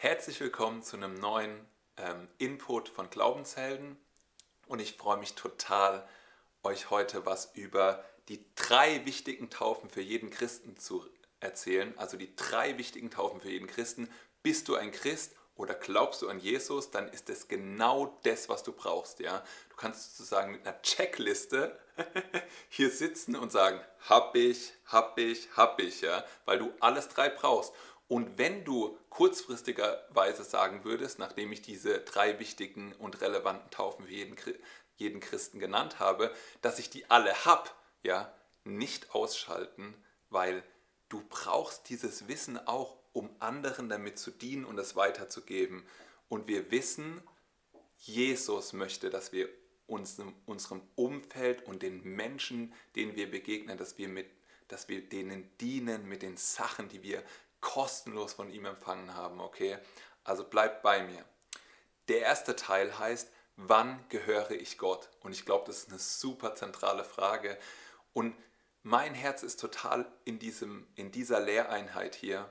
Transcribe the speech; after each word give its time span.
Herzlich 0.00 0.38
willkommen 0.38 0.84
zu 0.84 0.96
einem 0.96 1.14
neuen 1.14 1.58
ähm, 1.96 2.28
Input 2.38 2.88
von 2.88 3.10
Glaubenshelden 3.10 3.96
und 4.68 4.78
ich 4.78 4.96
freue 4.96 5.16
mich 5.16 5.34
total, 5.34 6.08
euch 6.62 6.90
heute 6.90 7.26
was 7.26 7.50
über 7.56 8.04
die 8.28 8.44
drei 8.54 9.04
wichtigen 9.06 9.50
Taufen 9.50 9.90
für 9.90 10.00
jeden 10.00 10.30
Christen 10.30 10.76
zu 10.76 11.04
erzählen. 11.40 11.92
Also 11.96 12.16
die 12.16 12.36
drei 12.36 12.78
wichtigen 12.78 13.10
Taufen 13.10 13.40
für 13.40 13.50
jeden 13.50 13.66
Christen. 13.66 14.08
Bist 14.44 14.68
du 14.68 14.76
ein 14.76 14.92
Christ 14.92 15.34
oder 15.56 15.74
glaubst 15.74 16.22
du 16.22 16.28
an 16.28 16.38
Jesus, 16.38 16.92
dann 16.92 17.08
ist 17.08 17.28
es 17.28 17.48
genau 17.48 18.20
das, 18.22 18.48
was 18.48 18.62
du 18.62 18.70
brauchst. 18.70 19.18
Ja? 19.18 19.42
Du 19.68 19.74
kannst 19.74 20.16
sozusagen 20.16 20.52
mit 20.52 20.64
einer 20.64 20.80
Checkliste 20.80 21.76
hier 22.68 22.90
sitzen 22.90 23.34
und 23.34 23.50
sagen, 23.50 23.80
hab 24.08 24.36
ich, 24.36 24.74
hab 24.84 25.18
ich, 25.18 25.48
hab 25.56 25.80
ich, 25.80 26.02
ja? 26.02 26.24
weil 26.44 26.60
du 26.60 26.72
alles 26.78 27.08
drei 27.08 27.28
brauchst. 27.28 27.74
Und 28.08 28.38
wenn 28.38 28.64
du 28.64 28.98
kurzfristigerweise 29.10 30.42
sagen 30.42 30.82
würdest, 30.84 31.18
nachdem 31.18 31.52
ich 31.52 31.60
diese 31.60 32.00
drei 32.00 32.38
wichtigen 32.38 32.94
und 32.94 33.20
relevanten 33.20 33.70
Taufen 33.70 34.06
für 34.06 34.12
jeden, 34.12 34.36
jeden 34.96 35.20
Christen 35.20 35.58
genannt 35.60 35.98
habe, 35.98 36.34
dass 36.62 36.78
ich 36.78 36.88
die 36.88 37.08
alle 37.10 37.44
habe, 37.44 37.68
ja, 38.02 38.32
nicht 38.64 39.14
ausschalten, 39.14 39.94
weil 40.30 40.62
du 41.08 41.22
brauchst 41.28 41.88
dieses 41.90 42.28
Wissen 42.28 42.58
auch, 42.66 42.96
um 43.12 43.30
anderen 43.40 43.88
damit 43.88 44.18
zu 44.18 44.30
dienen 44.30 44.64
und 44.64 44.78
es 44.78 44.96
weiterzugeben. 44.96 45.84
Und 46.28 46.48
wir 46.48 46.70
wissen, 46.70 47.22
Jesus 47.98 48.72
möchte, 48.72 49.10
dass 49.10 49.32
wir 49.32 49.48
uns 49.86 50.20
unserem 50.46 50.82
Umfeld 50.94 51.66
und 51.66 51.82
den 51.82 52.02
Menschen, 52.04 52.72
denen 52.94 53.16
wir 53.16 53.30
begegnen, 53.30 53.78
dass 53.78 53.98
wir, 53.98 54.08
mit, 54.08 54.26
dass 54.68 54.88
wir 54.88 55.00
denen 55.00 55.50
dienen 55.58 56.06
mit 56.06 56.22
den 56.22 56.36
Sachen, 56.36 56.88
die 56.88 57.02
wir 57.02 57.22
kostenlos 57.60 58.32
von 58.32 58.50
ihm 58.50 58.64
empfangen 58.64 59.14
haben. 59.14 59.40
Okay, 59.40 59.78
also 60.24 60.44
bleibt 60.44 60.82
bei 60.82 61.02
mir. 61.02 61.24
Der 62.08 62.20
erste 62.20 62.56
Teil 62.56 62.98
heißt, 62.98 63.30
wann 63.56 64.04
gehöre 64.08 64.52
ich 64.52 64.78
Gott? 64.78 65.10
Und 65.20 65.32
ich 65.32 65.44
glaube, 65.44 65.64
das 65.66 65.78
ist 65.78 65.90
eine 65.90 65.98
super 65.98 66.54
zentrale 66.54 67.04
Frage. 67.04 67.58
Und 68.12 68.34
mein 68.82 69.14
Herz 69.14 69.42
ist 69.42 69.60
total 69.60 70.06
in, 70.24 70.38
diesem, 70.38 70.86
in 70.94 71.10
dieser 71.10 71.40
Lehreinheit 71.40 72.14
hier, 72.14 72.48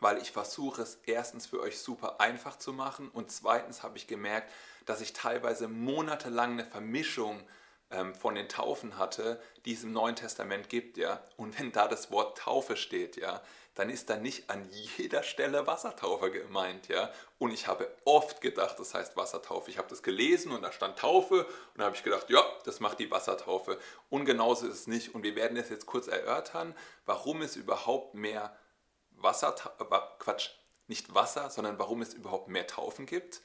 weil 0.00 0.18
ich 0.18 0.30
versuche 0.30 0.82
es 0.82 0.98
erstens 1.06 1.46
für 1.46 1.60
euch 1.60 1.78
super 1.78 2.20
einfach 2.20 2.58
zu 2.58 2.72
machen 2.72 3.08
und 3.08 3.32
zweitens 3.32 3.82
habe 3.82 3.96
ich 3.96 4.06
gemerkt, 4.06 4.52
dass 4.84 5.00
ich 5.00 5.12
teilweise 5.14 5.68
monatelang 5.68 6.52
eine 6.52 6.64
Vermischung 6.64 7.42
ähm, 7.90 8.14
von 8.14 8.34
den 8.34 8.48
Taufen 8.48 8.98
hatte, 8.98 9.40
die 9.64 9.72
es 9.72 9.82
im 9.82 9.92
Neuen 9.92 10.16
Testament 10.16 10.68
gibt, 10.68 10.98
ja. 10.98 11.24
Und 11.36 11.58
wenn 11.58 11.72
da 11.72 11.88
das 11.88 12.10
Wort 12.10 12.38
Taufe 12.38 12.76
steht, 12.76 13.16
ja, 13.16 13.42
dann 13.76 13.90
ist 13.90 14.08
da 14.08 14.16
nicht 14.16 14.48
an 14.48 14.66
jeder 14.96 15.22
Stelle 15.22 15.66
Wassertaufe 15.66 16.30
gemeint, 16.30 16.88
ja. 16.88 17.12
Und 17.38 17.50
ich 17.52 17.66
habe 17.66 17.94
oft 18.06 18.40
gedacht, 18.40 18.80
das 18.80 18.94
heißt 18.94 19.18
Wassertaufe. 19.18 19.70
Ich 19.70 19.76
habe 19.76 19.88
das 19.88 20.02
gelesen 20.02 20.50
und 20.52 20.62
da 20.62 20.72
stand 20.72 20.98
Taufe 20.98 21.44
und 21.44 21.78
da 21.78 21.84
habe 21.84 21.94
ich 21.94 22.02
gedacht, 22.02 22.30
ja, 22.30 22.42
das 22.64 22.80
macht 22.80 22.98
die 22.98 23.10
Wassertaufe. 23.10 23.78
Und 24.08 24.24
genauso 24.24 24.66
ist 24.66 24.74
es 24.74 24.86
nicht. 24.86 25.14
Und 25.14 25.24
wir 25.24 25.36
werden 25.36 25.58
es 25.58 25.68
jetzt 25.68 25.84
kurz 25.84 26.08
erörtern, 26.08 26.74
warum 27.04 27.42
es 27.42 27.54
überhaupt 27.54 28.14
mehr 28.14 28.56
Wasser, 29.10 29.54
äh, 29.78 29.98
Quatsch, 30.20 30.52
nicht 30.86 31.14
Wasser, 31.14 31.50
sondern 31.50 31.78
warum 31.78 32.00
es 32.00 32.14
überhaupt 32.14 32.48
mehr 32.48 32.66
Taufen 32.66 33.04
gibt. 33.04 33.42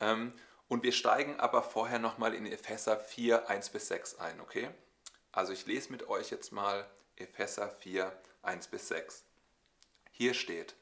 Ähm, 0.00 0.32
und 0.66 0.82
wir 0.82 0.92
steigen 0.92 1.38
aber 1.38 1.62
vorher 1.62 2.00
nochmal 2.00 2.34
in 2.34 2.46
Epheser 2.46 2.98
4, 2.98 3.48
1 3.48 3.70
bis 3.70 3.86
6 3.86 4.18
ein, 4.18 4.40
okay? 4.40 4.70
Also 5.30 5.52
ich 5.52 5.66
lese 5.66 5.92
mit 5.92 6.08
euch 6.08 6.30
jetzt 6.30 6.50
mal 6.50 6.84
Epheser 7.14 7.70
4, 7.70 8.12
1 8.42 8.66
bis 8.66 8.88
6. 8.88 9.27
Hier 10.20 10.34
steht, 10.34 10.74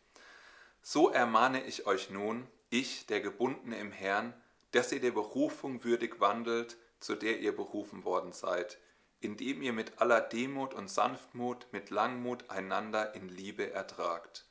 so 0.80 1.10
ermahne 1.10 1.62
ich 1.64 1.86
euch 1.86 2.08
nun, 2.08 2.48
ich, 2.70 3.04
der 3.04 3.20
Gebundene 3.20 3.78
im 3.78 3.92
Herrn, 3.92 4.32
dass 4.70 4.92
ihr 4.92 5.00
der 5.00 5.10
Berufung 5.10 5.84
würdig 5.84 6.20
wandelt, 6.20 6.78
zu 7.00 7.16
der 7.16 7.40
ihr 7.40 7.54
berufen 7.54 8.04
worden 8.04 8.32
seid, 8.32 8.78
indem 9.20 9.60
ihr 9.60 9.74
mit 9.74 10.00
aller 10.00 10.22
Demut 10.22 10.72
und 10.72 10.88
Sanftmut, 10.88 11.66
mit 11.70 11.90
Langmut 11.90 12.48
einander 12.48 13.14
in 13.14 13.28
Liebe 13.28 13.70
ertragt. 13.70 14.46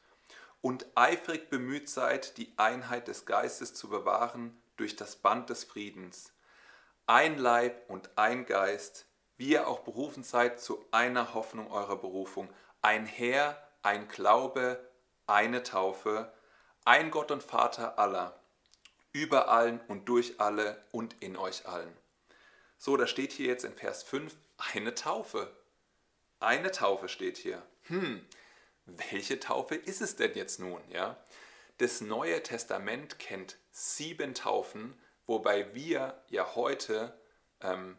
Und 0.62 0.86
eifrig 0.94 1.50
bemüht 1.50 1.90
seid, 1.90 2.38
die 2.38 2.54
Einheit 2.58 3.08
des 3.08 3.26
Geistes 3.26 3.74
zu 3.74 3.90
bewahren 3.90 4.56
durch 4.78 4.96
das 4.96 5.16
Band 5.16 5.50
des 5.50 5.64
Friedens. 5.64 6.32
Ein 7.08 7.40
Leib 7.40 7.90
und 7.90 8.20
ein 8.20 8.46
Geist, 8.46 9.08
wie 9.36 9.54
ihr 9.54 9.68
auch 9.68 9.80
berufen 9.80 10.22
seid 10.22 10.60
zu 10.62 10.86
einer 10.92 11.34
Hoffnung 11.34 11.72
eurer 11.72 11.98
Berufung, 11.98 12.54
ein 12.84 13.08
Herr, 13.08 13.65
ein 13.86 14.08
Glaube, 14.08 14.80
eine 15.28 15.62
Taufe, 15.62 16.34
ein 16.86 17.12
Gott 17.12 17.30
und 17.30 17.44
Vater 17.44 18.00
aller, 18.00 18.40
über 19.12 19.50
allen 19.50 19.80
und 19.88 20.10
durch 20.10 20.40
alle 20.40 20.84
und 20.92 21.16
in 21.22 21.38
euch 21.38 21.68
allen. 21.68 21.96
So, 22.80 22.98
da 22.98 23.06
steht 23.06 23.32
hier 23.32 23.48
jetzt 23.48 23.64
in 23.64 23.76
Vers 23.76 24.02
5 24.04 24.36
eine 24.74 24.96
Taufe. 24.96 25.56
Eine 26.40 26.72
Taufe 26.72 27.08
steht 27.08 27.38
hier. 27.38 27.62
Hm, 27.84 28.26
welche 28.86 29.40
Taufe 29.40 29.76
ist 29.76 30.02
es 30.02 30.16
denn 30.16 30.34
jetzt 30.34 30.60
nun? 30.60 30.82
Ja? 30.90 31.18
Das 31.78 32.02
Neue 32.02 32.42
Testament 32.42 33.20
kennt 33.20 33.58
sieben 33.72 34.34
Taufen, 34.34 35.00
wobei 35.28 35.76
wir 35.76 36.24
ja 36.30 36.56
heute 36.56 37.20
ähm, 37.62 37.98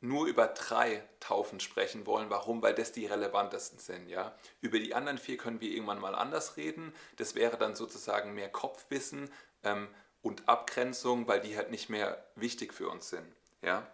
nur 0.00 0.26
über 0.26 0.46
drei 0.46 1.02
Taufen 1.20 1.60
sprechen 1.60 2.06
wollen. 2.06 2.30
Warum? 2.30 2.62
Weil 2.62 2.74
das 2.74 2.92
die 2.92 3.06
relevantesten 3.06 3.78
sind. 3.78 4.08
Ja? 4.08 4.36
Über 4.60 4.78
die 4.78 4.94
anderen 4.94 5.18
vier 5.18 5.36
können 5.36 5.60
wir 5.60 5.70
irgendwann 5.70 6.00
mal 6.00 6.14
anders 6.14 6.56
reden. 6.56 6.94
Das 7.16 7.34
wäre 7.34 7.56
dann 7.56 7.74
sozusagen 7.74 8.34
mehr 8.34 8.48
Kopfwissen 8.48 9.30
ähm, 9.64 9.88
und 10.22 10.48
Abgrenzung, 10.48 11.26
weil 11.26 11.40
die 11.40 11.56
halt 11.56 11.70
nicht 11.70 11.88
mehr 11.88 12.24
wichtig 12.36 12.72
für 12.72 12.88
uns 12.88 13.10
sind. 13.10 13.26
Ja? 13.62 13.86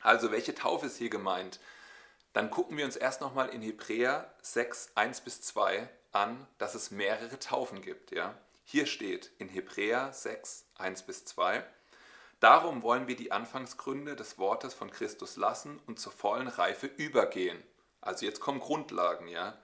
Also 0.00 0.30
welche 0.32 0.54
Taufe 0.54 0.86
ist 0.86 0.96
hier 0.96 1.10
gemeint? 1.10 1.60
Dann 2.32 2.50
gucken 2.50 2.76
wir 2.76 2.84
uns 2.84 2.96
erst 2.96 3.20
nochmal 3.20 3.50
in 3.50 3.62
Hebräer 3.62 4.32
6, 4.42 4.92
1 4.96 5.20
bis 5.20 5.42
2 5.42 5.88
an, 6.12 6.46
dass 6.58 6.74
es 6.74 6.90
mehrere 6.90 7.38
Taufen 7.38 7.82
gibt. 7.82 8.12
Ja? 8.12 8.34
Hier 8.64 8.86
steht 8.86 9.30
in 9.38 9.48
Hebräer 9.48 10.12
6, 10.12 10.64
1 10.76 11.02
bis 11.02 11.24
2, 11.26 11.64
Darum 12.44 12.82
wollen 12.82 13.08
wir 13.08 13.16
die 13.16 13.32
Anfangsgründe 13.32 14.16
des 14.16 14.36
Wortes 14.36 14.74
von 14.74 14.90
Christus 14.90 15.36
lassen 15.38 15.80
und 15.86 15.98
zur 15.98 16.12
vollen 16.12 16.48
Reife 16.48 16.86
übergehen. 16.86 17.56
Also 18.02 18.26
jetzt 18.26 18.40
kommen 18.40 18.60
Grundlagen, 18.60 19.28
ja. 19.28 19.56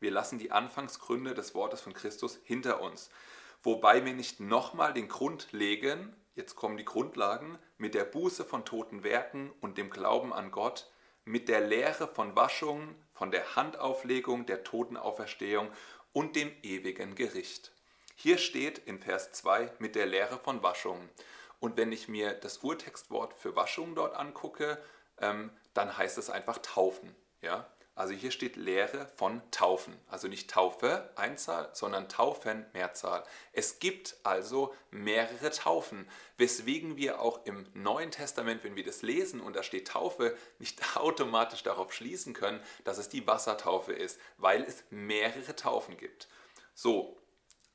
Wir 0.00 0.12
lassen 0.12 0.38
die 0.38 0.50
Anfangsgründe 0.50 1.34
des 1.34 1.54
Wortes 1.54 1.82
von 1.82 1.92
Christus 1.92 2.40
hinter 2.42 2.80
uns. 2.80 3.10
Wobei 3.62 4.06
wir 4.06 4.14
nicht 4.14 4.40
nochmal 4.40 4.94
den 4.94 5.08
Grund 5.08 5.52
legen, 5.52 6.16
jetzt 6.34 6.54
kommen 6.54 6.78
die 6.78 6.86
Grundlagen, 6.86 7.58
mit 7.76 7.92
der 7.92 8.04
Buße 8.04 8.46
von 8.46 8.64
toten 8.64 9.04
Werken 9.04 9.52
und 9.60 9.76
dem 9.76 9.90
Glauben 9.90 10.32
an 10.32 10.52
Gott, 10.52 10.90
mit 11.26 11.50
der 11.50 11.60
Lehre 11.60 12.08
von 12.08 12.34
Waschungen, 12.34 12.94
von 13.12 13.30
der 13.30 13.56
Handauflegung, 13.56 14.46
der 14.46 14.64
Totenauferstehung 14.64 15.70
und 16.14 16.34
dem 16.34 16.50
ewigen 16.62 17.14
Gericht. 17.14 17.72
Hier 18.14 18.38
steht 18.38 18.78
in 18.78 19.00
Vers 19.00 19.32
2 19.32 19.70
mit 19.80 19.96
der 19.96 20.06
Lehre 20.06 20.38
von 20.38 20.62
Waschungen. 20.62 21.10
Und 21.62 21.76
wenn 21.76 21.92
ich 21.92 22.08
mir 22.08 22.34
das 22.34 22.58
Urtextwort 22.58 23.34
für 23.34 23.54
Waschung 23.54 23.94
dort 23.94 24.16
angucke, 24.16 24.82
ähm, 25.18 25.52
dann 25.74 25.96
heißt 25.96 26.18
es 26.18 26.28
einfach 26.28 26.58
Taufen. 26.58 27.14
Ja? 27.40 27.68
Also 27.94 28.14
hier 28.14 28.32
steht 28.32 28.56
Lehre 28.56 29.06
von 29.14 29.40
Taufen. 29.52 29.96
Also 30.08 30.26
nicht 30.26 30.50
Taufe, 30.50 31.08
Einzahl, 31.14 31.70
sondern 31.72 32.08
Taufen, 32.08 32.66
Mehrzahl. 32.72 33.22
Es 33.52 33.78
gibt 33.78 34.16
also 34.24 34.74
mehrere 34.90 35.50
Taufen, 35.52 36.08
weswegen 36.36 36.96
wir 36.96 37.20
auch 37.20 37.46
im 37.46 37.64
Neuen 37.74 38.10
Testament, 38.10 38.64
wenn 38.64 38.74
wir 38.74 38.84
das 38.84 39.02
lesen 39.02 39.40
und 39.40 39.54
da 39.54 39.62
steht 39.62 39.86
Taufe, 39.86 40.36
nicht 40.58 40.96
automatisch 40.96 41.62
darauf 41.62 41.92
schließen 41.92 42.34
können, 42.34 42.60
dass 42.82 42.98
es 42.98 43.08
die 43.08 43.24
Wassertaufe 43.28 43.92
ist, 43.92 44.18
weil 44.36 44.62
es 44.62 44.82
mehrere 44.90 45.54
Taufen 45.54 45.96
gibt. 45.96 46.26
So, 46.74 47.16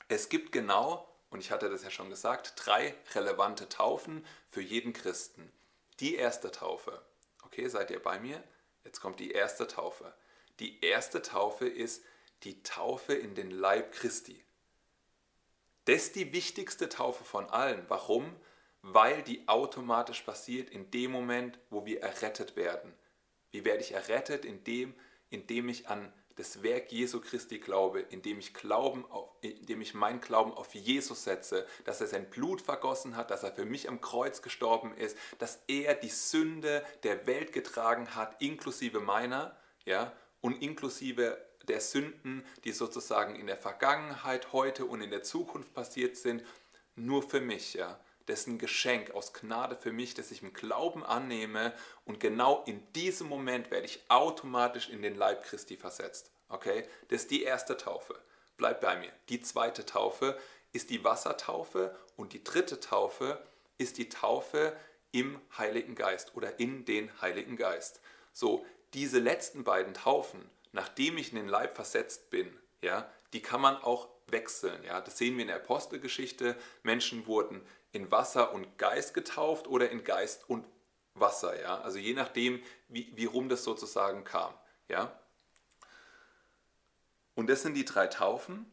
es 0.10 0.28
gibt 0.28 0.52
genau 0.52 1.08
und 1.30 1.40
ich 1.40 1.52
hatte 1.52 1.70
das 1.70 1.84
ja 1.84 1.92
schon 1.92 2.10
gesagt, 2.10 2.54
drei 2.56 2.96
relevante 3.14 3.68
Taufen 3.70 4.26
für 4.48 4.62
jeden 4.62 4.94
Christen. 4.94 5.52
Die 6.00 6.16
erste 6.16 6.52
Taufe. 6.52 7.02
Okay, 7.44 7.68
seid 7.68 7.92
ihr 7.92 8.02
bei 8.02 8.20
mir? 8.20 8.44
Jetzt 8.84 9.02
kommt 9.02 9.20
die 9.20 9.32
erste 9.32 9.68
Taufe. 9.68 10.14
Die 10.60 10.84
erste 10.84 11.22
Taufe 11.22 11.68
ist 11.68 12.04
die 12.44 12.64
Taufe 12.64 13.14
in 13.14 13.36
den 13.36 13.52
Leib 13.52 13.92
Christi. 13.92 14.44
Das 15.86 16.04
ist 16.04 16.16
die 16.16 16.34
wichtigste 16.34 16.90
Taufe 16.90 17.24
von 17.24 17.50
allen. 17.50 17.86
Warum? 17.88 18.36
Weil 18.82 19.24
die 19.24 19.48
automatisch 19.48 20.22
passiert 20.22 20.70
in 20.70 20.92
dem 20.92 21.12
Moment, 21.12 21.60
wo 21.70 21.86
wir 21.86 22.02
errettet 22.02 22.56
werden. 22.56 22.94
Wie 23.52 23.66
werde 23.66 23.82
ich 23.82 23.94
errettet? 23.94 24.46
Indem, 24.46 24.94
indem 25.30 25.70
ich 25.70 25.88
an 25.90 26.14
das 26.38 26.64
Werk 26.64 26.92
Jesu 26.92 27.20
Christi 27.20 27.60
glaube, 27.60 28.00
indem 28.00 28.40
ich, 28.40 28.54
Glauben 28.54 29.06
auf, 29.10 29.30
indem 29.42 29.82
ich 29.82 29.94
mein 29.94 30.22
Glauben 30.22 30.54
auf 30.54 30.74
Jesus 30.74 31.24
setze, 31.24 31.66
dass 31.84 32.00
er 32.00 32.08
sein 32.08 32.30
Blut 32.30 32.62
vergossen 32.62 33.16
hat, 33.16 33.32
dass 33.32 33.44
er 33.44 33.52
für 33.52 33.66
mich 33.66 33.90
am 33.90 34.02
Kreuz 34.02 34.42
gestorben 34.42 34.94
ist, 34.94 35.18
dass 35.40 35.60
er 35.68 35.96
die 35.96 36.10
Sünde 36.10 36.86
der 37.04 37.28
Welt 37.28 37.54
getragen 37.54 38.16
hat, 38.16 38.42
inklusive 38.42 39.00
meiner, 39.00 39.58
ja, 39.86 40.14
und 40.42 40.62
inklusive 40.62 41.44
der 41.68 41.82
Sünden, 41.82 42.46
die 42.64 42.72
sozusagen 42.72 43.36
in 43.36 43.48
der 43.48 43.58
Vergangenheit, 43.58 44.54
heute 44.54 44.86
und 44.86 45.02
in 45.02 45.10
der 45.10 45.24
Zukunft 45.24 45.74
passiert 45.74 46.16
sind, 46.18 46.44
nur 46.96 47.24
für 47.24 47.42
mich, 47.42 47.74
ja. 47.74 48.00
Ein 48.30 48.58
Geschenk 48.58 49.12
aus 49.12 49.34
Gnade 49.34 49.78
für 49.78 49.92
mich, 49.92 50.14
das 50.14 50.32
ich 50.32 50.42
im 50.42 50.54
Glauben 50.54 51.04
annehme 51.04 51.74
und 52.06 52.20
genau 52.20 52.64
in 52.66 52.82
diesem 52.94 53.28
Moment 53.28 53.72
werde 53.72 53.86
ich 53.86 54.02
automatisch 54.10 54.90
in 54.90 55.02
den 55.02 55.16
Leib 55.16 55.44
Christi 55.44 55.78
versetzt. 55.78 56.32
Okay? 56.50 56.84
Das 57.08 57.22
ist 57.22 57.32
die 57.32 57.44
erste 57.44 57.78
Taufe. 57.78 58.20
Bleib 58.58 58.82
bei 58.82 58.98
mir. 58.98 59.12
Die 59.30 59.42
zweite 59.42 59.86
Taufe 59.86 60.38
ist 60.74 60.90
die 60.90 61.04
Wassertaufe 61.04 61.96
und 62.16 62.34
die 62.34 62.44
dritte 62.44 62.80
Taufe 62.80 63.42
ist 63.78 63.98
die 63.98 64.10
Taufe 64.10 64.76
im 65.12 65.40
Heiligen 65.58 65.96
Geist 65.96 66.36
oder 66.36 66.60
in 66.60 66.86
den 66.86 67.10
Heiligen 67.22 67.56
Geist. 67.56 68.02
So, 68.34 68.66
diese 68.94 69.20
letzten 69.20 69.64
beiden 69.64 69.94
Taufen, 69.94 70.50
nachdem 70.72 71.18
ich 71.18 71.32
in 71.32 71.38
den 71.38 71.48
Leib 71.48 71.76
versetzt 71.76 72.30
bin, 72.30 72.56
ja, 72.82 73.10
die 73.34 73.42
kann 73.42 73.62
man 73.62 73.76
auch 73.78 74.08
wechseln. 74.28 74.84
Ja. 74.84 75.02
Das 75.02 75.18
sehen 75.18 75.36
wir 75.36 75.44
in 75.44 75.48
der 75.48 75.58
Apostelgeschichte. 75.58 76.56
Menschen 76.84 77.28
wurden 77.28 77.62
in 77.92 78.12
Wasser 78.12 78.54
und 78.54 78.78
Geist 78.78 79.14
getauft 79.14 79.68
oder 79.68 79.90
in 79.90 80.04
Geist 80.04 80.50
und 80.50 80.68
Wasser. 81.14 81.60
Ja. 81.60 81.82
Also 81.82 81.98
je 81.98 82.14
nachdem, 82.14 82.62
wie, 82.88 83.12
wie 83.16 83.26
rum 83.26 83.50
das 83.50 83.64
sozusagen 83.64 84.24
kam. 84.24 84.54
Ja. 84.88 85.18
Und 87.36 87.50
das 87.50 87.62
sind 87.62 87.76
die 87.76 87.86
drei 87.86 88.08
Taufen. 88.08 88.72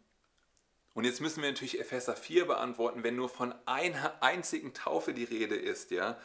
Und 0.95 1.05
jetzt 1.05 1.21
müssen 1.21 1.43
wir 1.43 1.51
natürlich 1.51 1.81
Epheser 1.81 2.15
4 2.15 2.47
beantworten, 2.47 3.03
wenn 3.03 3.17
nur 3.17 3.29
von 3.29 3.55
einer 3.67 4.23
einzigen 4.23 4.75
Taufe 4.75 5.12
die 5.12 5.25
Rede 5.25 5.56
ist, 5.56 5.91
ja. 5.91 6.17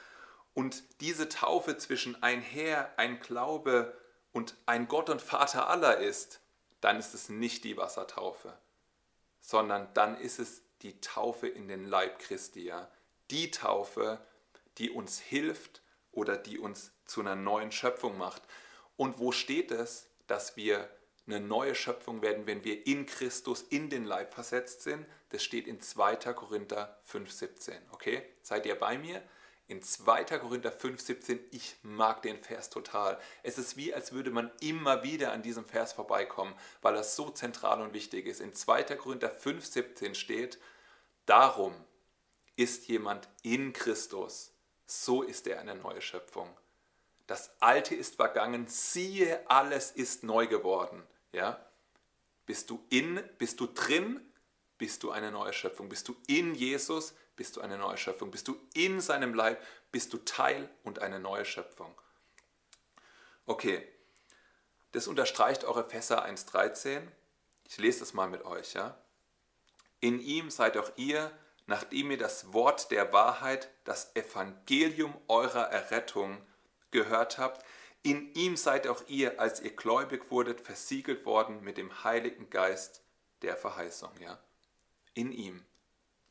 Und 0.54 0.84
diese 1.02 1.28
Taufe 1.28 1.78
zwischen 1.78 2.22
ein 2.22 2.42
Herr, 2.42 2.92
ein 2.98 3.20
Glaube 3.20 3.98
und 4.32 4.56
ein 4.68 4.88
Gott 4.88 5.10
und 5.10 5.22
Vater 5.22 5.70
aller 5.70 5.98
ist, 5.98 6.39
dann 6.82 6.98
ist 7.00 7.14
es 7.14 7.30
nicht 7.30 7.64
die 7.64 7.78
Wassertaufe, 7.78 8.58
sondern 9.42 9.94
dann 9.94 10.20
ist 10.20 10.40
es 10.40 10.64
die 10.82 11.00
Taufe 11.02 11.48
in 11.48 11.68
den 11.68 11.86
Leib 11.86 12.20
Christi, 12.20 12.64
ja. 12.64 12.90
Die 13.32 13.52
Taufe, 13.52 14.20
die 14.78 14.90
uns 14.90 15.20
hilft 15.20 15.82
oder 16.12 16.38
die 16.38 16.58
uns 16.58 16.92
zu 17.06 17.22
einer 17.22 17.36
neuen 17.36 17.72
Schöpfung 17.72 18.18
macht. 18.18 18.42
Und 18.98 19.20
wo 19.20 19.32
steht 19.32 19.72
es, 19.72 20.08
dass 20.28 20.58
wir 20.58 20.90
eine 21.28 21.40
neue 21.40 21.76
Schöpfung 21.76 22.22
werden, 22.22 22.48
wenn 22.48 22.64
wir 22.64 22.88
in 22.88 23.06
Christus 23.06 23.62
in 23.62 23.90
den 23.90 24.06
Leib 24.06 24.34
versetzt 24.34 24.82
sind? 24.82 25.06
Das 25.30 25.44
steht 25.44 25.68
in 25.68 25.80
2. 25.80 26.16
Korinther 26.34 27.00
5,17. 27.12 27.74
Okay? 27.92 28.24
Seid 28.42 28.66
ihr 28.66 28.80
bei 28.80 28.98
mir? 28.98 29.22
In 29.70 29.84
2. 29.84 30.24
Korinther 30.40 30.72
5,17, 30.72 31.40
ich 31.52 31.76
mag 31.84 32.24
den 32.24 32.42
Vers 32.42 32.72
total. 32.72 33.20
Es 33.44 33.60
ist 33.60 33.78
wie, 33.78 33.94
als 33.94 34.12
würde 34.12 34.32
man 34.32 34.52
immer 34.62 35.04
wieder 35.04 35.32
an 35.32 35.44
diesem 35.44 35.64
Vers 35.64 35.94
vorbeikommen, 35.94 36.56
weil 36.82 36.96
er 36.96 37.04
so 37.04 37.30
zentral 37.30 37.80
und 37.82 37.94
wichtig 37.94 38.26
ist. 38.26 38.42
In 38.42 38.56
2. 38.56 38.84
Korinther 38.96 39.32
5,17 39.32 40.16
steht, 40.16 40.60
darum 41.28 41.76
ist 42.56 42.88
jemand 42.88 43.30
in 43.44 43.72
Christus, 43.72 44.52
so 44.88 45.22
ist 45.22 45.46
er 45.46 45.60
eine 45.60 45.76
neue 45.76 46.02
Schöpfung. 46.02 46.50
Das 47.28 47.52
Alte 47.62 47.94
ist 47.94 48.16
vergangen, 48.16 48.66
siehe, 48.68 49.48
alles 49.52 49.92
ist 49.92 50.24
neu 50.24 50.48
geworden. 50.48 51.04
Ja? 51.32 51.64
Bist 52.48 52.72
du 52.72 52.84
in, 52.90 53.24
bist 53.38 53.60
du 53.60 53.68
drin, 53.68 54.20
bist 54.80 55.04
du 55.04 55.12
eine 55.12 55.32
neue 55.32 55.54
Schöpfung. 55.54 55.90
Bist 55.90 56.08
du 56.08 56.16
in 56.26 56.56
Jesus, 56.56 57.14
bist 57.40 57.56
du 57.56 57.62
eine 57.62 57.78
neue 57.78 57.96
Schöpfung. 57.96 58.32
Bist 58.32 58.50
du 58.50 58.60
in 58.74 59.00
seinem 59.00 59.34
Leib, 59.34 59.66
bist 59.94 60.12
du 60.12 60.18
Teil 60.18 60.70
und 60.84 61.00
eine 61.00 61.22
neue 61.22 61.46
Schöpfung. 61.46 61.96
Okay, 63.46 63.88
das 64.92 65.08
unterstreicht 65.08 65.64
eure 65.64 65.86
Epheser 65.86 66.26
1,13. 66.26 67.02
Ich 67.64 67.78
lese 67.78 68.02
das 68.02 68.12
mal 68.12 68.28
mit 68.28 68.44
euch. 68.44 68.74
Ja? 68.74 69.02
In 70.02 70.20
ihm 70.20 70.50
seid 70.50 70.76
auch 70.76 70.92
ihr, 70.98 71.32
nachdem 71.66 72.12
ihr 72.12 72.18
das 72.18 72.52
Wort 72.52 72.92
der 72.92 73.14
Wahrheit, 73.14 73.70
das 73.86 74.14
Evangelium 74.18 75.16
eurer 75.30 75.72
Errettung 75.72 76.46
gehört 76.92 77.38
habt, 77.38 77.66
in 78.04 78.34
ihm 78.34 78.58
seid 78.58 78.86
auch 78.86 79.08
ihr, 79.08 79.40
als 79.40 79.62
ihr 79.62 79.74
gläubig 79.74 80.30
wurdet, 80.30 80.60
versiegelt 80.60 81.26
worden 81.26 81.64
mit 81.64 81.78
dem 81.78 82.04
Heiligen 82.04 82.50
Geist 82.50 83.02
der 83.44 83.56
Verheißung. 83.56 84.12
Ja? 84.20 84.38
In 85.14 85.32
ihm 85.32 85.64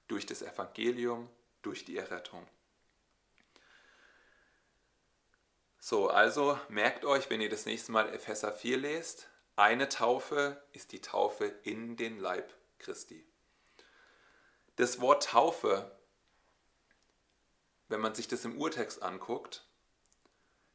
durch 0.08 0.26
das 0.26 0.42
Evangelium, 0.42 1.28
durch 1.62 1.84
die 1.84 1.96
Errettung. 1.96 2.46
So, 5.78 6.08
also 6.08 6.58
merkt 6.68 7.04
euch, 7.04 7.30
wenn 7.30 7.40
ihr 7.40 7.48
das 7.48 7.64
nächste 7.64 7.92
Mal 7.92 8.12
Epheser 8.12 8.52
4 8.52 8.78
lest, 8.78 9.28
eine 9.56 9.88
Taufe 9.88 10.62
ist 10.72 10.92
die 10.92 11.00
Taufe 11.00 11.46
in 11.62 11.96
den 11.96 12.18
Leib 12.18 12.52
Christi. 12.78 13.24
Das 14.76 15.00
Wort 15.00 15.24
Taufe, 15.24 15.90
wenn 17.88 18.00
man 18.00 18.14
sich 18.14 18.28
das 18.28 18.44
im 18.44 18.58
Urtext 18.60 19.02
anguckt, 19.02 19.66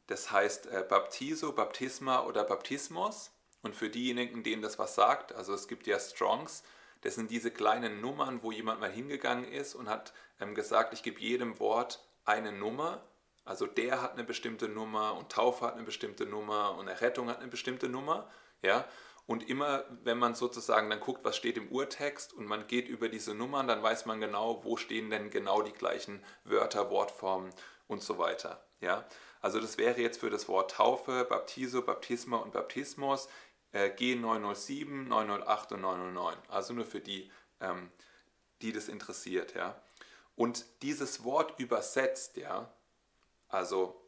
das 0.07 0.31
heißt 0.31 0.65
äh, 0.67 0.85
Baptiso, 0.87 1.53
Baptisma 1.53 2.23
oder 2.25 2.43
Baptismus. 2.43 3.31
Und 3.61 3.75
für 3.75 3.89
diejenigen, 3.89 4.43
denen 4.43 4.61
das 4.61 4.77
was 4.77 4.95
sagt, 4.95 5.31
also 5.31 5.53
es 5.53 5.69
gibt 5.69 5.87
ja 5.87 5.97
Strongs, 5.97 6.63
das 7.03 7.15
sind 7.15 7.29
diese 7.29 7.51
kleinen 7.51 8.01
Nummern, 8.01 8.41
wo 8.43 8.51
jemand 8.51 8.79
mal 8.79 8.91
hingegangen 8.91 9.45
ist 9.45 9.75
und 9.75 9.89
hat 9.89 10.13
ähm, 10.39 10.55
gesagt, 10.55 10.93
ich 10.93 11.03
gebe 11.03 11.19
jedem 11.19 11.59
Wort 11.59 12.07
eine 12.23 12.51
Nummer. 12.51 13.03
Also 13.45 13.67
der 13.67 14.01
hat 14.01 14.13
eine 14.13 14.23
bestimmte 14.23 14.69
Nummer 14.69 15.15
und 15.15 15.29
Taufe 15.29 15.65
hat 15.65 15.75
eine 15.75 15.83
bestimmte 15.83 16.25
Nummer 16.25 16.77
und 16.77 16.87
Errettung 16.87 17.29
hat 17.29 17.39
eine 17.39 17.49
bestimmte 17.49 17.89
Nummer. 17.89 18.29
Ja? 18.61 18.85
Und 19.25 19.49
immer, 19.49 19.83
wenn 20.03 20.17
man 20.17 20.33
sozusagen 20.33 20.89
dann 20.89 21.01
guckt, 21.01 21.25
was 21.25 21.35
steht 21.35 21.57
im 21.57 21.69
Urtext 21.69 22.33
und 22.33 22.45
man 22.45 22.67
geht 22.67 22.87
über 22.87 23.09
diese 23.09 23.33
Nummern, 23.33 23.67
dann 23.67 23.83
weiß 23.83 24.05
man 24.05 24.21
genau, 24.21 24.63
wo 24.63 24.77
stehen 24.77 25.09
denn 25.09 25.29
genau 25.29 25.61
die 25.61 25.73
gleichen 25.73 26.23
Wörter, 26.45 26.89
Wortformen 26.89 27.53
und 27.87 28.01
so 28.01 28.17
weiter. 28.17 28.65
Ja? 28.79 29.05
Also 29.41 29.59
das 29.59 29.77
wäre 29.77 29.99
jetzt 29.99 30.21
für 30.21 30.29
das 30.29 30.47
Wort 30.47 30.71
Taufe, 30.71 31.25
Baptiso, 31.25 31.81
Baptisma 31.81 32.37
und 32.37 32.53
Baptismus 32.53 33.27
äh, 33.73 33.89
G907, 33.89 35.07
908 35.07 35.73
und 35.73 35.81
909. 35.81 36.37
Also 36.47 36.73
nur 36.73 36.85
für 36.85 37.01
die, 37.01 37.29
ähm, 37.59 37.91
die 38.61 38.71
das 38.71 38.87
interessiert. 38.87 39.53
Ja. 39.53 39.81
Und 40.35 40.65
dieses 40.81 41.23
Wort 41.23 41.59
übersetzt, 41.59 42.37
ja, 42.37 42.71
also 43.49 44.01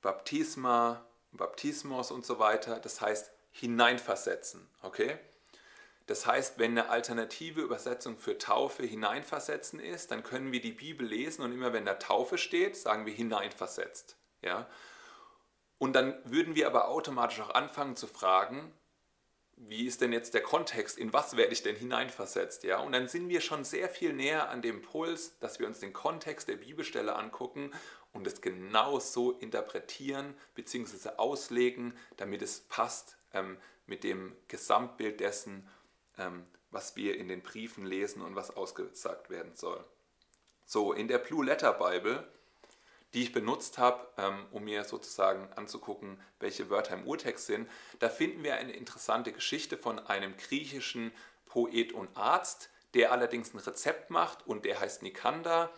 Baptisma, 0.00 1.04
Baptismus 1.32 2.10
und 2.10 2.24
so 2.24 2.38
weiter, 2.38 2.78
das 2.78 3.00
heißt 3.00 3.30
hineinversetzen. 3.50 4.68
Okay? 4.82 5.18
Das 6.06 6.26
heißt, 6.26 6.58
wenn 6.58 6.72
eine 6.72 6.88
alternative 6.88 7.60
Übersetzung 7.60 8.16
für 8.16 8.36
Taufe 8.36 8.82
hineinversetzen 8.82 9.78
ist, 9.78 10.10
dann 10.10 10.22
können 10.22 10.50
wir 10.50 10.60
die 10.60 10.72
Bibel 10.72 11.06
lesen 11.06 11.42
und 11.42 11.52
immer 11.52 11.72
wenn 11.72 11.84
da 11.84 11.94
Taufe 11.94 12.38
steht, 12.38 12.76
sagen 12.76 13.06
wir 13.06 13.12
hineinversetzt. 13.12 14.16
Ja? 14.42 14.68
Und 15.82 15.94
dann 15.94 16.14
würden 16.22 16.54
wir 16.54 16.68
aber 16.68 16.86
automatisch 16.86 17.40
auch 17.40 17.56
anfangen 17.56 17.96
zu 17.96 18.06
fragen, 18.06 18.72
wie 19.56 19.84
ist 19.84 20.00
denn 20.00 20.12
jetzt 20.12 20.32
der 20.32 20.44
Kontext, 20.44 20.96
in 20.96 21.12
was 21.12 21.36
werde 21.36 21.52
ich 21.52 21.64
denn 21.64 21.74
hineinversetzt? 21.74 22.62
Ja? 22.62 22.78
Und 22.78 22.92
dann 22.92 23.08
sind 23.08 23.28
wir 23.28 23.40
schon 23.40 23.64
sehr 23.64 23.88
viel 23.88 24.12
näher 24.12 24.48
an 24.48 24.62
dem 24.62 24.80
Puls, 24.80 25.36
dass 25.40 25.58
wir 25.58 25.66
uns 25.66 25.80
den 25.80 25.92
Kontext 25.92 26.46
der 26.46 26.54
Bibelstelle 26.54 27.16
angucken 27.16 27.72
und 28.12 28.28
es 28.28 28.40
genau 28.40 29.00
so 29.00 29.32
interpretieren 29.32 30.36
bzw. 30.54 31.16
auslegen, 31.16 31.98
damit 32.16 32.42
es 32.42 32.60
passt 32.60 33.16
ähm, 33.32 33.58
mit 33.86 34.04
dem 34.04 34.36
Gesamtbild 34.46 35.18
dessen, 35.18 35.68
ähm, 36.16 36.46
was 36.70 36.94
wir 36.94 37.18
in 37.18 37.26
den 37.26 37.42
Briefen 37.42 37.86
lesen 37.86 38.22
und 38.22 38.36
was 38.36 38.56
ausgesagt 38.56 39.30
werden 39.30 39.56
soll. 39.56 39.84
So, 40.64 40.92
in 40.92 41.08
der 41.08 41.18
Blue 41.18 41.44
Letter 41.44 41.72
Bible 41.72 42.24
die 43.14 43.22
ich 43.22 43.32
benutzt 43.32 43.78
habe, 43.78 44.06
ähm, 44.18 44.46
um 44.50 44.64
mir 44.64 44.84
sozusagen 44.84 45.52
anzugucken, 45.54 46.20
welche 46.40 46.70
Wörter 46.70 46.94
im 46.94 47.06
Urtext 47.06 47.46
sind, 47.46 47.68
da 47.98 48.08
finden 48.08 48.42
wir 48.42 48.56
eine 48.56 48.72
interessante 48.72 49.32
Geschichte 49.32 49.76
von 49.76 49.98
einem 49.98 50.36
griechischen 50.36 51.12
Poet 51.46 51.92
und 51.92 52.16
Arzt, 52.16 52.70
der 52.94 53.12
allerdings 53.12 53.54
ein 53.54 53.58
Rezept 53.58 54.10
macht 54.10 54.46
und 54.46 54.64
der 54.64 54.80
heißt 54.80 55.02
Nikander 55.02 55.70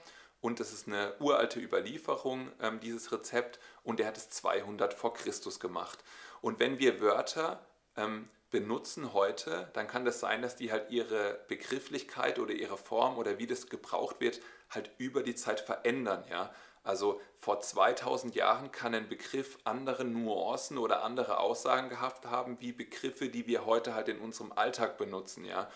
und 0.45 0.61
das 0.61 0.73
ist 0.75 0.87
eine 0.87 1.15
uralte 1.21 1.59
Überlieferung, 1.59 2.53
ähm, 2.61 2.79
dieses 2.79 3.11
Rezept 3.13 3.59
und 3.83 3.99
der 3.99 4.07
hat 4.07 4.19
es 4.19 4.29
200 4.29 4.93
vor 4.93 5.15
Christus 5.15 5.59
gemacht. 5.59 6.05
Und 6.43 6.61
wenn 6.61 6.79
wir 6.79 7.01
Wörter 7.01 7.65
ähm, 7.97 8.29
benutzen 8.51 9.15
heute, 9.15 9.71
dann 9.73 9.89
kann 9.89 10.05
das 10.05 10.21
sein, 10.21 10.43
dass 10.43 10.55
die 10.55 10.71
halt 10.71 10.91
ihre 10.91 11.41
Begrifflichkeit 11.49 12.39
oder 12.39 12.53
ihre 12.53 12.77
Form 12.77 13.17
oder 13.17 13.39
wie 13.39 13.47
das 13.47 13.69
gebraucht 13.69 14.21
wird, 14.21 14.41
halt 14.69 14.91
über 14.99 15.23
die 15.23 15.35
Zeit 15.35 15.61
verändern. 15.61 16.25
Ja? 16.29 16.55
Also 16.85 17.21
vor 17.35 17.61
2000 17.61 18.35
Jahren 18.35 18.71
kann 18.71 18.95
ein 18.95 19.09
Begriff 19.09 19.59
andere 19.65 20.05
Nuancen 20.05 20.77
oder 20.77 21.03
andere 21.03 21.39
Aussagen 21.39 21.89
gehabt 21.89 22.27
haben, 22.27 22.61
wie 22.61 22.73
Begriffe, 22.73 23.31
die 23.31 23.47
wir 23.47 23.65
heute 23.65 23.95
halt 23.95 24.09
in 24.09 24.21
unserem 24.21 24.53
Alltag 24.53 24.99
benutzen. 24.99 25.47
Ja? 25.47 25.69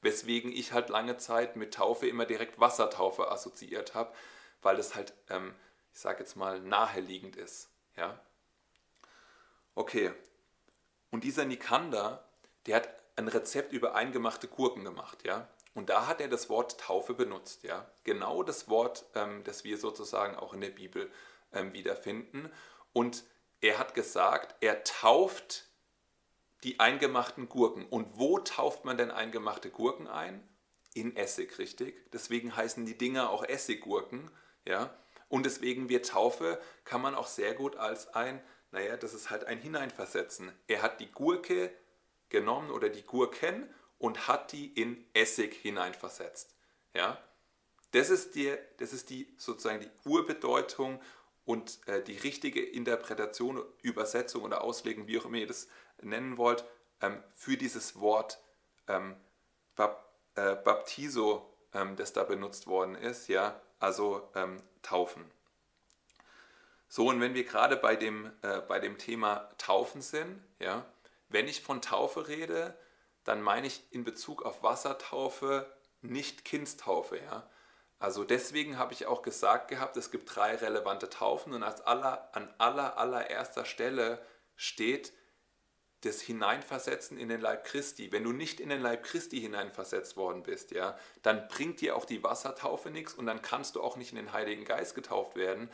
Weswegen 0.00 0.50
ich 0.50 0.72
halt 0.72 0.88
lange 0.88 1.18
Zeit 1.18 1.56
mit 1.56 1.74
Taufe 1.74 2.08
immer 2.08 2.24
direkt 2.24 2.58
Wassertaufe 2.58 3.30
assoziiert 3.30 3.94
habe, 3.94 4.12
weil 4.62 4.76
das 4.76 4.94
halt, 4.94 5.12
ähm, 5.28 5.54
ich 5.92 6.00
sage 6.00 6.20
jetzt 6.20 6.34
mal, 6.34 6.60
naheliegend 6.60 7.36
ist. 7.36 7.68
Ja? 7.96 8.18
Okay, 9.74 10.12
und 11.10 11.22
dieser 11.24 11.44
Nikander, 11.44 12.24
der 12.66 12.76
hat 12.76 12.88
ein 13.16 13.28
Rezept 13.28 13.72
über 13.72 13.94
eingemachte 13.94 14.48
Gurken 14.48 14.82
gemacht, 14.82 15.24
ja. 15.24 15.46
Und 15.74 15.90
da 15.90 16.06
hat 16.06 16.20
er 16.20 16.28
das 16.28 16.48
Wort 16.48 16.80
Taufe 16.80 17.14
benutzt, 17.14 17.64
ja. 17.64 17.90
Genau 18.04 18.42
das 18.42 18.68
Wort, 18.68 19.04
ähm, 19.14 19.42
das 19.44 19.64
wir 19.64 19.76
sozusagen 19.76 20.36
auch 20.36 20.54
in 20.54 20.60
der 20.60 20.70
Bibel 20.70 21.10
ähm, 21.52 21.72
wiederfinden. 21.72 22.50
Und 22.92 23.24
er 23.60 23.78
hat 23.78 23.94
gesagt, 23.94 24.54
er 24.60 24.84
tauft 24.84 25.68
die 26.62 26.80
eingemachten 26.80 27.48
Gurken. 27.48 27.86
Und 27.86 28.18
wo 28.18 28.38
tauft 28.38 28.84
man 28.84 28.96
denn 28.96 29.10
eingemachte 29.10 29.70
Gurken 29.70 30.06
ein? 30.06 30.46
In 30.94 31.16
Essig, 31.16 31.58
richtig? 31.58 32.10
Deswegen 32.12 32.54
heißen 32.54 32.86
die 32.86 32.96
Dinger 32.96 33.30
auch 33.30 33.44
Essiggurken, 33.44 34.30
ja. 34.64 34.96
Und 35.28 35.44
deswegen 35.44 35.88
wird 35.88 36.08
Taufe, 36.08 36.60
kann 36.84 37.02
man 37.02 37.16
auch 37.16 37.26
sehr 37.26 37.54
gut 37.54 37.76
als 37.76 38.08
ein, 38.14 38.40
naja, 38.70 38.96
das 38.96 39.14
ist 39.14 39.30
halt 39.30 39.44
ein 39.44 39.58
Hineinversetzen. 39.58 40.52
Er 40.68 40.82
hat 40.82 41.00
die 41.00 41.10
Gurke 41.10 41.72
genommen 42.28 42.70
oder 42.70 42.88
die 42.88 43.02
Gurken 43.02 43.68
und 44.04 44.28
hat 44.28 44.52
die 44.52 44.66
in 44.66 45.02
Essig 45.14 45.54
hineinversetzt. 45.54 46.54
Ja? 46.92 47.16
Das 47.92 48.10
ist 48.10 48.34
die, 48.34 48.54
das 48.76 48.92
ist 48.92 49.08
die 49.08 49.34
sozusagen 49.38 49.80
die 49.80 49.90
Urbedeutung 50.06 51.00
und 51.46 51.80
äh, 51.88 52.02
die 52.02 52.18
richtige 52.18 52.62
Interpretation, 52.62 53.64
Übersetzung 53.80 54.42
oder 54.42 54.62
Auslegung, 54.62 55.06
wie 55.06 55.18
auch 55.18 55.24
immer 55.24 55.38
ihr 55.38 55.46
das 55.46 55.68
nennen 56.02 56.36
wollt, 56.36 56.66
ähm, 57.00 57.24
für 57.32 57.56
dieses 57.56 57.98
Wort 57.98 58.42
ähm, 58.88 59.16
Bap, 59.74 60.04
äh, 60.34 60.54
Baptiso, 60.54 61.50
ähm, 61.72 61.96
das 61.96 62.12
da 62.12 62.24
benutzt 62.24 62.66
worden 62.66 62.96
ist, 62.96 63.28
ja, 63.28 63.58
also 63.78 64.30
ähm, 64.34 64.62
Taufen. 64.82 65.24
So, 66.88 67.08
und 67.08 67.22
wenn 67.22 67.32
wir 67.32 67.44
gerade 67.44 67.78
bei 67.78 67.96
dem, 67.96 68.30
äh, 68.42 68.60
bei 68.60 68.80
dem 68.80 68.98
Thema 68.98 69.48
Taufen 69.56 70.02
sind, 70.02 70.44
ja, 70.58 70.84
wenn 71.30 71.48
ich 71.48 71.62
von 71.62 71.80
Taufe 71.80 72.28
rede, 72.28 72.76
dann 73.24 73.42
meine 73.42 73.66
ich 73.66 73.82
in 73.90 74.04
Bezug 74.04 74.42
auf 74.42 74.62
Wassertaufe 74.62 75.66
nicht 76.02 76.44
Kindstaufe. 76.44 77.18
Ja? 77.18 77.48
Also 77.98 78.24
deswegen 78.24 78.78
habe 78.78 78.92
ich 78.92 79.06
auch 79.06 79.22
gesagt 79.22 79.68
gehabt, 79.68 79.96
es 79.96 80.10
gibt 80.10 80.34
drei 80.34 80.54
relevante 80.56 81.08
Taufen 81.08 81.52
und 81.52 81.62
als 81.62 81.80
aller, 81.80 82.28
an 82.34 82.52
aller, 82.58 82.98
allererster 82.98 83.64
Stelle 83.64 84.24
steht 84.56 85.12
das 86.02 86.20
Hineinversetzen 86.20 87.16
in 87.16 87.30
den 87.30 87.40
Leib 87.40 87.64
Christi. 87.64 88.12
Wenn 88.12 88.24
du 88.24 88.32
nicht 88.32 88.60
in 88.60 88.68
den 88.68 88.82
Leib 88.82 89.04
Christi 89.04 89.40
hineinversetzt 89.40 90.16
worden 90.16 90.42
bist, 90.42 90.70
ja, 90.72 90.98
dann 91.22 91.48
bringt 91.48 91.80
dir 91.80 91.96
auch 91.96 92.04
die 92.04 92.22
Wassertaufe 92.22 92.90
nichts 92.90 93.14
und 93.14 93.24
dann 93.26 93.40
kannst 93.40 93.76
du 93.76 93.82
auch 93.82 93.96
nicht 93.96 94.10
in 94.10 94.16
den 94.16 94.32
Heiligen 94.32 94.66
Geist 94.66 94.94
getauft 94.94 95.34
werden. 95.34 95.70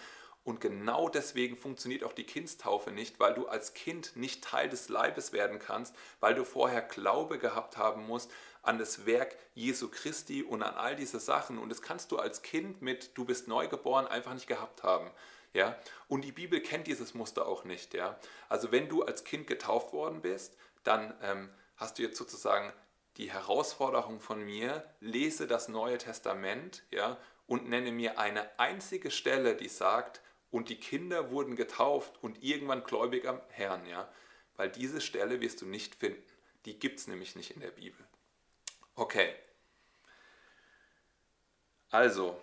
Und 0.51 0.61
genau 0.61 1.09
deswegen 1.09 1.57
funktioniert 1.57 2.03
auch 2.03 2.13
die 2.13 2.27
Kindstaufe 2.27 2.91
nicht, 2.91 3.21
weil 3.21 3.35
du 3.35 3.47
als 3.47 3.73
Kind 3.73 4.17
nicht 4.17 4.43
Teil 4.43 4.69
des 4.69 4.89
Leibes 4.89 5.33
werden 5.33 5.61
kannst, 5.61 5.95
weil 6.19 6.35
du 6.35 6.45
vorher 6.45 6.83
Glaube 6.83 7.39
gehabt 7.39 7.77
haben 7.77 8.05
musst 8.05 8.33
an 8.63 8.77
das 8.77 9.07
Werk 9.07 9.37
Jesu 9.55 9.89
Christi 9.89 10.43
und 10.43 10.65
an 10.65 10.75
all 10.75 10.97
diese 10.97 11.21
Sachen. 11.21 11.57
Und 11.57 11.69
das 11.69 11.83
kannst 11.83 12.11
du 12.11 12.19
als 12.19 12.43
Kind 12.43 12.83
mit 12.83 13.17
Du 13.17 13.25
bist 13.25 13.47
neugeboren 13.47 14.09
einfach 14.09 14.35
nicht 14.35 14.49
gehabt 14.49 14.83
haben. 14.83 15.13
Ja? 15.53 15.79
Und 16.09 16.23
die 16.23 16.33
Bibel 16.33 16.61
kennt 16.61 16.89
dieses 16.89 17.15
Muster 17.15 17.47
auch 17.47 17.63
nicht. 17.63 17.95
Ja? 17.95 18.19
Also 18.49 18.73
wenn 18.73 18.89
du 18.89 19.05
als 19.05 19.23
Kind 19.23 19.47
getauft 19.47 19.93
worden 19.93 20.21
bist, 20.21 20.57
dann 20.83 21.15
ähm, 21.23 21.49
hast 21.77 21.97
du 21.97 22.03
jetzt 22.03 22.19
sozusagen 22.19 22.73
die 23.19 23.31
Herausforderung 23.31 24.19
von 24.19 24.45
mir, 24.45 24.83
lese 24.99 25.47
das 25.47 25.69
Neue 25.69 25.99
Testament 25.99 26.83
ja, 26.91 27.19
und 27.47 27.69
nenne 27.69 27.93
mir 27.93 28.19
eine 28.19 28.59
einzige 28.59 29.13
Stelle, 29.13 29.55
die 29.55 29.69
sagt, 29.69 30.21
und 30.51 30.69
die 30.69 30.79
Kinder 30.79 31.31
wurden 31.31 31.57
getauft 31.57 32.23
und 32.23 32.43
irgendwann 32.43 32.85
gläubig 32.85 33.27
am 33.27 33.41
Herrn, 33.49 33.87
ja. 33.87 34.13
Weil 34.57 34.71
diese 34.71 35.01
Stelle 35.01 35.41
wirst 35.41 35.63
du 35.63 35.67
nicht 35.67 35.95
finden. 35.95 36.23
Die 36.65 36.79
gibt 36.79 36.99
es 36.99 37.07
nämlich 37.07 37.37
nicht 37.37 37.53
in 37.53 37.61
der 37.61 37.71
Bibel. 37.71 38.05
Okay. 38.95 39.35
Also, 41.91 42.41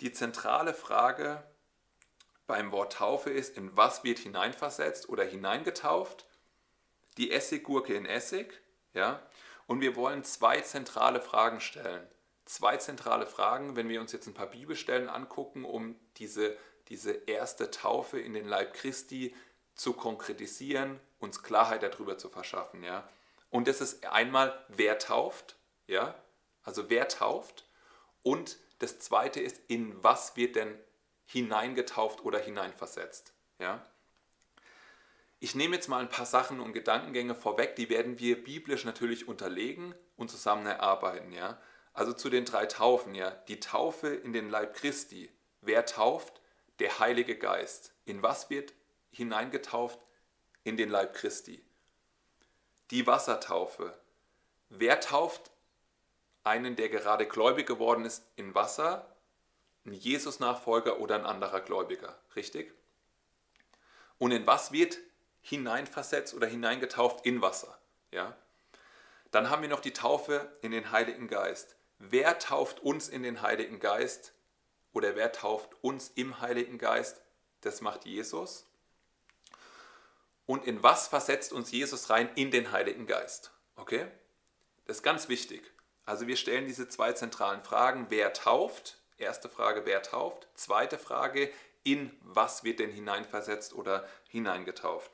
die 0.00 0.12
zentrale 0.12 0.74
Frage 0.74 1.42
beim 2.46 2.72
Wort 2.72 2.94
Taufe 2.94 3.30
ist, 3.30 3.56
in 3.56 3.76
was 3.76 4.04
wird 4.04 4.18
hineinversetzt 4.18 5.08
oder 5.08 5.24
hineingetauft? 5.24 6.26
Die 7.16 7.30
Essiggurke 7.30 7.94
in 7.94 8.06
Essig, 8.06 8.60
ja? 8.92 9.22
Und 9.66 9.80
wir 9.80 9.96
wollen 9.96 10.24
zwei 10.24 10.60
zentrale 10.60 11.20
Fragen 11.20 11.60
stellen 11.60 12.06
zwei 12.44 12.76
zentrale 12.76 13.26
Fragen, 13.26 13.76
wenn 13.76 13.88
wir 13.88 14.00
uns 14.00 14.12
jetzt 14.12 14.26
ein 14.26 14.34
paar 14.34 14.50
Bibelstellen 14.50 15.08
angucken, 15.08 15.64
um 15.64 15.96
diese, 16.16 16.56
diese 16.88 17.12
erste 17.12 17.70
Taufe 17.70 18.20
in 18.20 18.34
den 18.34 18.46
Leib 18.46 18.74
Christi 18.74 19.34
zu 19.74 19.92
konkretisieren, 19.92 21.00
uns 21.18 21.42
Klarheit 21.42 21.82
darüber 21.82 22.18
zu 22.18 22.28
verschaffen. 22.28 22.82
Ja? 22.82 23.08
Und 23.50 23.68
das 23.68 23.80
ist 23.80 24.06
einmal, 24.06 24.64
wer 24.68 24.98
tauft, 24.98 25.56
ja? 25.86 26.14
also 26.62 26.90
wer 26.90 27.08
tauft. 27.08 27.64
Und 28.22 28.58
das 28.78 28.98
zweite 28.98 29.40
ist, 29.40 29.60
in 29.68 30.02
was 30.02 30.36
wird 30.36 30.56
denn 30.56 30.78
hineingetauft 31.26 32.24
oder 32.24 32.38
hineinversetzt. 32.38 33.32
Ja? 33.58 33.84
Ich 35.40 35.54
nehme 35.54 35.76
jetzt 35.76 35.88
mal 35.88 36.00
ein 36.00 36.08
paar 36.08 36.26
Sachen 36.26 36.60
und 36.60 36.72
Gedankengänge 36.72 37.34
vorweg, 37.34 37.76
die 37.76 37.88
werden 37.88 38.18
wir 38.18 38.42
biblisch 38.42 38.84
natürlich 38.84 39.28
unterlegen 39.28 39.94
und 40.16 40.30
zusammen 40.30 40.66
erarbeiten. 40.66 41.32
Ja? 41.32 41.58
Also 41.94 42.12
zu 42.12 42.28
den 42.28 42.44
drei 42.44 42.66
Taufen, 42.66 43.14
ja. 43.14 43.30
Die 43.48 43.60
Taufe 43.60 44.08
in 44.08 44.32
den 44.32 44.50
Leib 44.50 44.74
Christi. 44.74 45.30
Wer 45.60 45.86
tauft? 45.86 46.40
Der 46.80 46.98
Heilige 46.98 47.38
Geist. 47.38 47.94
In 48.04 48.22
was 48.22 48.50
wird 48.50 48.74
hineingetauft? 49.12 50.00
In 50.64 50.76
den 50.76 50.90
Leib 50.90 51.14
Christi. 51.14 51.64
Die 52.90 53.06
Wassertaufe. 53.06 53.96
Wer 54.68 55.00
tauft 55.00 55.52
einen, 56.42 56.74
der 56.74 56.88
gerade 56.88 57.26
gläubig 57.26 57.66
geworden 57.66 58.04
ist, 58.04 58.24
in 58.34 58.54
Wasser? 58.54 59.08
Ein 59.86 59.92
Jesus-Nachfolger 59.92 60.98
oder 60.98 61.14
ein 61.14 61.26
anderer 61.26 61.60
Gläubiger, 61.60 62.18
richtig? 62.34 62.74
Und 64.18 64.32
in 64.32 64.46
was 64.46 64.72
wird 64.72 64.98
hineinversetzt 65.42 66.34
oder 66.34 66.46
hineingetauft? 66.46 67.24
In 67.24 67.40
Wasser, 67.40 67.78
ja? 68.10 68.36
Dann 69.30 69.50
haben 69.50 69.62
wir 69.62 69.68
noch 69.68 69.80
die 69.80 69.92
Taufe 69.92 70.50
in 70.62 70.70
den 70.70 70.90
Heiligen 70.90 71.28
Geist. 71.28 71.76
Wer 72.10 72.38
tauft 72.38 72.80
uns 72.80 73.08
in 73.08 73.22
den 73.22 73.40
Heiligen 73.40 73.80
Geist 73.80 74.32
oder 74.92 75.16
wer 75.16 75.32
tauft 75.32 75.70
uns 75.80 76.10
im 76.14 76.40
Heiligen 76.40 76.78
Geist? 76.78 77.22
Das 77.62 77.80
macht 77.80 78.04
Jesus. 78.04 78.66
Und 80.46 80.66
in 80.66 80.82
was 80.82 81.08
versetzt 81.08 81.52
uns 81.52 81.70
Jesus 81.72 82.10
rein? 82.10 82.28
In 82.34 82.50
den 82.50 82.72
Heiligen 82.72 83.06
Geist. 83.06 83.52
Okay? 83.76 84.06
Das 84.86 84.98
ist 84.98 85.02
ganz 85.02 85.28
wichtig. 85.28 85.72
Also 86.04 86.26
wir 86.26 86.36
stellen 86.36 86.66
diese 86.66 86.88
zwei 86.88 87.12
zentralen 87.12 87.62
Fragen. 87.62 88.06
Wer 88.10 88.34
tauft? 88.34 88.98
Erste 89.16 89.48
Frage, 89.48 89.86
wer 89.86 90.02
tauft? 90.02 90.46
Zweite 90.54 90.98
Frage, 90.98 91.50
in 91.84 92.14
was 92.20 92.64
wird 92.64 92.80
denn 92.80 92.90
hineinversetzt 92.90 93.72
oder 93.72 94.06
hineingetauft? 94.28 95.10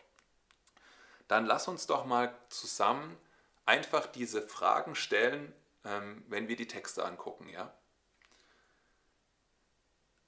Dann 1.28 1.46
lass 1.46 1.68
uns 1.68 1.86
doch 1.86 2.04
mal 2.04 2.34
zusammen 2.48 3.16
einfach 3.64 4.06
diese 4.06 4.42
Fragen 4.42 4.96
stellen 4.96 5.54
ähm, 5.84 6.24
wenn 6.28 6.48
wir 6.48 6.56
die 6.56 6.66
Texte 6.66 7.04
angucken. 7.04 7.48
Ja? 7.48 7.74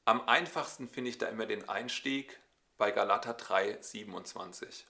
Am 0.04 0.26
einfachsten 0.28 0.88
finde 0.88 1.10
ich 1.10 1.18
da 1.18 1.26
immer 1.26 1.46
den 1.46 1.68
Einstieg 1.68 2.40
bei 2.76 2.90
Galater 2.90 3.34
3, 3.34 3.78
27. 3.80 4.86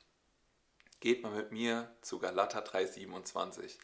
Geht 1.01 1.23
mal 1.23 1.33
mit 1.33 1.53
mir 1.53 1.95
zu 2.01 2.19
Galater 2.19 2.63
3, 2.63 2.87
27. 2.87 3.79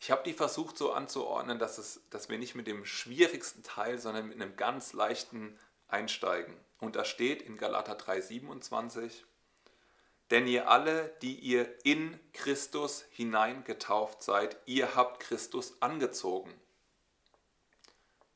Ich 0.00 0.10
habe 0.10 0.24
die 0.24 0.32
versucht 0.32 0.76
so 0.76 0.92
anzuordnen, 0.92 1.60
dass, 1.60 1.78
es, 1.78 2.00
dass 2.10 2.28
wir 2.28 2.38
nicht 2.38 2.56
mit 2.56 2.66
dem 2.66 2.84
schwierigsten 2.84 3.62
Teil, 3.62 3.98
sondern 3.98 4.26
mit 4.26 4.42
einem 4.42 4.56
ganz 4.56 4.94
leichten 4.94 5.56
einsteigen. 5.86 6.56
Und 6.80 6.96
da 6.96 7.04
steht 7.04 7.42
in 7.42 7.56
Galater 7.56 7.94
3, 7.94 8.20
27, 8.20 9.24
denn 10.32 10.46
ihr 10.46 10.70
alle, 10.70 11.14
die 11.20 11.34
ihr 11.34 11.84
in 11.84 12.18
Christus 12.32 13.04
hineingetauft 13.10 14.22
seid, 14.22 14.56
ihr 14.64 14.94
habt 14.94 15.20
Christus 15.20 15.74
angezogen. 15.82 16.50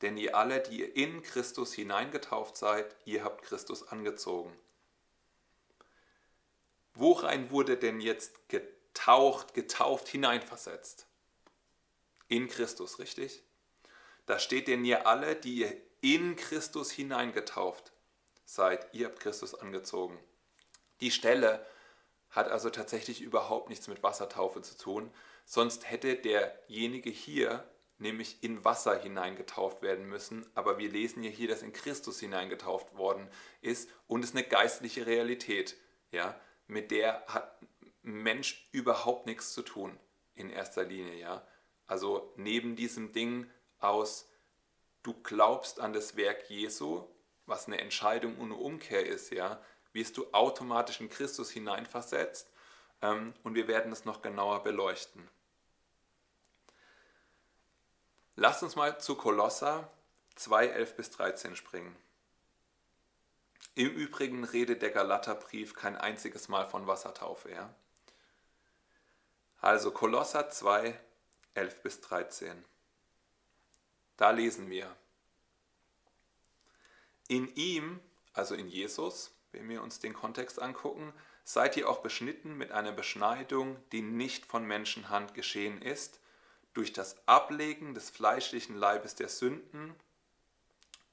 Denn 0.03 0.15
ihr 0.15 0.37
alle, 0.37 0.61
die 0.61 0.81
ihr 0.81 0.95
in 0.95 1.23
Christus 1.23 1.73
hineingetauft 1.73 2.55
seid, 2.55 2.95
ihr 3.05 3.23
habt 3.23 3.41
Christus 3.41 3.87
angezogen. 3.87 4.55
Worein 6.93 7.49
wurde 7.49 7.77
denn 7.77 7.99
jetzt 7.99 8.47
getaucht, 8.47 9.55
getauft, 9.55 10.07
hineinversetzt? 10.07 11.07
In 12.27 12.47
Christus, 12.47 12.99
richtig? 12.99 13.41
Da 14.27 14.37
steht 14.37 14.67
denn 14.67 14.85
ihr 14.85 15.07
alle, 15.07 15.35
die 15.35 15.61
ihr 15.61 15.75
in 16.01 16.35
Christus 16.35 16.91
hineingetauft 16.91 17.91
seid, 18.45 18.87
ihr 18.93 19.07
habt 19.07 19.19
Christus 19.19 19.55
angezogen. 19.55 20.19
Die 21.01 21.09
Stelle, 21.09 21.65
hat 22.29 22.49
also 22.49 22.69
tatsächlich 22.69 23.21
überhaupt 23.21 23.69
nichts 23.69 23.87
mit 23.87 24.03
Wassertaufe 24.03 24.61
zu 24.61 24.77
tun. 24.77 25.11
Sonst 25.45 25.89
hätte 25.89 26.15
derjenige 26.15 27.09
hier 27.09 27.63
nämlich 27.99 28.43
in 28.43 28.63
Wasser 28.63 28.99
hineingetauft 28.99 29.81
werden 29.81 30.07
müssen. 30.07 30.45
Aber 30.55 30.77
wir 30.77 30.89
lesen 30.89 31.23
ja 31.23 31.29
hier, 31.29 31.47
dass 31.47 31.63
in 31.63 31.73
Christus 31.73 32.19
hineingetauft 32.19 32.95
worden 32.95 33.29
ist 33.61 33.89
und 34.07 34.23
es 34.23 34.33
eine 34.33 34.43
geistliche 34.43 35.05
Realität, 35.05 35.77
ja, 36.11 36.39
mit 36.67 36.91
der 36.91 37.25
hat, 37.27 37.59
Mensch 38.01 38.69
überhaupt 38.71 39.25
nichts 39.25 39.53
zu 39.53 39.61
tun 39.63 39.97
in 40.35 40.49
erster 40.49 40.83
Linie, 40.83 41.15
ja. 41.15 41.45
Also 41.87 42.33
neben 42.35 42.75
diesem 42.75 43.13
Ding 43.13 43.49
aus, 43.79 44.29
du 45.03 45.13
glaubst 45.23 45.79
an 45.79 45.93
das 45.93 46.15
Werk 46.17 46.49
Jesu, 46.49 47.03
was 47.45 47.67
eine 47.67 47.79
Entscheidung 47.79 48.39
eine 48.39 48.55
Umkehr 48.55 49.05
ist, 49.05 49.31
ja, 49.31 49.61
wirst 49.97 50.15
du 50.15 50.31
automatisch 50.31 51.01
in 51.01 51.09
Christus 51.09 51.49
hineinversetzt 51.49 52.47
ähm, 53.01 53.33
und 53.43 53.55
wir 53.55 53.67
werden 53.67 53.91
es 53.91 54.05
noch 54.05 54.21
genauer 54.21 54.63
beleuchten. 54.63 55.27
Lasst 58.35 58.61
uns 58.61 58.75
mal 58.75 58.99
zu 59.01 59.15
Kolosser 59.15 59.89
2, 60.35 60.67
11 60.67 60.95
bis 60.95 61.09
13 61.09 61.55
springen. 61.55 61.95
Im 63.73 63.89
Übrigen 63.89 64.43
redet 64.43 64.83
der 64.83 64.91
Galaterbrief 64.91 65.73
kein 65.73 65.97
einziges 65.97 66.47
Mal 66.47 66.67
von 66.67 66.85
Wassertaufe. 66.85 67.49
Ja? 67.49 67.73
Also 69.59 69.89
Kolosser 69.89 70.51
2, 70.51 70.99
11 71.55 71.81
bis 71.81 72.01
13. 72.01 72.63
Da 74.17 74.29
lesen 74.29 74.69
wir. 74.69 74.95
In 77.27 77.53
ihm, 77.55 77.99
also 78.33 78.53
in 78.53 78.67
Jesus, 78.67 79.31
wenn 79.57 79.69
wir 79.69 79.81
uns 79.81 79.99
den 79.99 80.13
Kontext 80.13 80.61
angucken, 80.61 81.13
seid 81.43 81.77
ihr 81.77 81.89
auch 81.89 81.99
beschnitten 81.99 82.57
mit 82.57 82.71
einer 82.71 82.91
Beschneidung, 82.91 83.77
die 83.91 84.01
nicht 84.01 84.45
von 84.45 84.65
Menschenhand 84.65 85.33
geschehen 85.33 85.81
ist, 85.81 86.19
durch 86.73 86.93
das 86.93 87.15
Ablegen 87.27 87.95
des 87.95 88.11
fleischlichen 88.11 88.75
Leibes 88.75 89.15
der 89.15 89.29
Sünden 89.29 89.95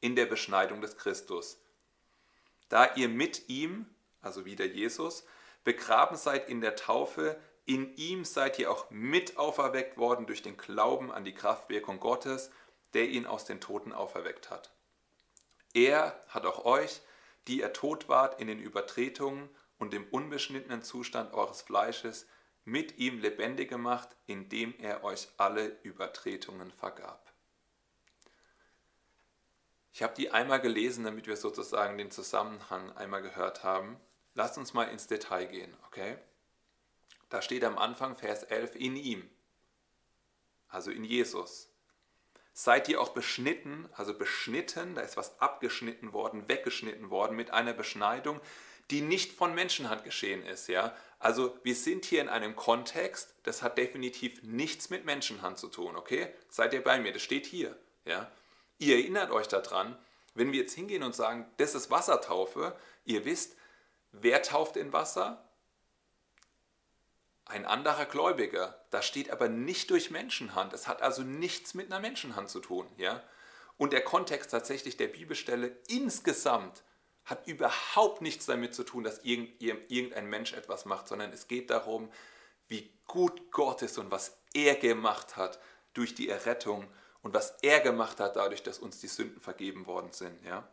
in 0.00 0.14
der 0.14 0.26
Beschneidung 0.26 0.82
des 0.82 0.98
Christus. 0.98 1.58
Da 2.68 2.94
ihr 2.96 3.08
mit 3.08 3.48
ihm, 3.48 3.86
also 4.20 4.44
wieder 4.44 4.66
Jesus, 4.66 5.24
begraben 5.64 6.18
seid 6.18 6.50
in 6.50 6.60
der 6.60 6.76
Taufe, 6.76 7.40
in 7.64 7.96
ihm 7.96 8.26
seid 8.26 8.58
ihr 8.58 8.70
auch 8.70 8.90
mit 8.90 9.38
auferweckt 9.38 9.96
worden 9.96 10.26
durch 10.26 10.42
den 10.42 10.58
Glauben 10.58 11.10
an 11.10 11.24
die 11.24 11.34
Kraftwirkung 11.34 11.98
Gottes, 11.98 12.50
der 12.92 13.08
ihn 13.08 13.24
aus 13.24 13.46
den 13.46 13.60
Toten 13.60 13.92
auferweckt 13.92 14.50
hat. 14.50 14.70
Er 15.72 16.22
hat 16.28 16.44
auch 16.44 16.66
euch, 16.66 17.00
die 17.48 17.60
ihr 17.60 17.72
tot 17.72 18.08
wart 18.08 18.40
in 18.40 18.46
den 18.46 18.58
Übertretungen 18.58 19.48
und 19.78 19.92
dem 19.92 20.06
unbeschnittenen 20.08 20.82
Zustand 20.82 21.32
eures 21.34 21.62
Fleisches, 21.62 22.26
mit 22.64 22.98
ihm 22.98 23.20
lebendig 23.20 23.68
gemacht, 23.68 24.16
indem 24.26 24.74
er 24.78 25.04
euch 25.04 25.28
alle 25.36 25.66
Übertretungen 25.82 26.72
vergab. 26.72 27.32
Ich 29.92 30.02
habe 30.02 30.14
die 30.14 30.30
einmal 30.30 30.60
gelesen, 30.60 31.04
damit 31.04 31.26
wir 31.26 31.36
sozusagen 31.36 31.98
den 31.98 32.10
Zusammenhang 32.10 32.90
einmal 32.96 33.22
gehört 33.22 33.62
haben. 33.62 34.00
Lasst 34.34 34.58
uns 34.58 34.74
mal 34.74 34.84
ins 34.84 35.06
Detail 35.06 35.46
gehen, 35.46 35.76
okay? 35.86 36.18
Da 37.28 37.42
steht 37.42 37.62
am 37.64 37.78
Anfang 37.78 38.16
Vers 38.16 38.42
11 38.42 38.74
in 38.74 38.96
ihm, 38.96 39.30
also 40.68 40.90
in 40.90 41.04
Jesus. 41.04 41.70
Seid 42.56 42.88
ihr 42.88 43.00
auch 43.00 43.08
beschnitten, 43.08 43.88
also 43.96 44.14
beschnitten, 44.16 44.94
da 44.94 45.00
ist 45.02 45.16
was 45.16 45.40
abgeschnitten 45.40 46.12
worden, 46.12 46.48
weggeschnitten 46.48 47.10
worden 47.10 47.36
mit 47.36 47.50
einer 47.50 47.72
Beschneidung, 47.72 48.40
die 48.90 49.00
nicht 49.00 49.32
von 49.32 49.54
Menschenhand 49.54 50.04
geschehen 50.04 50.46
ist, 50.46 50.68
ja? 50.68 50.94
Also 51.18 51.58
wir 51.64 51.74
sind 51.74 52.04
hier 52.04 52.20
in 52.20 52.28
einem 52.28 52.54
Kontext, 52.54 53.34
das 53.42 53.62
hat 53.62 53.76
definitiv 53.76 54.42
nichts 54.42 54.88
mit 54.88 55.04
Menschenhand 55.04 55.58
zu 55.58 55.66
tun, 55.68 55.96
okay? 55.96 56.28
Seid 56.48 56.74
ihr 56.74 56.84
bei 56.84 57.00
mir? 57.00 57.12
Das 57.12 57.22
steht 57.22 57.46
hier, 57.46 57.76
ja? 58.04 58.30
Ihr 58.78 58.96
erinnert 58.96 59.32
euch 59.32 59.48
daran, 59.48 59.98
wenn 60.34 60.52
wir 60.52 60.60
jetzt 60.60 60.74
hingehen 60.74 61.02
und 61.02 61.14
sagen, 61.14 61.46
das 61.56 61.74
ist 61.74 61.90
Wassertaufe, 61.90 62.76
ihr 63.04 63.24
wisst, 63.24 63.56
wer 64.12 64.42
tauft 64.42 64.76
in 64.76 64.92
Wasser? 64.92 65.43
Ein 67.46 67.66
anderer 67.66 68.06
Gläubiger. 68.06 68.84
Das 68.90 69.06
steht 69.06 69.30
aber 69.30 69.48
nicht 69.48 69.90
durch 69.90 70.10
Menschenhand. 70.10 70.72
Es 70.72 70.88
hat 70.88 71.02
also 71.02 71.22
nichts 71.22 71.74
mit 71.74 71.86
einer 71.86 72.00
Menschenhand 72.00 72.48
zu 72.48 72.60
tun. 72.60 72.86
Ja? 72.96 73.22
Und 73.76 73.92
der 73.92 74.02
Kontext 74.02 74.50
tatsächlich 74.50 74.96
der 74.96 75.08
Bibelstelle 75.08 75.76
insgesamt 75.88 76.82
hat 77.24 77.46
überhaupt 77.46 78.20
nichts 78.20 78.46
damit 78.46 78.74
zu 78.74 78.84
tun, 78.84 79.04
dass 79.04 79.24
irgendein 79.24 80.26
Mensch 80.26 80.52
etwas 80.52 80.84
macht, 80.84 81.08
sondern 81.08 81.32
es 81.32 81.48
geht 81.48 81.70
darum, 81.70 82.10
wie 82.68 82.98
gut 83.06 83.50
Gott 83.50 83.82
ist 83.82 83.98
und 83.98 84.10
was 84.10 84.38
er 84.52 84.74
gemacht 84.74 85.36
hat 85.36 85.58
durch 85.94 86.14
die 86.14 86.28
Errettung 86.28 86.88
und 87.22 87.34
was 87.34 87.56
er 87.62 87.80
gemacht 87.80 88.20
hat 88.20 88.36
dadurch, 88.36 88.62
dass 88.62 88.78
uns 88.78 89.00
die 89.00 89.08
Sünden 89.08 89.40
vergeben 89.40 89.86
worden 89.86 90.12
sind. 90.12 90.42
Ja? 90.44 90.68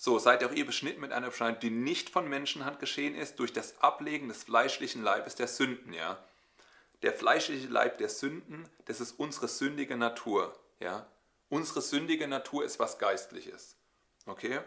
So, 0.00 0.20
seid 0.20 0.44
auch 0.44 0.52
ihr 0.52 0.64
beschnitten 0.64 1.00
mit 1.00 1.10
einer 1.10 1.26
Beschneidung, 1.26 1.58
die 1.58 1.70
nicht 1.70 2.08
von 2.08 2.28
Menschenhand 2.28 2.78
geschehen 2.78 3.16
ist, 3.16 3.40
durch 3.40 3.52
das 3.52 3.80
Ablegen 3.82 4.28
des 4.28 4.44
fleischlichen 4.44 5.02
Leibes 5.02 5.34
der 5.34 5.48
Sünden. 5.48 5.92
Ja? 5.92 6.22
Der 7.02 7.12
fleischliche 7.12 7.66
Leib 7.66 7.98
der 7.98 8.08
Sünden, 8.08 8.68
das 8.84 9.00
ist 9.00 9.18
unsere 9.18 9.48
sündige 9.48 9.96
Natur. 9.96 10.56
Ja? 10.78 11.08
Unsere 11.48 11.82
sündige 11.82 12.28
Natur 12.28 12.64
ist 12.64 12.78
was 12.78 13.00
Geistliches. 13.00 13.74
Okay? 14.26 14.60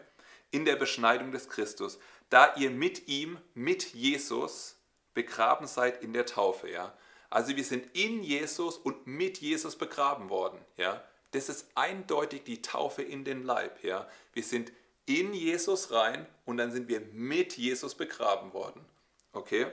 In 0.51 0.65
der 0.65 0.75
Beschneidung 0.75 1.31
des 1.31 1.47
Christus, 1.47 1.97
da 2.29 2.53
ihr 2.55 2.69
mit 2.69 3.07
ihm, 3.07 3.39
mit 3.53 3.93
Jesus, 3.93 4.75
begraben 5.13 5.65
seid 5.65 6.03
in 6.03 6.11
der 6.11 6.25
Taufe. 6.25 6.69
Ja? 6.69 6.93
Also 7.29 7.55
wir 7.55 7.63
sind 7.63 7.95
in 7.95 8.21
Jesus 8.21 8.77
und 8.77 9.07
mit 9.07 9.37
Jesus 9.37 9.77
begraben 9.77 10.29
worden. 10.29 10.59
Ja? 10.75 11.01
Das 11.31 11.47
ist 11.47 11.67
eindeutig 11.75 12.43
die 12.43 12.61
Taufe 12.61 13.01
in 13.01 13.23
den 13.23 13.43
Leib. 13.43 13.81
Ja? 13.81 14.09
Wir 14.33 14.43
sind 14.43 14.73
in 15.05 15.33
Jesus 15.33 15.91
rein 15.91 16.25
und 16.45 16.57
dann 16.57 16.71
sind 16.71 16.87
wir 16.87 17.01
mit 17.13 17.57
Jesus 17.57 17.95
begraben 17.95 18.53
worden. 18.53 18.85
Okay? 19.33 19.67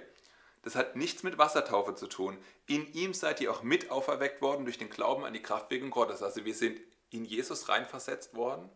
Das 0.62 0.74
hat 0.74 0.96
nichts 0.96 1.22
mit 1.22 1.38
Wassertaufe 1.38 1.94
zu 1.94 2.06
tun. 2.06 2.36
In 2.66 2.92
ihm 2.92 3.14
seid 3.14 3.40
ihr 3.40 3.50
auch 3.50 3.62
mit 3.62 3.90
auferweckt 3.90 4.42
worden 4.42 4.64
durch 4.64 4.78
den 4.78 4.90
Glauben 4.90 5.24
an 5.24 5.32
die 5.32 5.42
Kraftwirkung 5.42 5.90
Gottes. 5.90 6.22
Also 6.22 6.44
wir 6.44 6.54
sind 6.54 6.80
in 7.10 7.24
Jesus 7.24 7.68
reinversetzt 7.68 8.34
worden, 8.34 8.68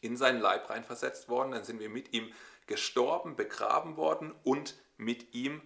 in 0.00 0.16
seinen 0.16 0.40
Leib 0.40 0.70
reinversetzt 0.70 1.28
worden, 1.28 1.52
dann 1.52 1.64
sind 1.64 1.80
wir 1.80 1.88
mit 1.88 2.12
ihm 2.12 2.32
gestorben, 2.66 3.36
begraben 3.36 3.96
worden 3.96 4.34
und 4.44 4.76
mit 4.96 5.34
ihm 5.34 5.60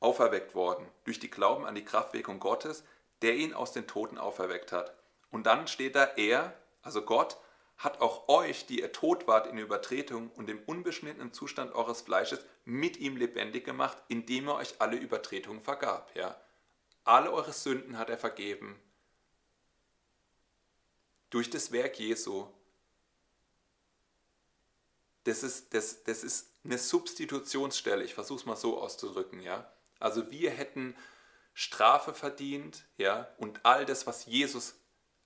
auferweckt 0.00 0.54
worden, 0.54 0.86
durch 1.04 1.20
die 1.20 1.30
Glauben 1.30 1.64
an 1.64 1.74
die 1.74 1.84
Kraftwirkung 1.84 2.40
Gottes, 2.40 2.84
der 3.22 3.36
ihn 3.36 3.54
aus 3.54 3.72
den 3.72 3.86
Toten 3.86 4.18
auferweckt 4.18 4.72
hat. 4.72 4.94
Und 5.30 5.44
dann 5.46 5.68
steht 5.68 5.94
da, 5.94 6.04
er, 6.04 6.54
also 6.82 7.02
Gott, 7.02 7.38
hat 7.82 8.00
auch 8.00 8.28
euch, 8.28 8.66
die 8.66 8.80
ihr 8.80 8.92
tot 8.92 9.26
wart 9.26 9.48
in 9.48 9.58
Übertretung 9.58 10.30
und 10.30 10.48
im 10.48 10.62
unbeschnittenen 10.66 11.32
Zustand 11.32 11.74
eures 11.74 12.02
Fleisches, 12.02 12.40
mit 12.64 12.96
ihm 12.96 13.16
lebendig 13.16 13.64
gemacht, 13.64 13.98
indem 14.06 14.46
er 14.48 14.54
euch 14.54 14.80
alle 14.80 14.96
Übertretungen 14.96 15.60
vergab. 15.60 16.14
Ja? 16.14 16.40
Alle 17.02 17.32
eure 17.32 17.52
Sünden 17.52 17.98
hat 17.98 18.08
er 18.08 18.18
vergeben. 18.18 18.80
Durch 21.30 21.50
das 21.50 21.72
Werk 21.72 21.98
Jesu. 21.98 22.46
Das 25.24 25.42
ist, 25.42 25.74
das, 25.74 26.04
das 26.04 26.22
ist 26.22 26.52
eine 26.64 26.78
Substitutionsstelle, 26.78 28.04
ich 28.04 28.14
versuche 28.14 28.40
es 28.40 28.46
mal 28.46 28.56
so 28.56 28.80
auszudrücken. 28.80 29.42
Ja? 29.42 29.72
Also 29.98 30.30
wir 30.30 30.50
hätten 30.50 30.96
Strafe 31.54 32.14
verdient, 32.14 32.84
ja, 32.96 33.28
und 33.38 33.64
all 33.64 33.84
das, 33.84 34.06
was 34.06 34.26
Jesus 34.26 34.76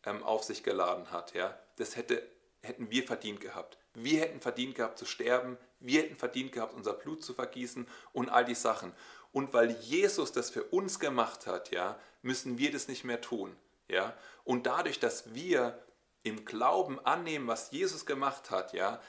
ähm, 0.05 0.23
auf 0.23 0.43
sich 0.43 0.63
geladen 0.63 1.11
hat, 1.11 1.35
ja, 1.35 1.59
das 1.77 1.97
hätte, 1.97 2.27
hätten 2.67 2.91
wir 2.91 3.03
verdient 3.05 3.41
gehabt. 3.41 3.79
Wir 3.95 4.21
hätten 4.21 4.41
verdient 4.41 4.75
gehabt 4.75 4.99
zu 4.99 5.07
sterben, 5.07 5.57
wir 5.81 6.03
hätten 6.03 6.17
verdient 6.17 6.53
gehabt, 6.53 6.75
unser 6.75 6.93
Blut 6.93 7.25
zu 7.25 7.35
vergießen 7.35 7.87
und 8.13 8.29
all 8.29 8.45
die 8.45 8.55
Sachen. 8.55 8.93
Und 9.33 9.53
weil 9.53 9.71
Jesus 9.81 10.33
das 10.33 10.51
für 10.51 10.65
uns 10.65 10.99
gemacht 10.99 11.47
hat, 11.47 11.71
ja, 11.71 11.99
müssen 12.23 12.59
wir 12.59 12.73
das 12.73 12.89
nicht 12.89 13.05
mehr 13.05 13.21
tun. 13.21 13.57
Ja? 13.89 14.17
Und 14.45 14.67
dadurch, 14.67 15.01
dass 15.01 15.35
wir 15.35 15.83
im 16.23 16.45
Glauben 16.45 16.99
annehmen, 17.05 17.47
was 17.47 17.71
Jesus 17.71 18.07
gemacht 18.07 18.51
hat, 18.51 18.73
ja, 18.73 19.01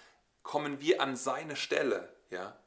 kommen 0.43 0.79
wir 0.81 1.01
an 1.01 1.15
seine 1.15 1.55
Stelle. 1.55 2.13
Ja? 2.29 2.57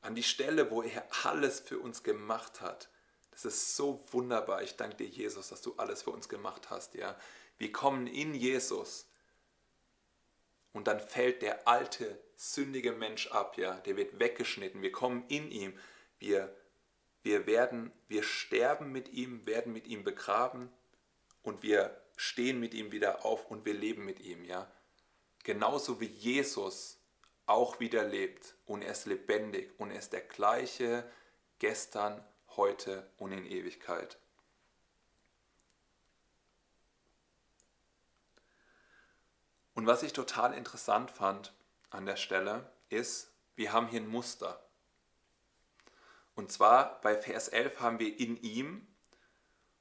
an 0.00 0.14
die 0.14 0.22
Stelle, 0.22 0.70
wo 0.70 0.82
er 0.82 1.06
alles 1.24 1.60
für 1.60 1.78
uns 1.78 2.02
gemacht 2.02 2.60
hat. 2.60 2.88
Das 3.30 3.44
ist 3.44 3.76
so 3.76 4.02
wunderbar. 4.10 4.62
Ich 4.62 4.76
danke 4.76 4.96
dir, 4.96 5.06
Jesus, 5.06 5.48
dass 5.48 5.62
du 5.62 5.74
alles 5.76 6.02
für 6.02 6.10
uns 6.10 6.28
gemacht 6.28 6.70
hast. 6.70 6.94
Ja? 6.94 7.16
Wir 7.58 7.72
kommen 7.72 8.06
in 8.06 8.34
Jesus 8.34 9.06
und 10.78 10.86
dann 10.86 11.00
fällt 11.00 11.42
der 11.42 11.66
alte, 11.66 12.20
sündige 12.36 12.92
Mensch 12.92 13.26
ab. 13.32 13.58
Ja? 13.58 13.74
Der 13.80 13.96
wird 13.96 14.20
weggeschnitten. 14.20 14.80
Wir 14.80 14.92
kommen 14.92 15.24
in 15.26 15.50
ihm. 15.50 15.76
Wir, 16.20 16.54
wir, 17.24 17.48
werden, 17.48 17.90
wir 18.06 18.22
sterben 18.22 18.92
mit 18.92 19.08
ihm, 19.08 19.44
werden 19.44 19.72
mit 19.72 19.88
ihm 19.88 20.04
begraben 20.04 20.70
und 21.42 21.64
wir 21.64 22.00
stehen 22.16 22.60
mit 22.60 22.74
ihm 22.74 22.92
wieder 22.92 23.24
auf 23.24 23.50
und 23.50 23.64
wir 23.64 23.74
leben 23.74 24.04
mit 24.04 24.20
ihm. 24.20 24.44
Ja? 24.44 24.70
Genauso 25.42 26.00
wie 26.00 26.06
Jesus 26.06 27.00
auch 27.46 27.80
wieder 27.80 28.04
lebt 28.04 28.54
und 28.64 28.82
er 28.82 28.92
ist 28.92 29.06
lebendig 29.06 29.72
und 29.78 29.90
er 29.90 29.98
ist 29.98 30.12
der 30.12 30.20
gleiche 30.20 31.10
gestern, 31.58 32.24
heute 32.50 33.10
und 33.16 33.32
in 33.32 33.44
Ewigkeit. 33.46 34.16
Und 39.78 39.86
was 39.86 40.02
ich 40.02 40.12
total 40.12 40.54
interessant 40.54 41.08
fand 41.08 41.54
an 41.90 42.04
der 42.04 42.16
Stelle 42.16 42.68
ist, 42.88 43.30
wir 43.54 43.72
haben 43.72 43.86
hier 43.86 44.00
ein 44.00 44.08
Muster. 44.08 44.60
Und 46.34 46.50
zwar 46.50 47.00
bei 47.00 47.16
Vers 47.16 47.46
11 47.46 47.78
haben 47.78 48.00
wir 48.00 48.18
in 48.18 48.36
ihm 48.42 48.88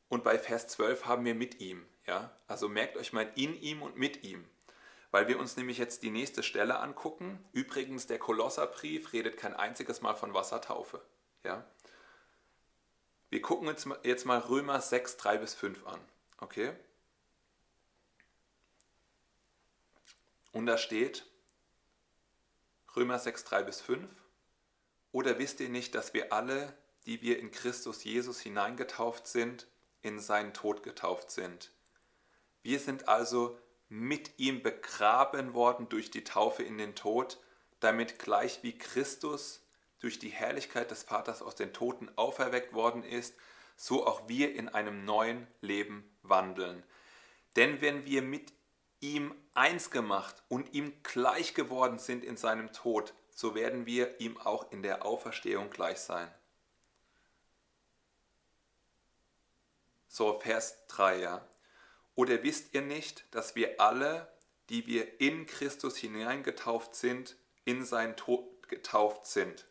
und 0.08 0.24
bei 0.24 0.38
Vers 0.38 0.68
12 0.68 1.06
haben 1.06 1.26
wir 1.26 1.34
mit 1.34 1.62
ihm. 1.62 1.84
Ja? 2.06 2.30
Also 2.46 2.70
merkt 2.70 2.96
euch 2.96 3.12
mal 3.12 3.28
in 3.34 3.60
ihm 3.60 3.82
und 3.82 3.98
mit 3.98 4.24
ihm. 4.24 4.48
Weil 5.10 5.28
wir 5.28 5.40
uns 5.40 5.58
nämlich 5.58 5.80
jetzt 5.80 6.04
die 6.04 6.12
nächste 6.12 6.44
Stelle 6.44 6.78
angucken. 6.78 7.44
Übrigens, 7.52 8.06
der 8.06 8.20
Kolosserbrief 8.20 9.14
redet 9.14 9.38
kein 9.38 9.56
einziges 9.56 10.02
Mal 10.02 10.14
von 10.14 10.32
Wassertaufe. 10.32 11.02
Ja? 11.44 11.66
Wir 13.32 13.42
gucken 13.42 13.68
uns 13.68 13.90
jetzt 14.04 14.26
mal 14.26 14.38
Römer 14.38 14.80
6, 14.80 15.18
3 15.18 15.38
bis 15.40 15.56
5 15.56 15.88
an. 15.88 16.00
Okay? 16.38 16.74
Und 20.58 20.66
da 20.66 20.80
steht 20.80 21.24
Römer 22.96 23.20
6, 23.20 23.44
3 23.44 23.62
bis 23.62 23.80
5. 23.80 24.10
Oder 25.12 25.38
wisst 25.38 25.60
ihr 25.60 25.70
nicht, 25.70 25.94
dass 25.94 26.16
wir 26.16 26.34
alle, 26.34 26.76
die 27.06 27.22
wir 27.22 27.38
in 27.38 27.52
Christus 27.52 28.04
Jesus 28.04 28.40
hineingetauft 28.40 29.28
sind, 29.28 29.68
in 30.02 30.20
seinen 30.20 30.56
Tod 30.56 30.82
getauft 30.82 31.30
sind? 31.30 31.70
Wir 32.64 32.80
sind 32.80 33.08
also 33.08 33.60
mit 33.88 34.40
ihm 34.40 34.64
begraben 34.64 35.54
worden 35.54 35.90
durch 35.90 36.10
die 36.10 36.24
Taufe 36.24 36.64
in 36.64 36.80
den 36.80 36.96
Tod, 36.96 37.38
damit 37.80 38.18
gleich 38.18 38.64
wie 38.64 38.76
Christus 38.76 39.64
durch 40.00 40.18
die 40.18 40.30
Herrlichkeit 40.30 40.90
des 40.90 41.04
Vaters 41.04 41.44
aus 41.44 41.54
den 41.54 41.72
Toten 41.72 42.10
auferweckt 42.16 42.74
worden 42.74 43.04
ist, 43.04 43.36
so 43.76 44.08
auch 44.08 44.28
wir 44.28 44.56
in 44.56 44.70
einem 44.70 45.06
neuen 45.06 45.46
Leben 45.62 46.18
wandeln. 46.24 46.82
Denn 47.56 47.80
wenn 47.80 48.08
wir 48.08 48.24
mit 48.24 48.57
ihm 49.00 49.34
eins 49.54 49.92
gemacht 49.92 50.44
und 50.50 50.74
ihm 50.74 50.94
gleich 51.04 51.54
geworden 51.54 52.00
sind 52.00 52.24
in 52.24 52.38
seinem 52.38 52.72
Tod, 52.74 53.14
so 53.30 53.56
werden 53.56 53.86
wir 53.86 54.20
ihm 54.20 54.38
auch 54.38 54.72
in 54.72 54.82
der 54.82 55.06
Auferstehung 55.06 55.70
gleich 55.70 56.00
sein. 56.00 56.32
So, 60.08 60.40
Vers 60.40 60.88
3, 60.88 61.20
ja. 61.20 61.48
Oder 62.16 62.42
wisst 62.42 62.74
ihr 62.74 62.82
nicht, 62.82 63.26
dass 63.32 63.56
wir 63.56 63.80
alle, 63.80 64.28
die 64.70 64.88
wir 64.88 65.22
in 65.22 65.46
Christus 65.46 65.98
hineingetauft 65.98 66.96
sind, 66.96 67.38
in 67.66 67.86
seinen 67.86 68.16
Tod 68.16 68.68
getauft 68.68 69.28
sind? 69.28 69.68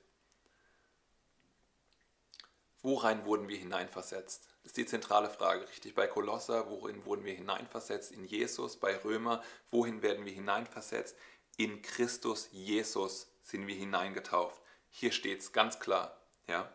Worein 2.87 3.25
wurden 3.25 3.49
wir 3.49 3.57
hineinversetzt? 3.57 4.47
Das 4.63 4.71
ist 4.71 4.77
die 4.77 4.87
zentrale 4.87 5.29
Frage, 5.29 5.69
richtig? 5.69 5.97
Bei 5.97 6.07
Kolosser, 6.07 6.71
worin 6.71 7.05
wurden 7.05 7.25
wir 7.25 7.35
hineinversetzt? 7.35 8.13
In 8.13 8.25
Jesus. 8.25 8.77
Bei 8.77 8.97
Römer, 8.99 9.43
wohin 9.73 10.03
werden 10.03 10.25
wir 10.25 10.33
hineinversetzt? 10.33 11.17
In 11.57 11.83
Christus 11.83 12.49
Jesus 12.53 13.27
sind 13.43 13.67
wir 13.67 13.75
hineingetauft. 13.75 14.63
Hier 14.89 15.11
steht 15.11 15.41
es 15.41 15.53
ganz 15.53 15.81
klar. 15.81 16.17
Ja? 16.47 16.73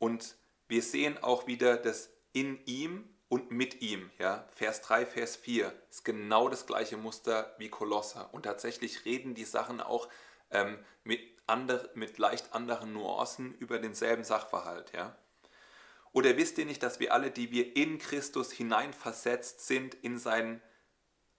Und 0.00 0.34
wir 0.66 0.82
sehen 0.82 1.22
auch 1.22 1.46
wieder 1.46 1.76
das 1.76 2.10
in 2.32 2.58
ihm 2.66 3.08
und 3.28 3.52
mit 3.52 3.80
ihm. 3.80 4.10
Ja? 4.18 4.48
Vers 4.50 4.82
3, 4.82 5.06
Vers 5.06 5.36
4 5.36 5.72
ist 5.88 6.04
genau 6.04 6.48
das 6.48 6.66
gleiche 6.66 6.96
Muster 6.96 7.54
wie 7.58 7.68
Kolosser. 7.68 8.28
Und 8.34 8.42
tatsächlich 8.42 9.04
reden 9.04 9.36
die 9.36 9.44
Sachen 9.44 9.80
auch 9.80 10.08
ähm, 10.50 10.80
mit, 11.04 11.20
andre, 11.46 11.90
mit 11.94 12.18
leicht 12.18 12.52
anderen 12.52 12.92
Nuancen 12.92 13.54
über 13.54 13.78
denselben 13.78 14.24
Sachverhalt. 14.24 14.92
Ja? 14.92 15.16
Oder 16.12 16.36
wisst 16.36 16.58
ihr 16.58 16.66
nicht, 16.66 16.82
dass 16.82 17.00
wir 17.00 17.12
alle, 17.12 17.30
die 17.30 17.50
wir 17.50 17.76
in 17.76 17.98
Christus 17.98 18.52
hineinversetzt 18.52 19.66
sind, 19.66 19.94
in 19.94 20.18
seinen 20.18 20.60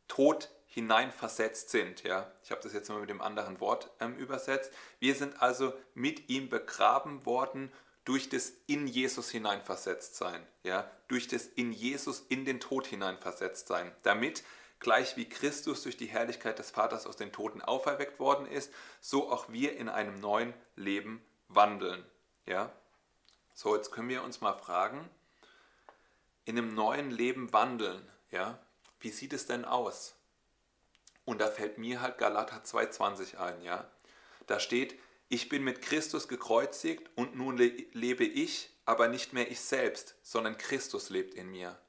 Tod 0.07 0.49
hineinversetzt 0.65 1.69
sind? 1.69 2.03
Ja? 2.03 2.31
Ich 2.43 2.51
habe 2.51 2.61
das 2.61 2.73
jetzt 2.73 2.89
mal 2.89 2.99
mit 2.99 3.09
dem 3.09 3.21
anderen 3.21 3.59
Wort 3.59 3.91
ähm, 3.99 4.15
übersetzt. 4.17 4.71
Wir 4.99 5.15
sind 5.15 5.41
also 5.41 5.73
mit 5.93 6.29
ihm 6.29 6.49
begraben 6.49 7.25
worden 7.25 7.71
durch 8.05 8.29
das 8.29 8.53
in 8.67 8.87
Jesus 8.87 9.29
hineinversetzt 9.29 10.15
sein, 10.15 10.45
ja, 10.63 10.89
durch 11.07 11.27
das 11.27 11.45
in 11.45 11.71
Jesus 11.71 12.19
in 12.27 12.45
den 12.45 12.59
Tod 12.59 12.85
hineinversetzt 12.87 13.67
sein, 13.67 13.91
damit 14.03 14.43
gleich 14.83 15.17
wie 15.17 15.27
Christus 15.27 15.81
durch 15.81 15.97
die 15.97 16.05
Herrlichkeit 16.05 16.59
des 16.59 16.69
Vaters 16.69 17.07
aus 17.07 17.17
den 17.17 17.31
Toten 17.31 17.61
auferweckt 17.61 18.19
worden 18.19 18.45
ist, 18.45 18.71
so 19.01 19.31
auch 19.31 19.51
wir 19.51 19.75
in 19.77 19.89
einem 19.89 20.19
neuen 20.19 20.53
Leben 20.75 21.23
wandeln. 21.47 22.05
Ja? 22.45 22.71
So, 23.55 23.75
jetzt 23.75 23.91
können 23.91 24.09
wir 24.09 24.23
uns 24.23 24.41
mal 24.41 24.53
fragen, 24.53 25.09
in 26.45 26.57
einem 26.57 26.73
neuen 26.75 27.11
Leben 27.11 27.53
wandeln, 27.53 28.07
ja? 28.31 28.59
Wie 28.99 29.09
sieht 29.09 29.33
es 29.33 29.45
denn 29.45 29.65
aus? 29.65 30.15
Und 31.25 31.39
da 31.39 31.47
fällt 31.47 31.77
mir 31.77 32.01
halt 32.01 32.17
Galater 32.17 32.63
2,20 32.63 33.37
ein, 33.37 33.61
ja? 33.61 33.89
Da 34.47 34.59
steht, 34.59 34.99
ich 35.29 35.49
bin 35.49 35.63
mit 35.63 35.81
Christus 35.81 36.27
gekreuzigt 36.27 37.09
und 37.15 37.35
nun 37.35 37.57
lebe 37.57 38.25
ich, 38.25 38.69
aber 38.85 39.07
nicht 39.07 39.33
mehr 39.33 39.49
ich 39.49 39.61
selbst, 39.61 40.15
sondern 40.21 40.57
Christus 40.57 41.09
lebt 41.09 41.33
in 41.33 41.49
mir. 41.49 41.79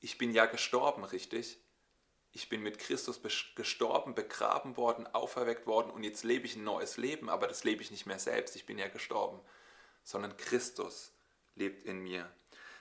Ich 0.00 0.18
bin 0.18 0.32
ja 0.32 0.46
gestorben, 0.46 1.04
richtig? 1.04 1.61
Ich 2.32 2.48
bin 2.48 2.62
mit 2.62 2.78
Christus 2.78 3.20
gestorben, 3.54 4.14
begraben 4.14 4.76
worden, 4.76 5.06
auferweckt 5.06 5.66
worden 5.66 5.90
und 5.90 6.02
jetzt 6.02 6.24
lebe 6.24 6.46
ich 6.46 6.56
ein 6.56 6.64
neues 6.64 6.96
Leben, 6.96 7.28
aber 7.28 7.46
das 7.46 7.62
lebe 7.62 7.82
ich 7.82 7.90
nicht 7.90 8.06
mehr 8.06 8.18
selbst, 8.18 8.56
ich 8.56 8.64
bin 8.64 8.78
ja 8.78 8.88
gestorben, 8.88 9.38
sondern 10.02 10.36
Christus 10.38 11.12
lebt 11.54 11.84
in 11.84 11.98
mir. 11.98 12.30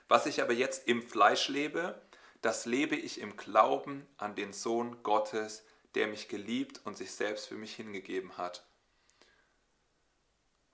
Was 0.07 0.25
ich 0.25 0.41
aber 0.41 0.53
jetzt 0.53 0.87
im 0.87 1.01
Fleisch 1.03 1.49
lebe, 1.49 2.01
das 2.41 2.65
lebe 2.65 2.95
ich 2.95 3.19
im 3.19 3.35
Glauben 3.37 4.07
an 4.17 4.35
den 4.35 4.53
Sohn 4.53 5.03
Gottes, 5.03 5.63
der 5.95 6.07
mich 6.07 6.29
geliebt 6.29 6.81
und 6.85 6.97
sich 6.97 7.11
selbst 7.11 7.47
für 7.47 7.55
mich 7.55 7.75
hingegeben 7.75 8.37
hat. 8.37 8.65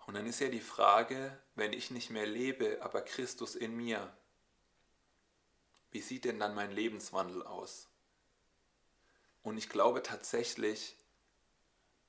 Und 0.05 0.13
dann 0.13 0.25
ist 0.25 0.39
ja 0.39 0.49
die 0.49 0.61
Frage, 0.61 1.37
wenn 1.55 1.73
ich 1.73 1.91
nicht 1.91 2.11
mehr 2.11 2.25
lebe, 2.25 2.79
aber 2.81 3.01
Christus 3.01 3.55
in 3.55 3.75
mir, 3.75 4.15
wie 5.91 6.01
sieht 6.01 6.25
denn 6.25 6.39
dann 6.39 6.55
mein 6.55 6.71
Lebenswandel 6.71 7.43
aus? 7.43 7.89
Und 9.47 9.57
ich 9.57 9.69
glaube 9.69 10.03
tatsächlich, 10.03 10.97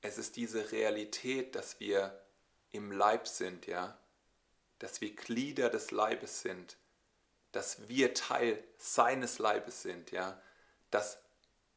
es 0.01 0.17
ist 0.17 0.35
diese 0.35 0.73
Realität, 0.73 1.55
dass 1.55 1.79
wir 1.79 2.21
im 2.71 2.91
Leib 2.91 3.29
sind, 3.29 3.65
ja, 3.65 3.97
dass 4.79 4.99
wir 4.99 5.15
Glieder 5.15 5.69
des 5.69 5.91
Leibes 5.91 6.41
sind, 6.41 6.75
dass 7.53 7.87
wir 7.87 8.13
Teil 8.13 8.61
seines 8.77 9.39
Leibes 9.39 9.83
sind, 9.83 10.11
ja, 10.11 10.41
dass 10.91 11.17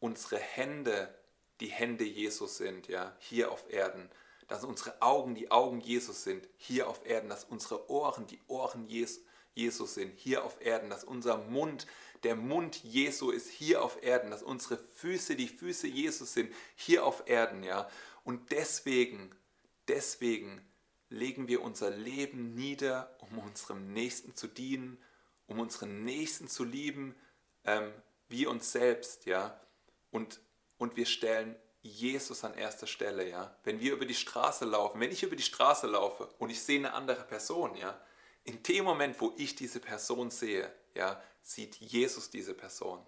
unsere 0.01 0.39
Hände 0.39 1.17
die 1.61 1.71
Hände 1.71 2.03
Jesus 2.03 2.57
sind, 2.57 2.89
ja, 2.89 3.15
hier 3.21 3.53
auf 3.53 3.73
Erden, 3.73 4.11
dass 4.49 4.65
unsere 4.65 5.01
Augen 5.01 5.37
die 5.37 5.53
Augen 5.53 5.81
Jesus 5.81 6.25
sind, 6.25 6.49
hier 6.57 6.89
auf 6.89 7.07
Erden, 7.07 7.29
dass 7.29 7.45
unsere 7.45 7.89
Ohren 7.89 8.27
die 8.27 8.41
Ohren 8.49 8.89
Jesus 8.89 9.95
sind, 9.95 10.13
hier 10.19 10.45
auf 10.45 10.61
Erden, 10.61 10.91
dass 10.91 11.05
unser 11.05 11.39
Mund 11.39 11.87
der 12.23 12.37
Mund 12.37 12.83
Jesu 12.85 13.31
ist 13.31 13.51
hier 13.51 13.83
auf 13.83 14.03
Erden, 14.03 14.31
dass 14.31 14.43
unsere 14.43 14.79
Füße 14.79 15.37
die 15.37 15.49
Füße 15.49 15.87
Jesus 15.87 16.35
sind, 16.35 16.53
hier 16.77 17.05
auf 17.05 17.25
Erden, 17.27 17.63
ja. 17.63 17.89
Und 18.25 18.53
deswegen, 18.53 19.35
deswegen 19.89 20.65
legen 21.09 21.49
wir 21.49 21.63
unser 21.63 21.91
Leben 21.91 22.55
nieder, 22.55 23.17
um 23.21 23.39
unserem 23.39 23.93
Nächsten 23.93 24.35
zu 24.37 24.47
dienen, 24.47 24.99
um 25.47 25.59
unseren 25.59 26.05
Nächsten 26.05 26.49
zu 26.49 26.65
lieben, 26.65 27.15
ähm, 27.65 27.93
wie 28.29 28.47
uns 28.47 28.73
selbst, 28.73 29.27
ja. 29.27 29.61
Und, 30.11 30.41
und 30.79 30.97
wir 30.97 31.07
stellen 31.07 31.57
Jesus 31.83 32.45
an 32.45 32.55
erster 32.55 32.87
Stelle, 32.87 33.29
ja. 33.29 33.57
Wenn 33.65 33.81
wir 33.81 33.93
über 33.93 34.07
die 34.07 34.15
Straße 34.15 34.65
laufen, 34.65 35.01
wenn 35.01 35.11
ich 35.11 35.25
über 35.25 35.37
die 35.37 35.43
Straße 35.43 35.89
laufe 35.89 36.29
und 36.39 36.51
ich 36.51 36.63
sehe 36.63 36.79
eine 36.79 36.95
andere 36.95 37.25
Person, 37.25 37.77
ja, 37.77 38.01
in 38.45 38.63
dem 38.63 38.85
Moment, 38.85 39.21
wo 39.21 39.33
ich 39.37 39.55
diese 39.55 39.81
Person 39.81 40.31
sehe, 40.31 40.73
ja, 40.95 41.23
sieht 41.43 41.77
Jesus 41.77 42.31
diese 42.31 42.55
Person. 42.55 43.05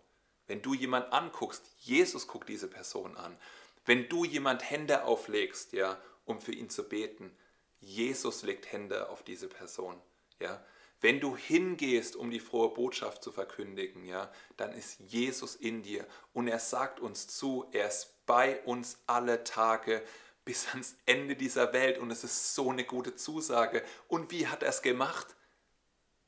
Wenn 0.47 0.63
du 0.63 0.75
jemand 0.75 1.13
anguckst, 1.13 1.65
Jesus 1.79 2.27
guckt 2.27 2.49
diese 2.49 2.69
Person 2.69 3.17
an. 3.17 3.39
Wenn 3.85 4.09
du 4.09 4.25
jemand 4.25 4.69
Hände 4.69 5.05
auflegst, 5.05 5.73
ja, 5.73 6.01
um 6.25 6.39
für 6.39 6.53
ihn 6.53 6.71
zu 6.71 6.89
beten, 6.89 7.37
Jesus 7.81 8.43
legt 8.43 8.73
Hände 8.73 9.09
auf 9.11 9.23
diese 9.23 9.49
Person, 9.49 10.01
ja. 10.39 10.65
Wenn 11.01 11.21
du 11.21 11.37
hingehst, 11.37 12.17
um 12.17 12.31
die 12.31 12.41
frohe 12.41 12.73
Botschaft 12.73 13.23
zu 13.23 13.31
verkündigen, 13.31 14.07
ja, 14.07 14.33
dann 14.57 14.73
ist 14.73 15.01
Jesus 15.01 15.55
in 15.55 15.83
dir 15.83 16.07
und 16.33 16.49
er 16.49 16.61
sagt 16.61 16.99
uns 16.99 17.27
zu, 17.27 17.67
er 17.73 17.89
ist 17.89 18.25
bei 18.25 18.63
uns 18.63 18.97
alle 19.07 19.45
Tage 19.45 20.03
bis 20.47 20.69
ans 20.69 20.97
Ende 21.05 21.37
dieser 21.37 21.75
Welt 21.75 21.99
und 21.99 22.11
es 22.11 22.25
ist 22.25 22.55
so 22.55 22.71
eine 22.71 22.85
gute 22.85 23.17
Zusage. 23.17 23.83
Und 24.09 24.31
wie 24.31 24.47
hat 24.47 24.63
er 24.63 24.71
es 24.71 24.81
gemacht? 24.81 25.37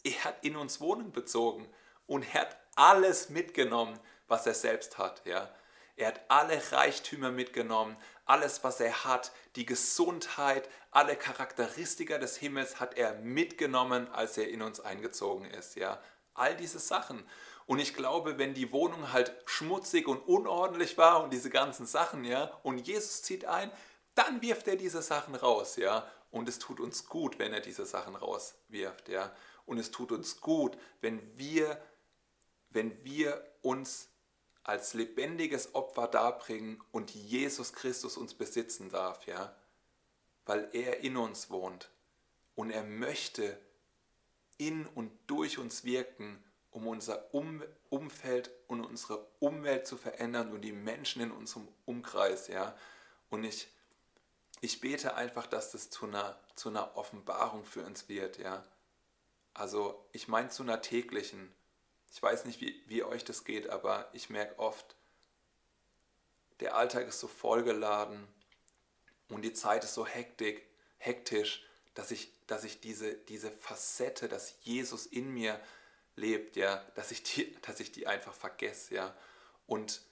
Er 0.07 0.25
hat 0.25 0.45
in 0.45 0.57
uns 0.57 0.81
Wohnung 0.81 1.11
bezogen 1.11 1.69
und 2.07 2.23
er 2.33 2.42
hat 2.42 2.57
alles 2.77 3.29
mitgenommen, 3.29 3.99
was 4.29 4.47
er 4.47 4.55
selbst 4.55 4.99
hat. 4.99 5.23
Ja? 5.25 5.51
Er 5.97 6.09
hat 6.09 6.21
alle 6.29 6.61
Reichtümer 6.73 7.33
mitgenommen, 7.33 7.97
alles, 8.25 8.62
was 8.62 8.81
er 8.81 9.05
hat, 9.05 9.33
die 9.57 9.66
Gesundheit, 9.66 10.69
alle 10.92 11.16
Charakteristika 11.16 12.19
des 12.19 12.37
Himmels 12.37 12.79
hat 12.79 12.97
er 12.97 13.14
mitgenommen, 13.14 14.09
als 14.09 14.38
er 14.38 14.49
in 14.49 14.62
uns 14.62 14.79
eingezogen 14.79 15.51
ist. 15.51 15.75
Ja? 15.75 16.01
All 16.35 16.57
diese 16.57 16.79
Sachen. 16.79 17.25
Und 17.66 17.81
ich 17.81 17.95
glaube, 17.95 18.38
wenn 18.38 18.55
die 18.55 18.71
Wohnung 18.71 19.12
halt 19.12 19.35
schmutzig 19.47 20.07
und 20.07 20.19
unordentlich 20.29 20.97
war 20.99 21.25
und 21.25 21.33
diese 21.33 21.51
ganzen 21.51 21.85
Sachen, 21.85 22.25
ja, 22.25 22.53
und 22.62 22.87
Jesus 22.87 23.23
zieht 23.23 23.45
ein, 23.45 23.73
dann 24.14 24.40
wirft 24.40 24.69
er 24.69 24.77
diese 24.77 25.03
Sachen 25.03 25.35
raus, 25.35 25.75
ja. 25.75 26.07
Und 26.31 26.49
es 26.49 26.61
tut 26.61 26.79
uns 26.79 27.09
gut, 27.09 27.40
wenn 27.40 27.53
er 27.53 27.61
diese 27.61 27.85
Sachen 27.85 28.14
rauswirft, 28.14 29.09
ja. 29.09 29.33
Und 29.66 29.79
es 29.79 29.90
tut 29.90 30.12
uns 30.12 30.40
gut, 30.40 30.79
wenn 31.00 31.20
wir, 31.37 31.83
wenn 32.70 33.05
wir 33.05 33.44
uns 33.62 34.09
als 34.62 34.94
lebendiges 34.94 35.74
Opfer 35.74 36.09
darbringen 36.09 36.83
und 36.90 37.11
Jesus 37.12 37.72
Christus 37.72 38.16
uns 38.16 38.35
besitzen 38.35 38.90
darf, 38.90 39.26
ja, 39.26 39.55
weil 40.44 40.68
er 40.72 41.00
in 41.00 41.16
uns 41.16 41.50
wohnt 41.50 41.90
und 42.55 42.70
er 42.70 42.83
möchte 42.83 43.61
in 44.59 44.87
und 44.87 45.12
durch 45.26 45.59
uns 45.59 45.85
wirken, 45.85 46.42
um 46.70 46.87
unser 46.88 47.33
um 47.33 47.62
Umfeld 47.90 48.50
und 48.66 48.85
unsere 48.85 49.26
Umwelt 49.38 49.87
zu 49.87 49.96
verändern 49.96 50.52
und 50.52 50.62
die 50.62 50.72
Menschen 50.72 51.22
in 51.22 51.31
unserem 51.31 51.68
Umkreis, 51.85 52.48
ja. 52.48 52.76
Und 53.31 53.44
ich, 53.44 53.68
ich 54.61 54.81
bete 54.81 55.14
einfach, 55.14 55.46
dass 55.46 55.70
das 55.70 55.90
zu 55.90 56.07
einer, 56.07 56.38
zu 56.55 56.68
einer 56.68 56.96
Offenbarung 56.96 57.64
für 57.64 57.85
uns 57.85 58.09
wird, 58.09 58.38
ja. 58.38 58.64
Also 59.57 60.07
ich 60.12 60.29
meine 60.29 60.51
zu 60.51 60.62
einer 60.62 60.83
täglichen, 60.83 61.51
ich 62.12 62.23
weiß 62.23 62.45
nicht, 62.45 62.61
wie, 62.61 62.83
wie 62.88 63.03
euch 63.03 63.25
das 63.25 63.45
geht, 63.45 63.71
aber 63.71 64.11
ich 64.12 64.29
merke 64.29 64.59
oft, 64.59 64.97
der 66.61 66.77
Alltag 66.77 67.09
ist 67.09 67.21
so 67.21 67.27
vollgeladen 67.27 68.29
und 69.31 69.40
die 69.42 69.55
Zeit 69.55 69.83
ist 69.83 69.95
so 69.95 70.07
hektik, 70.07 70.69
hektisch, 70.99 71.64
dass 71.95 72.11
ich, 72.11 72.33
dass 72.47 72.64
ich 72.64 72.81
diese, 72.83 73.14
diese 73.14 73.51
Facette, 73.51 74.29
dass 74.29 74.57
Jesus 74.61 75.07
in 75.07 75.33
mir 75.33 75.59
lebt, 76.16 76.57
ja, 76.57 76.77
dass 76.95 77.11
ich 77.11 77.23
die, 77.23 77.57
dass 77.62 77.81
ich 77.81 77.92
die 77.92 78.07
einfach 78.07 78.35
vergesse, 78.35 78.95
ja. 78.95 79.16
Und 79.66 80.03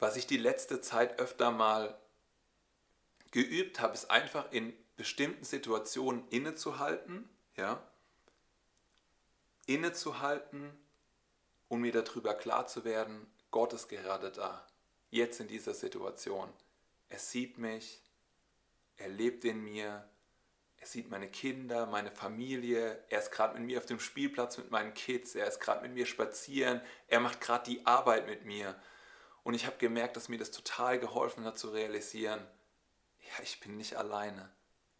was 0.00 0.16
ich 0.16 0.26
die 0.26 0.36
letzte 0.36 0.80
Zeit 0.80 1.20
öfter 1.20 1.52
mal 1.52 1.96
geübt 3.30 3.78
habe, 3.78 3.94
ist 3.94 4.10
einfach 4.10 4.50
in 4.50 4.76
bestimmten 5.02 5.42
Situationen 5.42 6.28
innezuhalten, 6.28 7.28
ja, 7.56 7.82
innezuhalten 9.66 10.78
und 11.66 11.80
mir 11.80 11.90
darüber 11.90 12.34
klar 12.34 12.68
zu 12.68 12.84
werden, 12.84 13.26
Gott 13.50 13.72
ist 13.72 13.88
gerade 13.88 14.30
da, 14.30 14.64
jetzt 15.10 15.40
in 15.40 15.48
dieser 15.48 15.74
Situation. 15.74 16.52
Er 17.08 17.18
sieht 17.18 17.58
mich, 17.58 18.00
er 18.96 19.08
lebt 19.08 19.44
in 19.44 19.64
mir, 19.64 20.08
er 20.76 20.86
sieht 20.86 21.10
meine 21.10 21.28
Kinder, 21.28 21.86
meine 21.86 22.12
Familie, 22.12 23.04
er 23.08 23.18
ist 23.18 23.32
gerade 23.32 23.58
mit 23.58 23.66
mir 23.66 23.78
auf 23.78 23.86
dem 23.86 23.98
Spielplatz 23.98 24.56
mit 24.56 24.70
meinen 24.70 24.94
Kids, 24.94 25.34
er 25.34 25.48
ist 25.48 25.58
gerade 25.58 25.82
mit 25.82 25.94
mir 25.94 26.06
spazieren, 26.06 26.80
er 27.08 27.18
macht 27.18 27.40
gerade 27.40 27.68
die 27.68 27.84
Arbeit 27.86 28.28
mit 28.28 28.44
mir. 28.44 28.80
Und 29.42 29.54
ich 29.54 29.66
habe 29.66 29.78
gemerkt, 29.78 30.14
dass 30.16 30.28
mir 30.28 30.38
das 30.38 30.52
total 30.52 31.00
geholfen 31.00 31.44
hat 31.44 31.58
zu 31.58 31.70
realisieren, 31.70 32.46
ja, 33.18 33.42
ich 33.42 33.58
bin 33.58 33.76
nicht 33.76 33.96
alleine. 33.96 34.48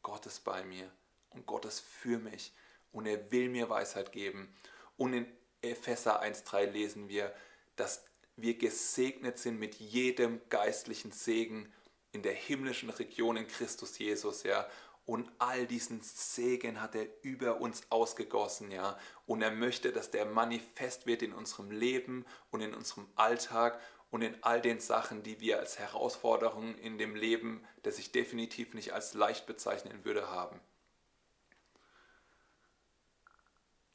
Gott 0.02 0.26
ist 0.26 0.44
bei 0.44 0.64
mir 0.64 0.90
und 1.30 1.46
Gott 1.46 1.64
ist 1.64 1.80
für 1.80 2.18
mich 2.18 2.52
und 2.92 3.06
er 3.06 3.30
will 3.30 3.48
mir 3.48 3.68
Weisheit 3.70 4.12
geben. 4.12 4.54
Und 4.96 5.14
in 5.14 5.26
Epheser 5.62 6.22
1.3 6.22 6.66
lesen 6.66 7.08
wir, 7.08 7.32
dass 7.76 8.04
wir 8.36 8.56
gesegnet 8.58 9.38
sind 9.38 9.58
mit 9.58 9.76
jedem 9.76 10.40
geistlichen 10.48 11.12
Segen 11.12 11.72
in 12.12 12.22
der 12.22 12.34
himmlischen 12.34 12.90
Region 12.90 13.36
in 13.36 13.46
Christus 13.46 13.98
Jesus, 13.98 14.42
ja. 14.42 14.68
Und 15.04 15.28
all 15.38 15.66
diesen 15.66 16.00
Segen 16.00 16.80
hat 16.80 16.94
er 16.94 17.06
über 17.22 17.60
uns 17.60 17.82
ausgegossen, 17.90 18.70
ja. 18.70 18.98
Und 19.26 19.42
er 19.42 19.50
möchte, 19.50 19.92
dass 19.92 20.10
der 20.10 20.26
manifest 20.26 21.06
wird 21.06 21.22
in 21.22 21.32
unserem 21.32 21.70
Leben 21.70 22.24
und 22.50 22.60
in 22.60 22.74
unserem 22.74 23.08
Alltag 23.16 23.80
und 24.12 24.20
in 24.20 24.36
all 24.44 24.60
den 24.60 24.78
Sachen, 24.78 25.22
die 25.22 25.40
wir 25.40 25.58
als 25.58 25.78
Herausforderungen 25.78 26.76
in 26.76 26.98
dem 26.98 27.16
Leben, 27.16 27.66
das 27.82 27.98
ich 27.98 28.12
definitiv 28.12 28.74
nicht 28.74 28.92
als 28.92 29.14
leicht 29.14 29.46
bezeichnen 29.46 30.04
würde, 30.04 30.30
haben. 30.30 30.60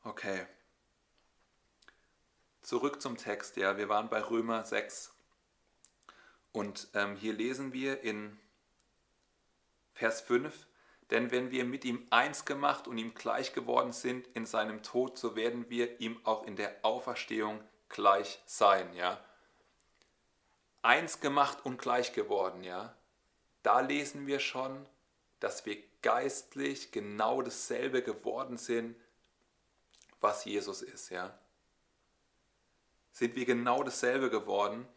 Okay. 0.03 0.47
Zurück 2.63 2.99
zum 2.99 3.15
Text, 3.15 3.57
ja, 3.57 3.77
wir 3.77 3.89
waren 3.89 4.09
bei 4.09 4.19
Römer 4.19 4.65
6. 4.65 5.13
Und 6.51 6.87
ähm, 6.95 7.15
hier 7.15 7.33
lesen 7.33 7.71
wir 7.71 8.01
in 8.01 8.39
Vers 9.93 10.21
5, 10.21 10.65
denn 11.11 11.29
wenn 11.29 11.51
wir 11.51 11.63
mit 11.63 11.85
ihm 11.85 12.07
eins 12.09 12.43
gemacht 12.43 12.87
und 12.87 12.97
ihm 12.97 13.13
gleich 13.13 13.53
geworden 13.53 13.91
sind 13.91 14.25
in 14.33 14.47
seinem 14.47 14.81
Tod, 14.81 15.19
so 15.19 15.35
werden 15.35 15.69
wir 15.69 16.01
ihm 16.01 16.19
auch 16.25 16.43
in 16.47 16.55
der 16.55 16.75
Auferstehung 16.81 17.63
gleich 17.87 18.41
sein, 18.47 18.91
ja. 18.95 19.23
Eins 20.87 21.19
gemacht 21.19 21.59
und 21.63 21.77
gleich 21.77 22.13
geworden, 22.13 22.63
ja. 22.63 22.95
Da 23.63 23.81
lesen 23.81 24.25
wir 24.27 24.39
schon, 24.39 24.85
dass 25.39 25.65
wir 25.65 25.77
geistlich 26.01 26.91
genau 26.91 27.41
dasselbe 27.41 28.01
geworden 28.01 28.57
sind 28.57 28.95
was 30.21 30.45
Jesus 30.45 30.81
ist, 30.81 31.09
ja? 31.09 31.37
Sind 33.11 33.35
wir 33.35 33.45
genau 33.45 33.83
dasselbe 33.83 34.29
geworden? 34.29 34.87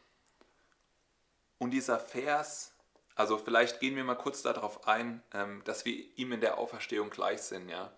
Und 1.58 1.70
dieser 1.70 1.98
Vers, 1.98 2.72
also 3.14 3.38
vielleicht 3.38 3.80
gehen 3.80 3.96
wir 3.96 4.04
mal 4.04 4.14
kurz 4.14 4.42
darauf 4.42 4.86
ein, 4.86 5.22
ähm, 5.32 5.62
dass 5.64 5.84
wir 5.84 5.94
ihm 6.16 6.32
in 6.32 6.40
der 6.40 6.58
Auferstehung 6.58 7.10
gleich 7.10 7.42
sind, 7.42 7.68
ja? 7.68 7.92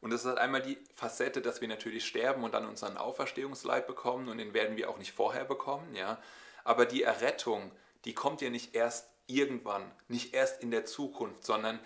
Und 0.00 0.10
das 0.10 0.24
ist 0.24 0.36
einmal 0.36 0.60
die 0.60 0.78
Facette, 0.94 1.40
dass 1.40 1.60
wir 1.60 1.68
natürlich 1.68 2.06
sterben 2.06 2.44
und 2.44 2.52
dann 2.52 2.68
unseren 2.68 2.98
Auferstehungsleib 2.98 3.86
bekommen 3.86 4.28
und 4.28 4.36
den 4.38 4.52
werden 4.52 4.76
wir 4.76 4.90
auch 4.90 4.98
nicht 4.98 5.12
vorher 5.12 5.44
bekommen, 5.44 5.94
ja? 5.94 6.20
Aber 6.64 6.86
die 6.86 7.02
Errettung, 7.02 7.70
die 8.04 8.14
kommt 8.14 8.40
ja 8.40 8.50
nicht 8.50 8.74
erst 8.74 9.08
irgendwann, 9.26 9.90
nicht 10.08 10.34
erst 10.34 10.62
in 10.62 10.70
der 10.70 10.84
Zukunft, 10.84 11.44
sondern 11.44 11.78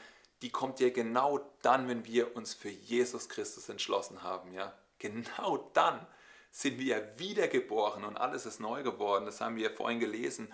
die 0.42 0.50
kommt 0.50 0.80
ja 0.80 0.90
genau 0.90 1.40
dann, 1.62 1.88
wenn 1.88 2.04
wir 2.06 2.36
uns 2.36 2.54
für 2.54 2.68
Jesus 2.68 3.28
Christus 3.28 3.68
entschlossen 3.68 4.22
haben, 4.22 4.52
ja. 4.52 4.72
Genau 4.98 5.70
dann 5.74 6.04
sind 6.50 6.78
wir 6.78 7.18
wiedergeboren 7.18 8.04
und 8.04 8.16
alles 8.16 8.46
ist 8.46 8.60
neu 8.60 8.82
geworden. 8.82 9.26
Das 9.26 9.40
haben 9.40 9.56
wir 9.56 9.70
vorhin 9.70 10.00
gelesen. 10.00 10.52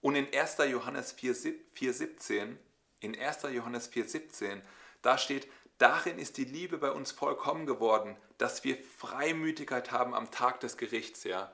Und 0.00 0.14
in 0.14 0.32
1. 0.32 0.58
Johannes 0.70 1.16
4,17, 1.16 2.56
in 3.00 3.18
1. 3.18 3.42
Johannes 3.54 3.90
4,17, 3.90 4.60
da 5.02 5.16
steht, 5.16 5.48
darin 5.78 6.18
ist 6.18 6.36
die 6.36 6.44
Liebe 6.44 6.78
bei 6.78 6.90
uns 6.90 7.12
vollkommen 7.12 7.66
geworden, 7.66 8.16
dass 8.36 8.64
wir 8.64 8.76
Freimütigkeit 8.76 9.90
haben 9.90 10.14
am 10.14 10.30
Tag 10.30 10.60
des 10.60 10.76
Gerichts, 10.76 11.24
ja. 11.24 11.52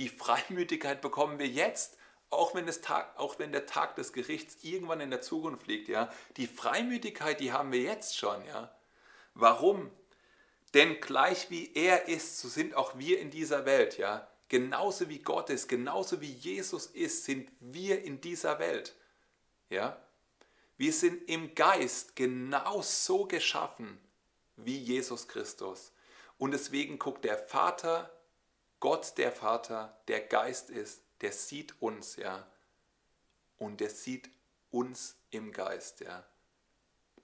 Die 0.00 0.08
Freimütigkeit 0.08 1.02
bekommen 1.02 1.38
wir 1.38 1.46
jetzt, 1.46 1.98
auch 2.30 2.54
wenn, 2.54 2.64
Tag, 2.66 3.18
auch 3.18 3.38
wenn 3.38 3.52
der 3.52 3.66
Tag 3.66 3.96
des 3.96 4.14
Gerichts 4.14 4.56
irgendwann 4.62 5.02
in 5.02 5.10
der 5.10 5.20
Zukunft 5.20 5.66
liegt, 5.66 5.88
ja. 5.88 6.10
Die 6.38 6.46
Freimütigkeit, 6.46 7.38
die 7.38 7.52
haben 7.52 7.70
wir 7.70 7.82
jetzt 7.82 8.16
schon, 8.16 8.42
ja. 8.46 8.74
Warum? 9.34 9.90
Denn 10.72 11.02
gleich 11.02 11.50
wie 11.50 11.74
er 11.74 12.08
ist, 12.08 12.40
so 12.40 12.48
sind 12.48 12.74
auch 12.74 12.96
wir 12.96 13.20
in 13.20 13.30
dieser 13.30 13.66
Welt, 13.66 13.98
ja. 13.98 14.26
Genauso 14.48 15.10
wie 15.10 15.18
Gott 15.18 15.50
ist, 15.50 15.68
genauso 15.68 16.22
wie 16.22 16.32
Jesus 16.32 16.86
ist, 16.86 17.26
sind 17.26 17.52
wir 17.60 18.02
in 18.02 18.22
dieser 18.22 18.58
Welt. 18.58 18.96
Ja? 19.68 20.02
Wir 20.78 20.94
sind 20.94 21.28
im 21.28 21.54
Geist 21.54 22.16
genauso 22.16 23.26
geschaffen 23.26 24.00
wie 24.56 24.78
Jesus 24.78 25.28
Christus. 25.28 25.92
Und 26.38 26.52
deswegen 26.52 26.98
guckt 26.98 27.26
der 27.26 27.36
Vater, 27.36 28.10
Gott 28.80 29.18
der 29.18 29.32
Vater, 29.32 30.00
der 30.08 30.20
Geist 30.20 30.70
ist, 30.70 31.02
der 31.20 31.32
sieht 31.32 31.80
uns, 31.80 32.16
ja. 32.16 32.46
Und 33.58 33.80
der 33.80 33.90
sieht 33.90 34.30
uns 34.70 35.16
im 35.30 35.52
Geist, 35.52 36.00
ja. 36.00 36.24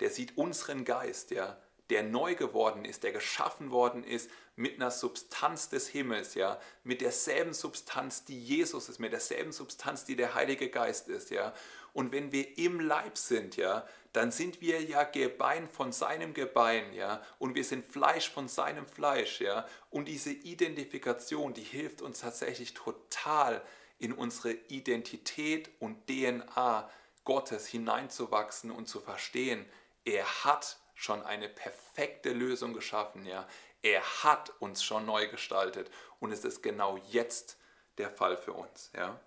Der 0.00 0.10
sieht 0.10 0.36
unseren 0.36 0.84
Geist, 0.84 1.30
ja 1.30 1.58
der 1.90 2.02
neu 2.02 2.34
geworden 2.34 2.84
ist, 2.84 3.02
der 3.02 3.12
geschaffen 3.12 3.70
worden 3.70 4.02
ist 4.02 4.30
mit 4.56 4.76
einer 4.76 4.90
Substanz 4.90 5.68
des 5.68 5.88
Himmels, 5.88 6.34
ja, 6.34 6.58
mit 6.82 7.00
derselben 7.00 7.52
Substanz, 7.52 8.24
die 8.24 8.40
Jesus 8.40 8.88
ist, 8.88 8.98
mit 8.98 9.12
derselben 9.12 9.52
Substanz, 9.52 10.04
die 10.04 10.16
der 10.16 10.34
Heilige 10.34 10.70
Geist 10.70 11.08
ist, 11.08 11.30
ja. 11.30 11.54
Und 11.92 12.12
wenn 12.12 12.32
wir 12.32 12.58
im 12.58 12.80
Leib 12.80 13.16
sind, 13.16 13.56
ja, 13.56 13.86
dann 14.16 14.32
sind 14.32 14.62
wir 14.62 14.82
ja 14.82 15.04
Gebein 15.04 15.68
von 15.68 15.92
seinem 15.92 16.32
Gebein, 16.32 16.94
ja, 16.94 17.22
und 17.38 17.54
wir 17.54 17.64
sind 17.64 17.84
Fleisch 17.84 18.30
von 18.30 18.48
seinem 18.48 18.86
Fleisch, 18.86 19.42
ja. 19.42 19.66
Und 19.90 20.06
diese 20.06 20.30
Identifikation, 20.30 21.52
die 21.52 21.62
hilft 21.62 22.00
uns 22.00 22.20
tatsächlich 22.20 22.72
total 22.72 23.62
in 23.98 24.14
unsere 24.14 24.52
Identität 24.52 25.70
und 25.80 26.06
DNA 26.06 26.90
Gottes 27.24 27.66
hineinzuwachsen 27.66 28.70
und 28.70 28.88
zu 28.88 29.00
verstehen, 29.00 29.66
er 30.06 30.44
hat 30.44 30.78
schon 30.94 31.22
eine 31.22 31.50
perfekte 31.50 32.32
Lösung 32.32 32.72
geschaffen. 32.72 33.26
Ja? 33.26 33.46
Er 33.82 34.02
hat 34.22 34.50
uns 34.60 34.82
schon 34.82 35.04
neu 35.04 35.28
gestaltet 35.28 35.90
und 36.20 36.32
es 36.32 36.44
ist 36.44 36.62
genau 36.62 36.98
jetzt 37.10 37.58
der 37.98 38.10
Fall 38.10 38.36
für 38.36 38.54
uns. 38.54 38.90
Ja? 38.96 39.20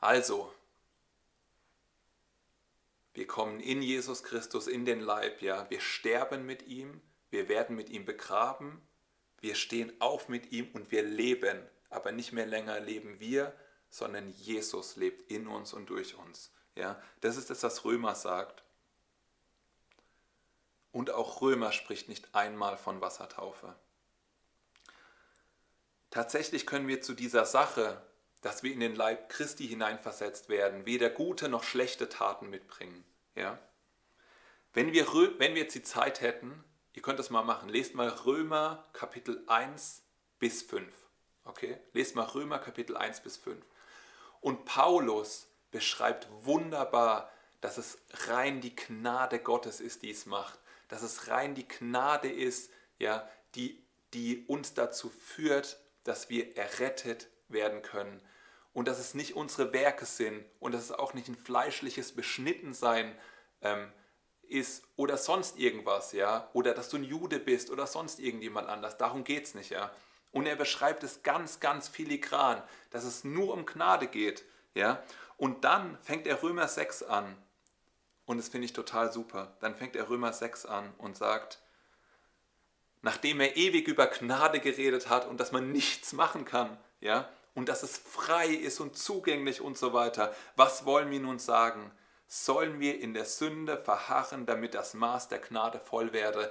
Also, 0.00 0.52
wir 3.14 3.26
kommen 3.26 3.60
in 3.60 3.80
Jesus 3.80 4.24
Christus 4.24 4.66
in 4.66 4.84
den 4.84 5.00
Leib, 5.00 5.40
ja, 5.40 5.68
wir 5.70 5.80
sterben 5.80 6.44
mit 6.44 6.66
ihm, 6.66 7.00
wir 7.30 7.48
werden 7.48 7.76
mit 7.76 7.88
ihm 7.88 8.04
begraben, 8.04 8.86
wir 9.40 9.54
stehen 9.54 9.92
auf 10.00 10.28
mit 10.28 10.52
ihm 10.52 10.68
und 10.72 10.90
wir 10.90 11.02
leben, 11.02 11.62
aber 11.90 12.12
nicht 12.12 12.32
mehr 12.32 12.46
länger 12.46 12.80
leben 12.80 13.20
wir, 13.20 13.54
sondern 13.88 14.28
Jesus 14.28 14.96
lebt 14.96 15.30
in 15.30 15.46
uns 15.46 15.72
und 15.72 15.90
durch 15.90 16.16
uns. 16.16 16.52
Ja, 16.74 17.00
das 17.20 17.36
ist 17.36 17.50
das, 17.50 17.62
was 17.62 17.84
Römer 17.84 18.16
sagt. 18.16 18.64
Und 20.90 21.10
auch 21.10 21.40
Römer 21.40 21.70
spricht 21.70 22.08
nicht 22.08 22.34
einmal 22.34 22.76
von 22.76 23.00
Wassertaufe. 23.00 23.76
Tatsächlich 26.10 26.66
können 26.66 26.88
wir 26.88 27.00
zu 27.00 27.14
dieser 27.14 27.44
Sache, 27.44 28.04
dass 28.44 28.62
wir 28.62 28.74
in 28.74 28.80
den 28.80 28.94
Leib 28.94 29.30
Christi 29.30 29.66
hineinversetzt 29.66 30.50
werden, 30.50 30.84
weder 30.84 31.08
gute 31.08 31.48
noch 31.48 31.62
schlechte 31.62 32.10
Taten 32.10 32.50
mitbringen. 32.50 33.02
Ja? 33.34 33.58
Wenn, 34.74 34.92
wir, 34.92 35.06
wenn 35.38 35.54
wir 35.54 35.62
jetzt 35.62 35.74
die 35.74 35.82
Zeit 35.82 36.20
hätten, 36.20 36.62
ihr 36.92 37.00
könnt 37.00 37.18
das 37.18 37.30
mal 37.30 37.42
machen, 37.42 37.70
lest 37.70 37.94
mal 37.94 38.08
Römer 38.08 38.84
Kapitel 38.92 39.42
1 39.46 40.02
bis 40.38 40.60
5. 40.60 40.92
Okay? 41.44 41.78
Lest 41.94 42.16
mal 42.16 42.24
Römer 42.24 42.58
Kapitel 42.58 42.98
1 42.98 43.22
bis 43.22 43.38
5. 43.38 43.64
Und 44.42 44.66
Paulus 44.66 45.46
beschreibt 45.70 46.28
wunderbar, 46.42 47.32
dass 47.62 47.78
es 47.78 47.96
rein 48.28 48.60
die 48.60 48.76
Gnade 48.76 49.38
Gottes 49.38 49.80
ist, 49.80 50.02
die 50.02 50.10
es 50.10 50.26
macht. 50.26 50.58
Dass 50.88 51.00
es 51.00 51.28
rein 51.28 51.54
die 51.54 51.66
Gnade 51.66 52.30
ist, 52.30 52.70
ja, 52.98 53.26
die, 53.54 53.82
die 54.12 54.44
uns 54.48 54.74
dazu 54.74 55.08
führt, 55.08 55.78
dass 56.02 56.28
wir 56.28 56.58
errettet 56.58 57.28
werden 57.48 57.80
können. 57.80 58.20
Und 58.74 58.88
dass 58.88 58.98
es 58.98 59.14
nicht 59.14 59.34
unsere 59.34 59.72
Werke 59.72 60.04
sind 60.04 60.44
und 60.60 60.74
dass 60.74 60.82
es 60.82 60.92
auch 60.92 61.14
nicht 61.14 61.28
ein 61.28 61.36
fleischliches 61.36 62.12
Beschnittensein 62.12 63.16
ähm, 63.62 63.90
ist 64.42 64.84
oder 64.96 65.16
sonst 65.16 65.58
irgendwas, 65.58 66.12
ja, 66.12 66.48
oder 66.52 66.74
dass 66.74 66.88
du 66.88 66.98
ein 66.98 67.04
Jude 67.04 67.38
bist 67.38 67.70
oder 67.70 67.86
sonst 67.86 68.20
irgendjemand 68.20 68.68
anders. 68.68 68.98
Darum 68.98 69.24
geht 69.24 69.44
es 69.44 69.54
nicht, 69.54 69.70
ja. 69.70 69.90
Und 70.32 70.46
er 70.46 70.56
beschreibt 70.56 71.02
es 71.04 71.22
ganz, 71.22 71.60
ganz 71.60 71.88
filigran, 71.88 72.62
dass 72.90 73.04
es 73.04 73.24
nur 73.24 73.54
um 73.54 73.64
Gnade 73.64 74.08
geht, 74.08 74.44
ja. 74.74 75.02
Und 75.36 75.64
dann 75.64 75.98
fängt 76.02 76.26
er 76.26 76.42
Römer 76.42 76.68
6 76.68 77.04
an. 77.04 77.36
Und 78.26 78.38
das 78.38 78.48
finde 78.48 78.66
ich 78.66 78.72
total 78.72 79.12
super. 79.12 79.56
Dann 79.60 79.76
fängt 79.76 79.96
er 79.96 80.08
Römer 80.08 80.32
6 80.32 80.66
an 80.66 80.92
und 80.98 81.16
sagt, 81.16 81.60
nachdem 83.02 83.40
er 83.40 83.56
ewig 83.56 83.86
über 83.86 84.06
Gnade 84.06 84.60
geredet 84.60 85.08
hat 85.08 85.26
und 85.26 85.38
dass 85.38 85.52
man 85.52 85.72
nichts 85.72 86.12
machen 86.12 86.44
kann, 86.44 86.78
ja, 87.00 87.28
und 87.54 87.68
dass 87.68 87.82
es 87.82 87.96
frei 87.96 88.48
ist 88.48 88.80
und 88.80 88.96
zugänglich 88.96 89.60
und 89.60 89.78
so 89.78 89.92
weiter, 89.92 90.34
was 90.56 90.84
wollen 90.84 91.10
wir 91.10 91.20
nun 91.20 91.38
sagen? 91.38 91.90
Sollen 92.26 92.80
wir 92.80 93.00
in 93.00 93.14
der 93.14 93.26
Sünde 93.26 93.76
verharren, 93.76 94.46
damit 94.46 94.74
das 94.74 94.94
Maß 94.94 95.28
der 95.28 95.38
Gnade 95.38 95.78
voll 95.78 96.12
werde? 96.12 96.50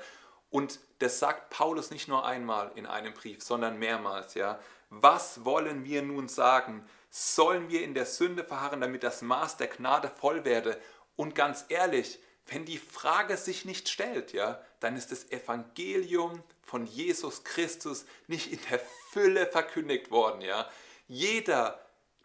Und 0.49 0.79
das 0.99 1.19
sagt 1.19 1.49
Paulus 1.49 1.89
nicht 1.89 2.07
nur 2.07 2.25
einmal 2.25 2.71
in 2.75 2.85
einem 2.85 3.13
Brief, 3.13 3.43
sondern 3.43 3.79
mehrmals, 3.79 4.35
ja. 4.35 4.59
Was 4.89 5.43
wollen 5.43 5.83
wir 5.83 6.03
nun 6.03 6.27
sagen? 6.27 6.87
sollen 7.15 7.69
wir 7.69 7.83
in 7.83 7.93
der 7.93 8.07
Sünde 8.07 8.43
verharren, 8.43 8.81
damit 8.81 9.03
das 9.03 9.21
Maß 9.21 9.57
der 9.57 9.67
Gnade 9.67 10.09
voll 10.09 10.45
werde. 10.45 10.81
Und 11.15 11.35
ganz 11.35 11.63
ehrlich, 11.69 12.17
wenn 12.47 12.65
die 12.65 12.79
Frage 12.79 13.37
sich 13.37 13.65
nicht 13.65 13.87
stellt, 13.87 14.33
ja, 14.33 14.59
dann 14.79 14.97
ist 14.97 15.11
das 15.11 15.29
Evangelium 15.29 16.41
von 16.63 16.87
Jesus 16.87 17.43
Christus 17.43 18.05
nicht 18.25 18.51
in 18.51 18.59
der 18.71 18.81
Fülle 19.11 19.45
verkündigt 19.45 20.09
worden, 20.09 20.41
ja. 20.41 20.67
Jeder, 21.13 21.79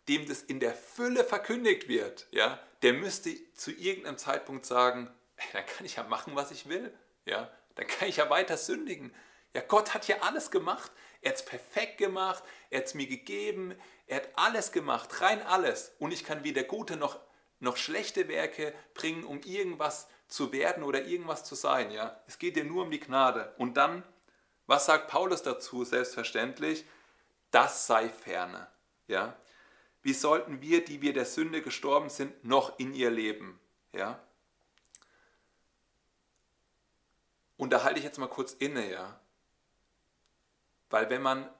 dem 0.09 0.27
das 0.27 0.41
in 0.41 0.61
der 0.61 0.75
Fülle 0.75 1.23
verkündigt 1.23 1.89
wird, 1.89 2.27
ja, 2.31 2.59
der 2.81 2.95
müsste 2.95 3.37
zu 3.53 3.71
irgendeinem 3.71 4.17
Zeitpunkt 4.17 4.65
sagen, 4.65 5.15
dann 5.53 5.67
kann 5.67 5.85
ich 5.85 5.97
ja 5.97 6.05
machen, 6.05 6.37
was 6.37 6.51
ich 6.51 6.71
will, 6.71 6.97
ja. 7.27 7.53
Dann 7.75 7.87
kann 7.87 8.09
ich 8.09 8.17
ja 8.17 8.31
weiter 8.31 8.57
sündigen. 8.57 9.15
Ja, 9.53 9.61
Gott 9.61 9.93
hat 9.93 10.09
ja 10.09 10.23
alles 10.23 10.51
gemacht. 10.51 10.91
Er 11.21 11.33
hat 11.33 11.37
es 11.37 11.45
perfekt 11.45 11.99
gemacht, 11.99 12.43
er 12.71 12.79
hat 12.79 12.87
es 12.87 12.95
mir 12.95 13.07
gegeben, 13.07 13.75
er 14.07 14.17
hat 14.17 14.31
alles 14.37 14.73
gemacht, 14.73 15.21
rein 15.21 15.43
alles. 15.43 15.93
Und 15.99 16.13
ich 16.13 16.25
kann 16.25 16.43
weder 16.43 16.63
gute 16.63 16.97
noch, 16.97 17.21
noch 17.61 17.77
schlechte 17.77 18.27
Werke 18.27 18.73
bringen, 18.95 19.25
um 19.25 19.43
irgendwas 19.43 20.09
zu 20.29 20.51
werden 20.51 20.83
oder 20.83 21.05
irgendwas 21.05 21.45
zu 21.45 21.55
sein. 21.57 21.91
Ja? 21.91 22.23
Es 22.27 22.39
geht 22.39 22.57
dir 22.57 22.65
nur 22.65 22.85
um 22.85 22.91
die 22.91 23.01
Gnade. 23.01 23.55
Und 23.59 23.77
dann, 23.77 24.03
was 24.67 24.87
sagt 24.87 25.09
Paulus 25.09 25.43
dazu? 25.43 25.85
Selbstverständlich, 25.85 26.87
das 27.51 27.87
sei 27.87 28.09
ferne. 28.09 28.67
Ja? 29.09 29.37
Wie 30.03 30.15
sollten 30.15 30.61
wir, 30.61 30.85
die 30.85 31.03
wir 31.03 31.13
der 31.13 31.27
Sünde 31.27 31.61
gestorben 31.61 32.09
sind, 32.09 32.45
noch 32.45 32.79
in 32.79 32.95
ihr 32.95 33.11
leben? 33.11 33.59
Ja? 33.93 34.23
Und 37.57 37.71
da 37.71 37.83
halte 37.83 37.99
ich 37.99 38.05
jetzt 38.05 38.19
mal 38.19 38.29
kurz 38.29 38.53
inne, 38.53 38.89
ja. 38.91 39.21
Weil 40.91 41.11
wenn 41.11 41.23
man 41.23 41.51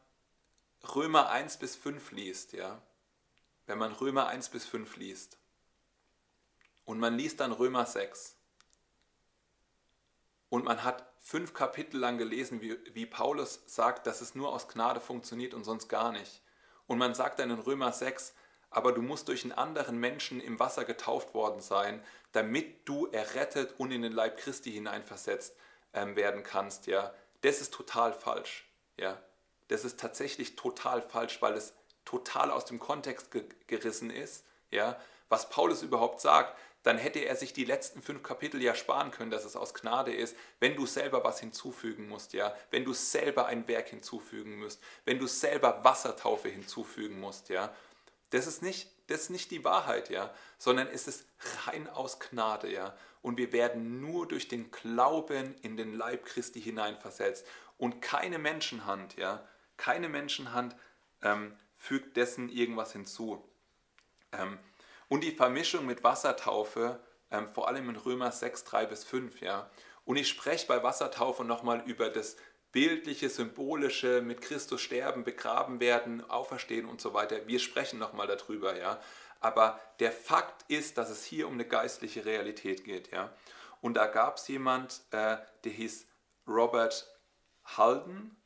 Römer 0.95 1.29
1 1.31 1.59
bis 1.59 1.75
5 1.75 2.13
liest, 2.13 2.53
ja, 2.53 2.81
wenn 3.67 3.79
man 3.79 3.93
Römer 3.93 4.29
1 4.29 4.49
bis 4.51 4.65
5 4.65 4.97
liest 4.97 5.39
und 6.85 6.99
man 6.99 7.19
liest 7.19 7.41
dann 7.41 7.53
Römer 7.53 7.85
6 7.85 8.37
und 10.49 10.65
man 10.65 10.85
hat 10.85 11.13
fünf 11.19 11.53
Kapitel 11.53 11.99
lang 11.99 12.17
gelesen, 12.17 12.63
wie, 12.63 12.79
wie 12.95 13.05
Paulus 13.05 13.61
sagt, 13.67 14.07
dass 14.07 14.21
es 14.21 14.35
nur 14.35 14.53
aus 14.53 14.69
Gnade 14.69 15.01
funktioniert 15.01 15.53
und 15.53 15.65
sonst 15.65 15.89
gar 15.89 16.13
nicht. 16.13 16.43
Und 16.89 16.99
man 16.99 17.15
sagt 17.15 17.39
dann 17.39 17.51
in 17.51 17.61
Römer 17.61 17.93
6, 17.93 18.35
aber 18.71 18.93
du 18.93 19.03
musst 19.03 19.29
durch 19.29 19.45
einen 19.45 19.53
anderen 19.53 19.99
Menschen 19.99 20.41
im 20.41 20.59
Wasser 20.59 20.85
getauft 20.85 21.35
worden 21.35 21.61
sein, 21.61 22.03
damit 22.33 22.89
du 22.89 23.07
errettet 23.07 23.75
und 23.79 23.93
in 23.93 24.03
den 24.03 24.13
Leib 24.13 24.39
Christi 24.39 24.73
hineinversetzt 24.73 25.55
ähm, 25.95 26.17
werden 26.17 26.43
kannst. 26.43 26.87
Ja, 26.87 27.15
das 27.43 27.61
ist 27.61 27.73
total 27.73 28.13
falsch. 28.13 28.67
Ja, 28.97 29.17
das 29.69 29.85
ist 29.85 30.01
tatsächlich 30.01 30.57
total 30.57 31.03
falsch, 31.03 31.41
weil 31.41 31.55
es 31.55 31.73
total 32.05 32.51
aus 32.51 32.65
dem 32.65 32.79
Kontext 32.79 33.31
ge 33.31 33.45
gerissen 33.67 34.11
ist. 34.11 34.45
Ja, 34.71 34.99
was 35.29 35.51
Paulus 35.51 35.83
überhaupt 35.83 36.21
sagt, 36.21 36.59
dann 36.83 36.99
hätte 36.99 37.21
er 37.21 37.37
sich 37.37 37.53
die 37.53 37.65
letzten 37.65 38.03
fünf 38.03 38.23
Kapitel 38.23 38.63
ja 38.63 38.75
sparen 38.75 39.11
können, 39.11 39.31
dass 39.31 39.45
es 39.45 39.57
aus 39.57 39.75
Gnade 39.75 40.15
ist, 40.15 40.37
wenn 40.61 40.77
du 40.77 40.87
selber 40.87 41.25
was 41.25 41.41
hinzufügen 41.41 42.09
musst, 42.09 42.33
ja, 42.33 42.55
wenn 42.71 42.85
du 42.85 42.93
selber 42.93 43.47
ein 43.47 43.67
Werk 43.69 43.89
hinzufügen 43.89 44.59
musst, 44.59 44.83
wenn 45.05 45.19
du 45.19 45.27
selber 45.27 45.85
Wassertaufe 45.85 46.49
hinzufügen 46.49 47.21
musst, 47.21 47.49
ja. 47.49 47.75
Das 48.31 48.47
ist 48.47 48.63
nicht, 48.63 48.91
das 49.07 49.23
ist 49.23 49.31
nicht 49.31 49.51
die 49.51 49.65
Wahrheit, 49.65 50.11
ja, 50.11 50.33
sondern 50.59 50.87
es 50.89 51.09
ist 51.09 51.27
rein 51.67 51.89
aus 51.89 52.21
Gnade, 52.21 52.71
ja. 52.71 52.97
Und 53.23 53.39
wir 53.39 53.53
werden 53.53 54.01
nur 54.01 54.29
durch 54.29 54.49
den 54.49 54.71
Glauben 54.71 55.57
in 55.63 55.77
den 55.77 55.95
Leib 55.95 56.25
Christi 56.25 56.61
hineinversetzt 56.61 57.47
und 57.77 58.01
keine 58.01 58.39
Menschenhand, 58.39 59.17
ja, 59.17 59.47
keine 59.77 60.09
Menschenhand 60.09 60.77
ähm, 61.23 61.57
fügt 61.75 62.17
dessen 62.17 62.49
irgendwas 62.49 62.93
hinzu. 62.93 63.45
Ähm, 64.33 64.59
und 65.09 65.25
die 65.25 65.33
Vermischung 65.33 65.87
mit 65.87 66.05
Wassertaufe, 66.05 67.01
ähm, 67.31 67.49
vor 67.49 67.69
allem 67.69 67.89
in 67.89 67.97
Römer 67.97 68.33
6, 68.33 68.65
3 68.65 68.87
bis 68.87 69.05
5, 69.05 69.41
ja. 69.41 69.71
Und 70.05 70.17
ich 70.17 70.29
spreche 70.29 70.67
bei 70.67 70.83
Wassertaufe 70.83 71.45
nochmal 71.45 71.83
über 71.87 72.09
das 72.09 72.37
bildliche, 72.73 73.29
symbolische, 73.29 74.21
mit 74.23 74.41
Christus 74.41 74.81
sterben, 74.81 75.25
begraben 75.25 75.81
werden, 75.81 76.29
auferstehen 76.29 76.87
und 76.87 77.01
so 77.01 77.15
weiter. 77.15 77.47
Wir 77.47 77.59
sprechen 77.59 77.99
nochmal 77.99 78.27
darüber, 78.27 78.79
ja. 78.79 79.01
Aber 79.41 79.81
der 80.01 80.13
Fakt 80.13 80.65
ist, 80.69 80.99
dass 80.99 81.11
es 81.11 81.25
hier 81.25 81.47
um 81.47 81.55
eine 81.55 81.65
geistliche 81.65 82.25
Realität 82.25 82.85
geht, 82.85 83.11
ja. 83.13 83.33
Und 83.81 83.95
da 83.95 84.07
gab 84.07 84.37
es 84.37 84.49
jemand, 84.49 85.03
äh, 85.13 85.37
der 85.65 85.73
hieß 85.73 86.07
Robert 86.47 87.07
Halden 87.65 88.37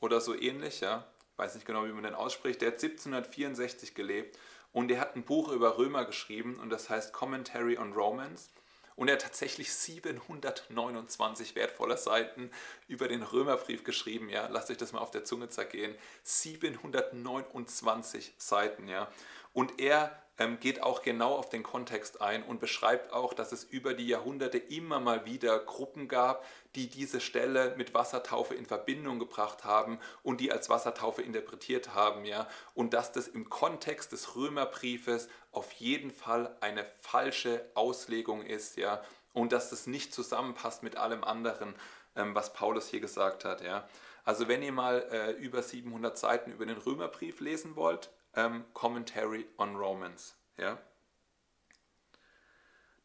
oder 0.00 0.20
so 0.20 0.34
ähnlich, 0.34 0.80
ja. 0.80 1.06
Weiß 1.36 1.54
nicht 1.54 1.66
genau, 1.66 1.84
wie 1.84 1.92
man 1.92 2.04
den 2.04 2.14
ausspricht. 2.14 2.60
Der 2.60 2.68
hat 2.68 2.82
1764 2.82 3.94
gelebt 3.94 4.38
und 4.72 4.88
der 4.88 5.00
hat 5.00 5.16
ein 5.16 5.24
Buch 5.24 5.50
über 5.50 5.78
Römer 5.78 6.04
geschrieben 6.04 6.58
und 6.60 6.70
das 6.70 6.90
heißt 6.90 7.12
Commentary 7.12 7.78
on 7.78 7.92
Romans. 7.92 8.50
Und 8.96 9.08
er 9.08 9.14
hat 9.14 9.22
tatsächlich 9.22 9.72
729 9.72 11.54
wertvolle 11.54 11.96
Seiten 11.96 12.50
über 12.86 13.08
den 13.08 13.22
Römerbrief 13.22 13.82
geschrieben. 13.82 14.28
Ja, 14.28 14.46
lasst 14.48 14.70
euch 14.70 14.76
das 14.76 14.92
mal 14.92 14.98
auf 14.98 15.10
der 15.10 15.24
Zunge 15.24 15.48
zergehen. 15.48 15.94
729 16.22 18.34
Seiten, 18.36 18.88
ja. 18.88 19.10
Und 19.54 19.80
er 19.80 20.22
geht 20.60 20.82
auch 20.82 21.02
genau 21.02 21.34
auf 21.34 21.50
den 21.50 21.62
Kontext 21.62 22.22
ein 22.22 22.42
und 22.42 22.60
beschreibt 22.60 23.12
auch, 23.12 23.34
dass 23.34 23.52
es 23.52 23.64
über 23.64 23.92
die 23.92 24.06
Jahrhunderte 24.06 24.56
immer 24.56 24.98
mal 24.98 25.26
wieder 25.26 25.58
Gruppen 25.58 26.08
gab, 26.08 26.44
die 26.74 26.88
diese 26.88 27.20
Stelle 27.20 27.74
mit 27.76 27.92
Wassertaufe 27.92 28.54
in 28.54 28.64
Verbindung 28.64 29.18
gebracht 29.18 29.64
haben 29.64 29.98
und 30.22 30.40
die 30.40 30.50
als 30.50 30.70
Wassertaufe 30.70 31.20
interpretiert 31.20 31.94
haben, 31.94 32.24
ja, 32.24 32.48
und 32.74 32.94
dass 32.94 33.12
das 33.12 33.28
im 33.28 33.50
Kontext 33.50 34.12
des 34.12 34.34
Römerbriefes 34.34 35.28
auf 35.52 35.72
jeden 35.72 36.10
Fall 36.10 36.56
eine 36.60 36.86
falsche 37.00 37.64
Auslegung 37.74 38.42
ist, 38.42 38.76
ja, 38.76 39.02
und 39.34 39.52
dass 39.52 39.70
das 39.70 39.86
nicht 39.86 40.14
zusammenpasst 40.14 40.82
mit 40.82 40.96
allem 40.96 41.22
anderen, 41.22 41.74
ähm, 42.16 42.34
was 42.34 42.52
Paulus 42.52 42.88
hier 42.88 43.00
gesagt 43.00 43.44
hat, 43.44 43.60
ja. 43.60 43.86
Also 44.24 44.48
wenn 44.48 44.62
ihr 44.62 44.72
mal 44.72 45.06
äh, 45.10 45.32
über 45.32 45.62
700 45.62 46.16
Seiten 46.16 46.52
über 46.52 46.66
den 46.66 46.78
Römerbrief 46.78 47.40
lesen 47.40 47.74
wollt, 47.76 48.10
ähm, 48.34 48.64
Commentary 48.74 49.46
on 49.58 49.76
Romans. 49.76 50.36
Ja? 50.56 50.78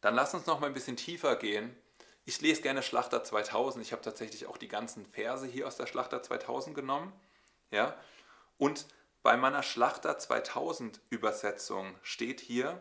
Dann 0.00 0.14
lass 0.14 0.34
uns 0.34 0.46
noch 0.46 0.60
mal 0.60 0.68
ein 0.68 0.74
bisschen 0.74 0.96
tiefer 0.96 1.36
gehen. 1.36 1.76
Ich 2.24 2.40
lese 2.40 2.62
gerne 2.62 2.82
Schlachter 2.82 3.22
2000. 3.24 3.84
Ich 3.84 3.92
habe 3.92 4.02
tatsächlich 4.02 4.46
auch 4.46 4.56
die 4.56 4.68
ganzen 4.68 5.06
Verse 5.06 5.46
hier 5.46 5.66
aus 5.66 5.76
der 5.76 5.86
Schlachter 5.86 6.22
2000 6.22 6.74
genommen. 6.74 7.12
Ja? 7.70 7.96
Und 8.58 8.86
bei 9.22 9.36
meiner 9.36 9.62
Schlachter 9.62 10.18
2000 10.18 11.00
Übersetzung 11.10 11.94
steht 12.02 12.40
hier, 12.40 12.80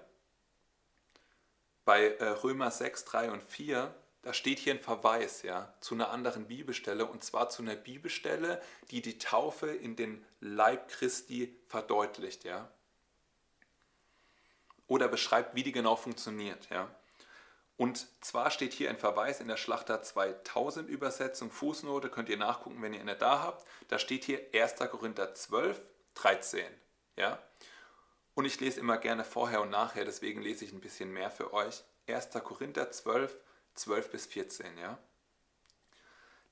bei 1.86 2.16
äh, 2.16 2.26
Römer 2.30 2.72
6, 2.72 3.06
3 3.06 3.32
und 3.32 3.44
4, 3.44 3.94
da 4.26 4.34
steht 4.34 4.58
hier 4.58 4.74
ein 4.74 4.80
Verweis 4.80 5.44
ja, 5.44 5.72
zu 5.82 5.94
einer 5.94 6.10
anderen 6.10 6.48
Bibelstelle 6.48 7.06
und 7.06 7.24
zwar 7.24 7.50
zu 7.50 7.62
einer 7.62 7.76
Bibelstelle, 7.76 8.60
die 8.90 9.04
die 9.04 9.20
Taufe 9.20 9.68
in 9.68 9.96
den 9.96 10.26
Leib 10.40 10.90
Christi 10.90 11.56
verdeutlicht. 11.68 12.44
Ja. 12.44 12.68
Oder 14.88 15.08
beschreibt, 15.08 15.54
wie 15.54 15.62
die 15.62 15.72
genau 15.72 15.96
funktioniert. 15.96 16.68
Ja. 16.72 16.90
Und 17.78 18.08
zwar 18.20 18.50
steht 18.50 18.74
hier 18.74 18.90
ein 18.90 18.98
Verweis 18.98 19.42
in 19.42 19.48
der 19.48 19.58
Schlachter 19.58 20.02
2000 20.02 20.90
Übersetzung, 20.90 21.52
Fußnote, 21.52 22.10
könnt 22.10 22.30
ihr 22.30 22.38
nachgucken, 22.38 22.82
wenn 22.82 22.96
ihr 22.96 23.02
eine 23.02 23.16
da 23.16 23.44
habt. 23.44 23.64
Da 23.90 24.00
steht 24.00 24.24
hier 24.24 24.42
1. 24.56 24.80
Korinther 24.90 25.36
12, 25.36 25.80
13. 26.16 26.66
Ja? 27.16 27.38
Und 28.34 28.46
ich 28.46 28.60
lese 28.60 28.80
immer 28.80 28.98
gerne 28.98 29.24
vorher 29.24 29.62
und 29.62 29.70
nachher, 29.70 30.04
deswegen 30.04 30.42
lese 30.42 30.66
ich 30.66 30.74
ein 30.74 30.82
bisschen 30.82 31.14
mehr 31.14 31.30
für 31.30 31.54
euch. 31.54 31.84
1. 32.08 32.30
Korinther 32.44 32.90
12, 32.90 33.38
12 33.76 34.10
bis 34.10 34.26
14. 34.26 34.78
Ja? 34.78 34.98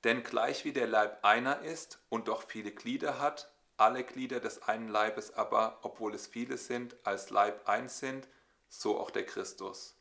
Denn 0.04 0.22
gleich 0.22 0.64
wie 0.64 0.72
der 0.72 0.86
Leib 0.86 1.24
einer 1.24 1.60
ist 1.60 1.98
und 2.08 2.28
doch 2.28 2.42
viele 2.42 2.70
Glieder 2.70 3.18
hat, 3.18 3.50
alle 3.76 4.04
Glieder 4.04 4.40
des 4.40 4.62
einen 4.62 4.88
Leibes 4.88 5.34
aber, 5.34 5.78
obwohl 5.82 6.14
es 6.14 6.26
viele 6.26 6.58
sind, 6.58 6.94
als 7.04 7.30
Leib 7.30 7.68
eins 7.68 7.98
sind, 7.98 8.28
so 8.68 8.98
auch 8.98 9.10
der 9.10 9.26
Christus. 9.26 9.96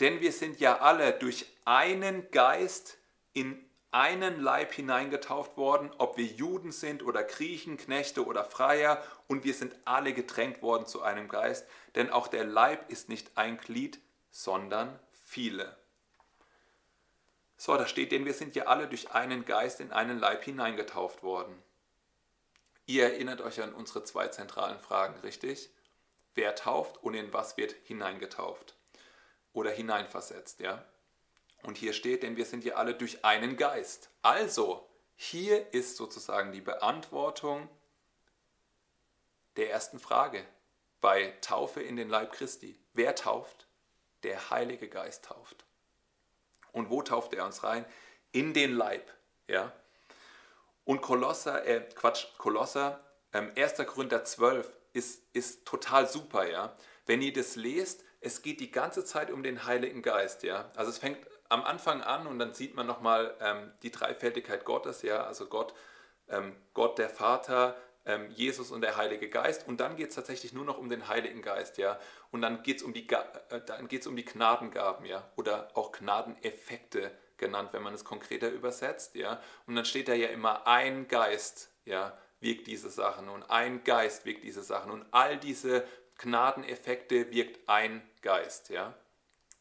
Denn 0.00 0.20
wir 0.20 0.32
sind 0.32 0.60
ja 0.60 0.78
alle 0.78 1.12
durch 1.12 1.46
einen 1.64 2.30
Geist 2.30 2.98
in 3.32 3.68
einen 3.90 4.40
Leib 4.40 4.72
hineingetauft 4.72 5.56
worden, 5.56 5.90
ob 5.98 6.16
wir 6.18 6.26
Juden 6.26 6.72
sind 6.72 7.02
oder 7.02 7.24
Griechen, 7.24 7.78
Knechte 7.78 8.24
oder 8.24 8.44
Freier, 8.44 9.02
und 9.26 9.44
wir 9.44 9.54
sind 9.54 9.74
alle 9.84 10.12
getränkt 10.12 10.62
worden 10.62 10.86
zu 10.86 11.02
einem 11.02 11.28
Geist, 11.28 11.66
denn 11.94 12.10
auch 12.10 12.28
der 12.28 12.44
Leib 12.44 12.90
ist 12.90 13.08
nicht 13.08 13.36
ein 13.36 13.56
Glied, 13.56 14.00
sondern 14.30 14.98
viele. 15.28 15.76
So, 17.56 17.76
da 17.76 17.86
steht, 17.86 18.12
denn 18.12 18.24
wir 18.24 18.34
sind 18.34 18.54
ja 18.54 18.66
alle 18.66 18.86
durch 18.86 19.10
einen 19.10 19.44
Geist 19.44 19.80
in 19.80 19.92
einen 19.92 20.18
Leib 20.18 20.44
hineingetauft 20.44 21.22
worden. 21.22 21.60
Ihr 22.86 23.04
erinnert 23.04 23.40
euch 23.40 23.60
an 23.60 23.74
unsere 23.74 24.04
zwei 24.04 24.28
zentralen 24.28 24.78
Fragen, 24.78 25.18
richtig? 25.20 25.70
Wer 26.34 26.54
tauft 26.54 27.02
und 27.02 27.14
in 27.14 27.32
was 27.32 27.56
wird 27.56 27.74
hineingetauft? 27.84 28.78
oder 29.58 29.70
hineinversetzt, 29.70 30.60
ja. 30.60 30.84
Und 31.64 31.76
hier 31.76 31.92
steht, 31.92 32.22
denn 32.22 32.36
wir 32.36 32.46
sind 32.46 32.64
ja 32.64 32.74
alle 32.74 32.94
durch 32.94 33.24
einen 33.24 33.56
Geist. 33.56 34.10
Also, 34.22 34.88
hier 35.16 35.74
ist 35.74 35.96
sozusagen 35.96 36.52
die 36.52 36.60
Beantwortung 36.60 37.68
der 39.56 39.70
ersten 39.70 39.98
Frage 39.98 40.44
bei 41.00 41.36
Taufe 41.40 41.82
in 41.82 41.96
den 41.96 42.08
Leib 42.08 42.32
Christi. 42.32 42.78
Wer 42.92 43.16
tauft? 43.16 43.66
Der 44.22 44.50
Heilige 44.50 44.88
Geist 44.88 45.24
tauft. 45.24 45.64
Und 46.72 46.90
wo 46.90 47.02
tauft 47.02 47.34
er 47.34 47.44
uns 47.44 47.64
rein? 47.64 47.84
In 48.32 48.52
den 48.52 48.74
Leib, 48.74 49.10
ja. 49.46 49.72
Und 50.84 51.02
Kolosser, 51.02 51.64
äh, 51.66 51.80
Quatsch, 51.94 52.26
Kolosser, 52.38 53.04
ähm, 53.32 53.52
1. 53.56 53.84
Korinther 53.86 54.24
12 54.24 54.72
ist, 54.92 55.22
ist 55.32 55.66
total 55.66 56.08
super, 56.08 56.48
ja. 56.48 56.76
Wenn 57.06 57.22
ihr 57.22 57.32
das 57.32 57.56
lest, 57.56 58.04
es 58.20 58.42
geht 58.42 58.60
die 58.60 58.70
ganze 58.70 59.04
Zeit 59.04 59.30
um 59.30 59.42
den 59.42 59.64
Heiligen 59.64 60.02
Geist, 60.02 60.42
ja. 60.42 60.70
Also 60.76 60.90
es 60.90 60.98
fängt 60.98 61.18
am 61.48 61.62
Anfang 61.64 62.02
an 62.02 62.26
und 62.26 62.38
dann 62.38 62.54
sieht 62.54 62.74
man 62.74 62.86
nochmal 62.86 63.36
ähm, 63.40 63.72
die 63.82 63.90
Dreifältigkeit 63.90 64.64
Gottes, 64.64 65.02
ja. 65.02 65.24
Also 65.24 65.46
Gott, 65.46 65.74
ähm, 66.28 66.56
Gott 66.74 66.98
der 66.98 67.10
Vater, 67.10 67.76
ähm, 68.08 68.30
Jesus 68.30 68.72
und 68.72 68.80
der 68.80 68.96
Heilige 68.96 69.28
Geist. 69.28 69.68
Und 69.68 69.78
dann 69.78 69.94
geht 69.94 70.08
es 70.08 70.16
tatsächlich 70.16 70.52
nur 70.52 70.64
noch 70.64 70.78
um 70.78 70.88
den 70.88 71.06
Heiligen 71.06 71.42
Geist, 71.42 71.78
ja. 71.78 72.00
Und 72.32 72.42
dann 72.42 72.62
geht 72.64 72.78
es 72.78 72.82
um, 72.82 72.92
die, 72.92 73.06
äh, 73.08 74.08
um 74.08 74.16
die 74.16 74.24
Gnadengaben, 74.24 75.06
ja. 75.06 75.30
Oder 75.36 75.68
auch 75.74 75.92
Gnadeneffekte 75.92 77.12
genannt, 77.36 77.68
wenn 77.72 77.82
man 77.82 77.94
es 77.94 78.04
konkreter 78.04 78.48
übersetzt, 78.48 79.14
ja. 79.14 79.40
Und 79.66 79.76
dann 79.76 79.84
steht 79.84 80.08
da 80.08 80.14
ja 80.14 80.28
immer 80.28 80.66
ein 80.66 81.06
Geist, 81.06 81.70
ja, 81.84 82.16
wirkt 82.40 82.66
diese 82.66 82.90
Sachen 82.90 83.28
und 83.28 83.48
ein 83.50 83.84
Geist 83.84 84.24
wirkt 84.24 84.42
diese 84.42 84.62
Sachen 84.62 84.90
und 84.90 85.04
all 85.10 85.36
diese 85.36 85.84
Gnadeneffekte 86.18 87.30
wirkt 87.30 87.68
ein 87.68 88.02
Geist, 88.22 88.70
ja. 88.70 88.94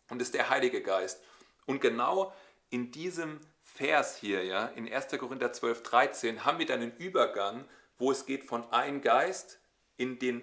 Und 0.09 0.21
ist 0.21 0.33
der 0.33 0.49
Heilige 0.49 0.81
Geist. 0.81 1.21
Und 1.65 1.81
genau 1.81 2.33
in 2.69 2.91
diesem 2.91 3.41
Vers 3.61 4.17
hier, 4.17 4.45
ja, 4.45 4.67
in 4.67 4.91
1. 4.91 5.17
Korinther 5.19 5.51
12, 5.51 5.83
13, 5.83 6.45
haben 6.45 6.59
wir 6.59 6.65
dann 6.65 6.81
einen 6.81 6.95
Übergang, 6.97 7.65
wo 7.97 8.11
es 8.11 8.25
geht 8.25 8.43
von 8.43 8.71
ein 8.71 9.01
Geist 9.01 9.59
in 9.97 10.19
den 10.19 10.41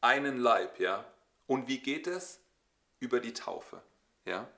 einen 0.00 0.38
Leib, 0.38 0.78
ja. 0.80 1.04
Und 1.46 1.68
wie 1.68 1.78
geht 1.78 2.06
es? 2.06 2.40
Über 2.98 3.20
die 3.20 3.34
Taufe, 3.34 3.82
ja. 4.24 4.48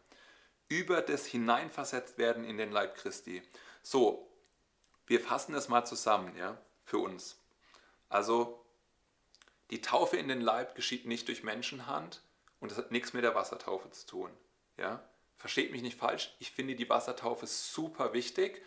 Über 0.69 1.03
das 1.03 1.27
Hineinversetztwerden 1.27 2.45
in 2.45 2.57
den 2.57 2.71
Leib 2.71 2.97
Christi. 2.97 3.43
So, 3.83 4.29
wir 5.07 5.21
fassen 5.21 5.53
das 5.53 5.69
mal 5.69 5.85
zusammen, 5.85 6.37
ja, 6.37 6.61
für 6.85 6.99
uns. 6.99 7.41
Also 8.09 8.65
die 9.71 9.83
Taufe 9.83 10.17
in 10.17 10.29
den 10.29 10.41
Leib 10.41 10.75
geschieht 10.75 11.07
nicht 11.07 11.29
durch 11.29 11.43
Menschenhand 11.43 12.23
und 12.61 12.71
das 12.71 12.79
hat 12.79 12.91
nichts 12.91 13.13
mit 13.13 13.25
der 13.25 13.35
Wassertaufe 13.35 13.91
zu 13.91 14.07
tun. 14.07 14.31
Ja? 14.77 15.03
Versteht 15.37 15.73
mich 15.73 15.83
nicht 15.83 15.99
falsch, 15.99 16.35
ich 16.39 16.51
finde 16.51 16.75
die 16.75 16.89
Wassertaufe 16.89 17.47
super 17.47 18.13
wichtig. 18.13 18.63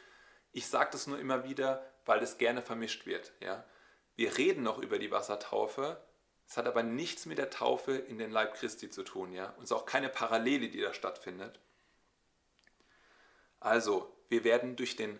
Ich 0.54 0.68
sage 0.68 0.90
das 0.92 1.08
nur 1.08 1.20
immer 1.20 1.44
wieder, 1.44 1.91
weil 2.06 2.22
es 2.22 2.38
gerne 2.38 2.62
vermischt 2.62 3.06
wird. 3.06 3.32
Ja? 3.40 3.64
Wir 4.16 4.38
reden 4.38 4.64
noch 4.64 4.80
über 4.80 5.00
die 5.00 5.12
Wassertaufe, 5.12 6.02
es 6.48 6.58
hat 6.58 6.68
aber 6.68 6.84
nichts 6.84 7.26
mit 7.26 7.38
der 7.38 7.50
Taufe 7.50 7.94
in 7.94 8.18
den 8.18 8.32
Leib 8.32 8.56
Christi 8.56 8.90
zu 8.90 9.04
tun. 9.04 9.32
Ja? 9.32 9.52
Und 9.52 9.64
es 9.64 9.72
ist 9.72 9.78
auch 9.78 9.86
keine 9.86 10.10
Parallele, 10.10 10.70
die 10.70 10.82
da 10.82 10.94
stattfindet. 10.94 11.60
Also, 13.60 14.14
wir 14.28 14.44
werden 14.44 14.76
durch 14.76 14.96
den 14.96 15.18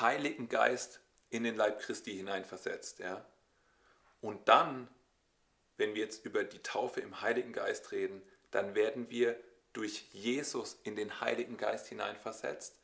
Heiligen 0.00 0.48
Geist 0.48 1.00
in 1.28 1.44
den 1.44 1.56
Leib 1.56 1.80
Christi 1.80 2.14
hineinversetzt. 2.14 2.98
Ja? 2.98 3.26
Und 4.20 4.48
dann, 4.48 4.88
wenn 5.76 5.94
wir 5.94 6.02
jetzt 6.02 6.24
über 6.24 6.44
die 6.44 6.62
Taufe 6.62 7.00
im 7.00 7.20
Heiligen 7.20 7.52
Geist 7.52 7.92
reden, 7.92 8.22
dann 8.50 8.74
werden 8.74 9.10
wir 9.10 9.38
durch 9.74 10.08
Jesus 10.12 10.80
in 10.82 10.96
den 10.96 11.20
Heiligen 11.20 11.56
Geist 11.56 11.88
hineinversetzt. 11.88 12.78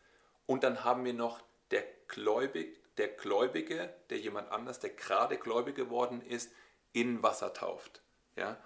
Und 0.47 0.65
dann 0.65 0.85
haben 0.85 1.05
wir 1.05 1.15
noch 1.15 1.41
der, 1.71 1.85
Gläubig, 2.09 2.84
der 2.97 3.09
Gläubige, 3.09 3.93
der 4.11 4.19
jemand 4.19 4.51
anders, 4.51 4.81
der 4.81 4.91
gerade 4.91 5.37
gläubig 5.39 5.75
geworden 5.75 6.21
ist, 6.23 6.51
in 6.93 7.23
Wasser 7.23 7.53
tauft. 7.53 8.03
Ja? 8.37 8.57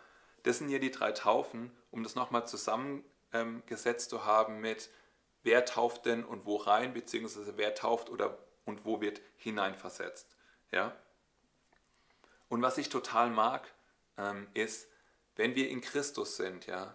Das 0.42 0.58
sind 0.58 0.68
hier 0.68 0.80
die 0.80 0.90
drei 0.90 1.12
Taufen, 1.12 1.70
um 1.90 2.02
das 2.02 2.14
nochmal 2.14 2.46
zusammengesetzt 2.46 4.10
zu 4.10 4.24
haben 4.24 4.60
mit 4.60 4.90
wer 5.42 5.64
tauft 5.64 6.04
denn 6.04 6.24
und 6.24 6.44
wo 6.44 6.56
rein, 6.56 6.92
beziehungsweise 6.92 7.56
wer 7.56 7.74
tauft 7.74 8.10
oder 8.10 8.38
und 8.64 8.84
wo 8.84 9.00
wird 9.00 9.20
hineinversetzt. 9.36 10.36
Ja? 10.72 10.94
Und 12.48 12.62
was 12.62 12.78
ich 12.78 12.88
total 12.88 13.30
mag, 13.30 13.72
ähm, 14.18 14.46
ist, 14.54 14.88
wenn 15.36 15.54
wir 15.54 15.70
in 15.70 15.80
Christus 15.80 16.36
sind, 16.36 16.66
ja, 16.66 16.94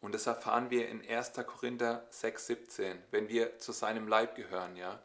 und 0.00 0.14
das 0.14 0.26
erfahren 0.26 0.68
wir 0.68 0.88
in 0.88 1.06
1. 1.06 1.32
Korinther 1.46 2.06
6, 2.10 2.46
17, 2.46 3.02
wenn 3.10 3.28
wir 3.28 3.58
zu 3.58 3.72
seinem 3.72 4.06
Leib 4.06 4.34
gehören, 4.34 4.76
ja, 4.76 5.02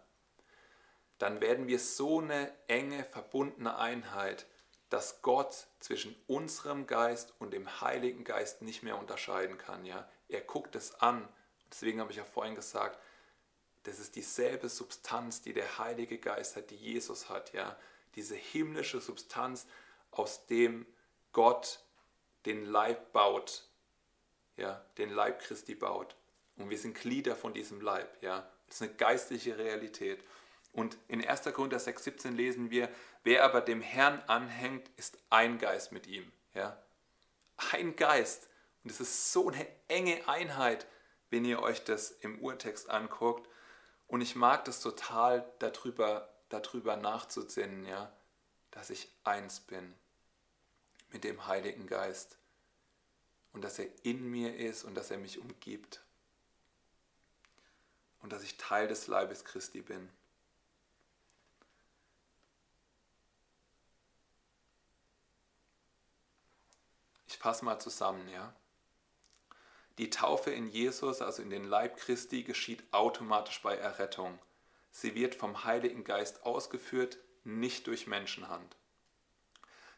dann 1.20 1.42
werden 1.42 1.68
wir 1.68 1.80
so 1.80 2.20
eine 2.20 2.52
enge, 2.68 3.04
verbundene 3.04 3.78
Einheit, 3.78 4.48
dass 4.90 5.22
Gott 5.22 5.68
zwischen 5.80 6.16
unserem 6.28 6.88
Geist 6.88 7.34
und 7.38 7.52
dem 7.52 7.82
Heiligen 7.82 8.24
Geist 8.24 8.64
nicht 8.64 8.82
mehr 8.82 8.98
unterscheiden 8.98 9.58
kann. 9.58 9.86
Ja? 9.86 10.10
Er 10.28 10.42
guckt 10.42 10.76
es 10.76 10.96
an. 10.96 11.28
Deswegen 11.70 12.00
habe 12.00 12.12
ich 12.12 12.18
ja 12.18 12.26
vorhin 12.26 12.56
gesagt, 12.56 13.00
das 13.84 14.00
ist 14.00 14.16
dieselbe 14.16 14.68
Substanz, 14.68 15.42
die 15.42 15.54
der 15.54 15.78
Heilige 15.78 16.18
Geist 16.18 16.56
hat, 16.56 16.72
die 16.72 16.76
Jesus 16.76 17.30
hat. 17.30 17.54
Ja? 17.54 17.78
diese 18.16 18.36
himmlische 18.36 19.00
Substanz, 19.00 19.68
aus 20.12 20.46
dem 20.48 20.86
Gott 21.32 21.80
den 22.46 22.66
Leib 22.66 23.12
baut, 23.12 23.68
ja, 24.58 24.84
den 24.98 25.12
Leib 25.12 25.40
Christi 25.42 25.76
baut. 25.76 26.16
Und 26.58 26.70
wir 26.70 26.78
sind 26.78 26.96
Glieder 26.96 27.36
von 27.36 27.54
diesem 27.54 27.82
Leib, 27.82 28.22
ja. 28.22 28.50
Das 28.68 28.76
ist 28.76 28.82
eine 28.82 28.94
geistliche 28.94 29.58
Realität. 29.58 30.24
Und 30.72 30.98
in 31.08 31.26
1. 31.26 31.44
Korinther 31.54 31.80
6,17 31.80 32.32
lesen 32.32 32.70
wir, 32.70 32.90
wer 33.24 33.44
aber 33.44 33.62
dem 33.62 33.82
Herrn 33.82 34.22
anhängt, 34.28 34.90
ist 34.98 35.18
ein 35.30 35.58
Geist 35.58 35.92
mit 35.92 36.08
ihm. 36.08 36.32
Ja? 36.54 36.82
Ein 37.72 37.96
Geist. 37.96 38.50
Und 38.84 38.92
es 38.92 39.00
ist 39.00 39.34
so 39.34 39.50
eine 39.50 39.68
enge 39.88 40.28
Einheit, 40.28 40.88
wenn 41.30 41.46
ihr 41.46 41.62
euch 41.62 41.84
das 41.84 42.12
im 42.12 42.40
Urtext 42.40 42.90
anguckt. 42.90 43.50
Und 44.08 44.22
ich 44.22 44.36
mag 44.36 44.66
das 44.66 44.80
total, 44.80 45.52
darüber 45.60 46.30
darüber 46.50 46.98
nachzusinnen, 46.98 47.86
ja, 47.86 48.12
dass 48.72 48.90
ich 48.90 49.10
eins 49.24 49.60
bin 49.62 49.96
mit 51.12 51.24
dem 51.24 51.48
Heiligen 51.48 51.88
Geist 51.88 52.38
und 53.54 53.64
dass 53.64 53.80
er 53.80 53.88
in 54.04 54.30
mir 54.30 54.58
ist 54.58 54.84
und 54.84 54.96
dass 54.96 55.12
er 55.12 55.18
mich 55.18 55.40
umgibt 55.40 56.04
und 58.22 58.34
dass 58.34 58.44
ich 58.44 58.58
Teil 58.58 58.88
des 58.88 59.08
Leibes 59.08 59.46
Christi 59.46 59.82
bin. 59.82 60.10
Fasse 67.40 67.66
mal 67.66 67.80
zusammen, 67.80 68.28
ja. 68.30 68.54
Die 69.98 70.10
Taufe 70.10 70.52
in 70.52 70.68
Jesus, 70.68 71.22
also 71.22 71.42
in 71.42 71.50
den 71.50 71.66
Leib 71.66 71.98
Christi, 71.98 72.44
geschieht 72.44 72.84
automatisch 72.92 73.62
bei 73.62 73.76
Errettung. 73.76 74.40
Sie 74.92 75.16
wird 75.16 75.36
vom 75.36 75.64
Heiligen 75.64 76.04
Geist 76.04 76.46
ausgeführt, 76.46 77.18
nicht 77.44 77.88
durch 77.88 78.08
Menschenhand. 78.08 78.76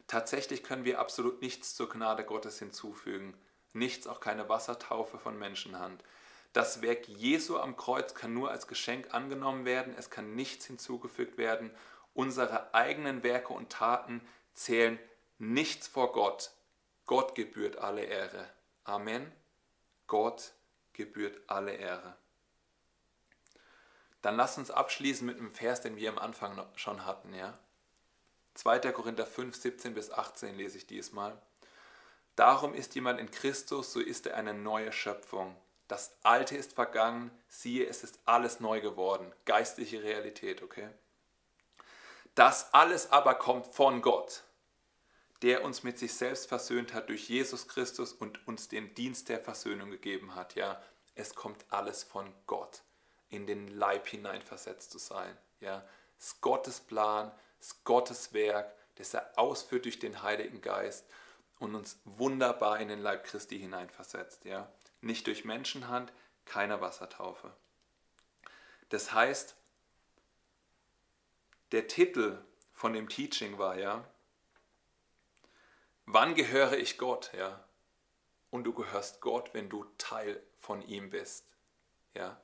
Tatsächlich 0.06 0.62
können 0.62 0.84
wir 0.84 0.98
absolut 0.98 1.40
nichts 1.40 1.74
zur 1.76 1.88
Gnade 1.88 2.24
Gottes 2.24 2.58
hinzufügen, 2.58 3.34
nichts, 3.72 4.06
auch 4.06 4.20
keine 4.20 4.48
Wassertaufe 4.48 5.18
von 5.18 5.38
Menschenhand. 5.38 6.02
Das 6.52 6.82
Werk 6.82 7.08
Jesu 7.08 7.56
am 7.58 7.76
Kreuz 7.76 8.14
kann 8.14 8.34
nur 8.34 8.50
als 8.50 8.66
Geschenk 8.66 9.14
angenommen 9.14 9.64
werden, 9.64 9.94
es 9.96 10.10
kann 10.10 10.34
nichts 10.34 10.66
hinzugefügt 10.66 11.38
werden. 11.38 11.70
Unsere 12.12 12.74
eigenen 12.74 13.22
Werke 13.22 13.54
und 13.54 13.70
Taten 13.70 14.20
zählen 14.52 14.98
nichts 15.38 15.88
vor 15.88 16.12
Gott. 16.12 16.52
Gott 17.06 17.34
gebührt 17.34 17.78
alle 17.78 18.04
Ehre. 18.04 18.48
Amen. 18.84 19.30
Gott 20.06 20.52
gebührt 20.92 21.40
alle 21.48 21.72
Ehre. 21.72 22.16
Dann 24.22 24.36
lasst 24.36 24.58
uns 24.58 24.70
abschließen 24.70 25.26
mit 25.26 25.38
einem 25.38 25.52
Vers, 25.54 25.80
den 25.80 25.96
wir 25.96 26.08
am 26.10 26.18
Anfang 26.18 26.64
schon 26.76 27.04
hatten. 27.04 27.34
Ja? 27.34 27.58
2. 28.54 28.78
Korinther 28.92 29.26
5, 29.26 29.56
17 29.56 29.94
bis 29.94 30.10
18 30.10 30.54
lese 30.54 30.78
ich 30.78 30.86
diesmal. 30.86 31.36
Darum 32.36 32.74
ist 32.74 32.94
jemand 32.94 33.20
in 33.20 33.30
Christus, 33.30 33.92
so 33.92 34.00
ist 34.00 34.26
er 34.26 34.36
eine 34.36 34.54
neue 34.54 34.92
Schöpfung. 34.92 35.56
Das 35.88 36.16
Alte 36.22 36.56
ist 36.56 36.72
vergangen, 36.72 37.30
siehe, 37.48 37.86
es 37.86 38.02
ist 38.04 38.20
alles 38.24 38.60
neu 38.60 38.80
geworden. 38.80 39.30
Geistliche 39.44 40.02
Realität, 40.02 40.62
okay? 40.62 40.88
Das 42.34 42.72
alles 42.72 43.12
aber 43.12 43.34
kommt 43.34 43.66
von 43.66 44.00
Gott, 44.00 44.44
der 45.42 45.64
uns 45.64 45.82
mit 45.82 45.98
sich 45.98 46.14
selbst 46.14 46.48
versöhnt 46.48 46.94
hat 46.94 47.08
durch 47.08 47.28
Jesus 47.28 47.66
Christus 47.66 48.12
und 48.12 48.46
uns 48.46 48.68
den 48.68 48.94
Dienst 48.94 49.28
der 49.28 49.40
Versöhnung 49.40 49.90
gegeben 49.90 50.34
hat. 50.34 50.54
Ja, 50.54 50.80
es 51.14 51.34
kommt 51.34 51.64
alles 51.68 52.04
von 52.04 52.32
Gott, 52.46 52.82
in 53.28 53.46
den 53.46 53.68
Leib 53.68 54.06
hineinversetzt 54.06 54.92
zu 54.92 54.98
sein. 54.98 55.36
Ja, 55.60 55.84
es 56.18 56.26
ist 56.26 56.40
Gottes 56.40 56.80
Plan, 56.80 57.32
es 57.60 57.68
ist 57.68 57.84
Gottes 57.84 58.32
Werk, 58.32 58.72
das 58.96 59.14
er 59.14 59.36
ausführt 59.36 59.84
durch 59.84 59.98
den 59.98 60.22
Heiligen 60.22 60.60
Geist 60.60 61.06
und 61.58 61.74
uns 61.74 61.98
wunderbar 62.04 62.78
in 62.78 62.88
den 62.88 63.00
Leib 63.00 63.24
Christi 63.24 63.58
hineinversetzt. 63.58 64.44
Ja, 64.44 64.72
nicht 65.00 65.26
durch 65.26 65.44
Menschenhand, 65.44 66.12
keine 66.44 66.80
Wassertaufe. 66.80 67.52
Das 68.90 69.12
heißt, 69.12 69.56
der 71.72 71.88
Titel 71.88 72.38
von 72.72 72.92
dem 72.92 73.08
Teaching 73.08 73.58
war 73.58 73.78
ja, 73.78 74.04
wann 76.12 76.34
gehöre 76.34 76.76
ich 76.76 76.98
Gott, 76.98 77.32
ja? 77.36 77.64
Und 78.50 78.64
du 78.64 78.72
gehörst 78.74 79.20
Gott, 79.20 79.54
wenn 79.54 79.68
du 79.68 79.84
Teil 79.98 80.42
von 80.58 80.82
ihm 80.82 81.10
bist, 81.10 81.46
ja? 82.14 82.40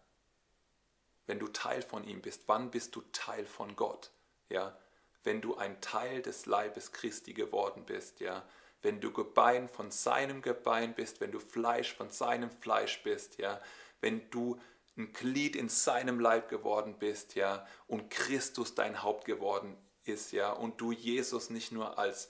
Wenn 1.27 1.39
du 1.39 1.49
Teil 1.49 1.83
von 1.83 2.05
ihm 2.05 2.23
bist, 2.23 2.45
wann 2.47 2.71
bist 2.71 2.97
du 2.97 3.03
Teil 3.13 3.45
von 3.45 3.77
Gott, 3.77 4.11
ja? 4.49 4.79
Wenn 5.25 5.41
du 5.41 5.57
ein 5.57 5.81
Teil 5.81 6.23
des 6.23 6.47
Leibes 6.47 6.93
Christi 6.93 7.35
geworden 7.35 7.85
bist, 7.85 8.21
ja? 8.21 8.45
wenn 8.83 9.01
du 9.01 9.13
Gebein 9.13 9.69
von 9.69 9.91
seinem 9.91 10.43
Gebein 10.43 10.95
bist, 10.95 11.21
wenn 11.21 11.33
du 11.33 11.41
Fleisch 11.41 11.95
von 11.95 12.11
seinem 12.11 12.51
Fleisch 12.51 13.03
bist, 13.03 13.39
ja, 13.39 13.61
wenn 14.01 14.31
du 14.31 14.61
ein 14.97 15.13
Glied 15.13 15.57
in 15.57 15.69
seinem 15.69 16.21
Leib 16.21 16.49
geworden 16.49 16.97
bist, 16.99 17.35
ja, 17.35 17.67
und 17.87 18.11
Christus 18.11 18.75
dein 18.75 19.03
Haupt 19.03 19.25
geworden 19.25 19.77
ist, 20.05 20.33
ja, 20.33 20.53
und 20.53 20.81
du 20.81 20.93
Jesus 20.93 21.51
nicht 21.51 21.73
nur 21.73 21.99
als, 21.99 22.29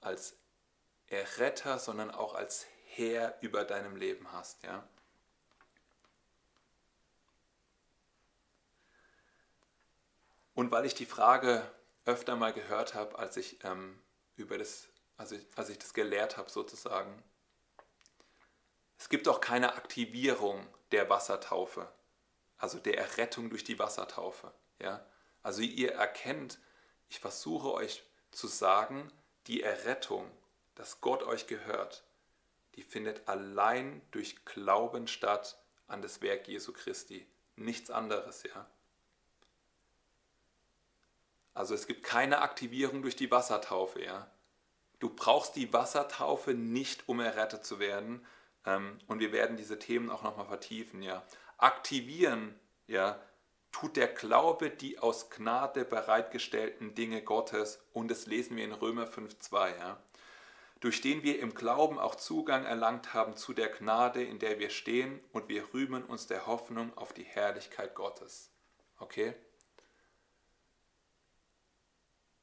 als 0.00 0.36
Erretter, 1.12 1.78
sondern 1.78 2.10
auch 2.10 2.34
als 2.34 2.66
Herr 2.86 3.36
über 3.42 3.64
deinem 3.64 3.96
Leben 3.96 4.32
hast, 4.32 4.62
ja. 4.64 4.86
Und 10.54 10.70
weil 10.70 10.84
ich 10.86 10.94
die 10.94 11.06
Frage 11.06 11.70
öfter 12.04 12.36
mal 12.36 12.52
gehört 12.52 12.94
habe, 12.94 13.18
als 13.18 13.36
ich 13.36 13.62
ähm, 13.64 14.02
über 14.36 14.58
das 14.58 14.88
als 15.16 15.34
als 15.56 15.68
ich 15.68 15.78
das 15.78 15.94
gelehrt 15.94 16.36
habe 16.36 16.50
sozusagen. 16.50 17.22
Es 18.98 19.08
gibt 19.08 19.28
auch 19.28 19.40
keine 19.40 19.74
Aktivierung 19.74 20.66
der 20.92 21.10
Wassertaufe, 21.10 21.90
also 22.56 22.78
der 22.78 22.98
Errettung 22.98 23.50
durch 23.50 23.64
die 23.64 23.78
Wassertaufe. 23.78 24.52
Ja? 24.78 25.04
Also 25.42 25.62
ihr 25.62 25.92
erkennt, 25.92 26.58
ich 27.08 27.18
versuche 27.18 27.72
euch 27.72 28.04
zu 28.30 28.46
sagen, 28.46 29.12
die 29.48 29.62
Errettung, 29.62 30.30
dass 30.82 31.00
Gott 31.00 31.22
euch 31.22 31.46
gehört, 31.46 32.02
die 32.74 32.82
findet 32.82 33.28
allein 33.28 34.02
durch 34.10 34.44
Glauben 34.44 35.06
statt 35.06 35.62
an 35.86 36.02
das 36.02 36.22
Werk 36.22 36.48
Jesu 36.48 36.72
Christi. 36.72 37.24
Nichts 37.54 37.88
anderes, 37.88 38.42
ja. 38.42 38.66
Also 41.54 41.76
es 41.76 41.86
gibt 41.86 42.02
keine 42.02 42.40
Aktivierung 42.40 43.02
durch 43.02 43.14
die 43.14 43.30
Wassertaufe, 43.30 44.02
ja. 44.02 44.28
Du 44.98 45.08
brauchst 45.08 45.54
die 45.54 45.72
Wassertaufe 45.72 46.52
nicht, 46.52 47.08
um 47.08 47.20
errettet 47.20 47.64
zu 47.64 47.78
werden. 47.78 48.26
Ähm, 48.66 48.98
und 49.06 49.20
wir 49.20 49.30
werden 49.30 49.56
diese 49.56 49.78
Themen 49.78 50.10
auch 50.10 50.24
nochmal 50.24 50.46
vertiefen. 50.46 51.00
Ja. 51.00 51.22
Aktivieren 51.58 52.58
ja, 52.88 53.22
tut 53.70 53.96
der 53.96 54.08
Glaube 54.08 54.68
die 54.70 54.98
aus 54.98 55.30
Gnade 55.30 55.84
bereitgestellten 55.84 56.96
Dinge 56.96 57.22
Gottes. 57.22 57.80
Und 57.92 58.10
das 58.10 58.26
lesen 58.26 58.56
wir 58.56 58.64
in 58.64 58.72
Römer 58.72 59.06
5.2. 59.06 59.78
Ja. 59.78 60.02
Durch 60.82 61.00
den 61.00 61.22
wir 61.22 61.40
im 61.40 61.54
Glauben 61.54 61.98
auch 61.98 62.14
Zugang 62.14 62.66
erlangt 62.66 63.14
haben 63.14 63.36
zu 63.36 63.54
der 63.54 63.70
Gnade, 63.70 64.22
in 64.22 64.38
der 64.38 64.58
wir 64.58 64.68
stehen. 64.70 65.18
Und 65.32 65.48
wir 65.48 65.72
rühmen 65.72 66.04
uns 66.04 66.26
der 66.26 66.46
Hoffnung 66.46 66.96
auf 66.96 67.14
die 67.14 67.24
Herrlichkeit 67.24 67.94
Gottes. 67.94 68.50
Okay? 68.98 69.34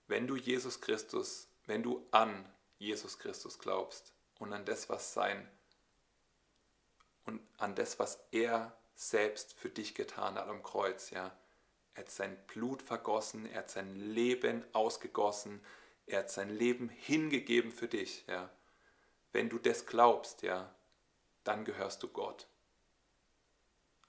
Wenn 0.07 0.25
du 0.25 0.35
Jesus 0.35 0.81
Christus 0.81 1.49
wenn 1.69 1.83
du 1.83 2.03
an 2.09 2.51
Jesus 2.79 3.19
Christus 3.19 3.59
glaubst 3.59 4.11
und 4.39 4.51
an 4.53 4.65
das, 4.65 4.89
was 4.89 5.13
sein 5.13 5.47
und 7.25 7.39
an 7.59 7.75
das, 7.75 7.99
was 7.99 8.19
er 8.31 8.75
selbst 8.95 9.53
für 9.53 9.69
dich 9.69 9.93
getan 9.93 10.33
hat 10.33 10.47
am 10.47 10.63
Kreuz, 10.63 11.11
ja. 11.11 11.31
Er 11.93 12.03
hat 12.03 12.11
sein 12.11 12.37
Blut 12.47 12.81
vergossen, 12.81 13.45
er 13.45 13.59
hat 13.59 13.69
sein 13.69 13.95
Leben 13.95 14.65
ausgegossen, 14.73 15.63
er 16.09 16.19
hat 16.19 16.31
sein 16.31 16.49
Leben 16.49 16.89
hingegeben 16.89 17.71
für 17.71 17.87
dich, 17.87 18.25
ja. 18.27 18.49
Wenn 19.31 19.49
du 19.49 19.59
das 19.59 19.85
glaubst, 19.85 20.41
ja, 20.41 20.73
dann 21.43 21.65
gehörst 21.65 22.01
du 22.01 22.07
Gott. 22.07 22.47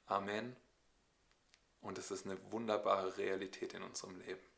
Amen. 0.06 0.56
Und 1.82 1.98
es 1.98 2.10
ist 2.10 2.26
eine 2.26 2.38
wunderbare 2.50 3.16
Realität 3.18 3.74
in 3.74 3.82
unserem 3.82 4.18
Leben. 4.18 4.49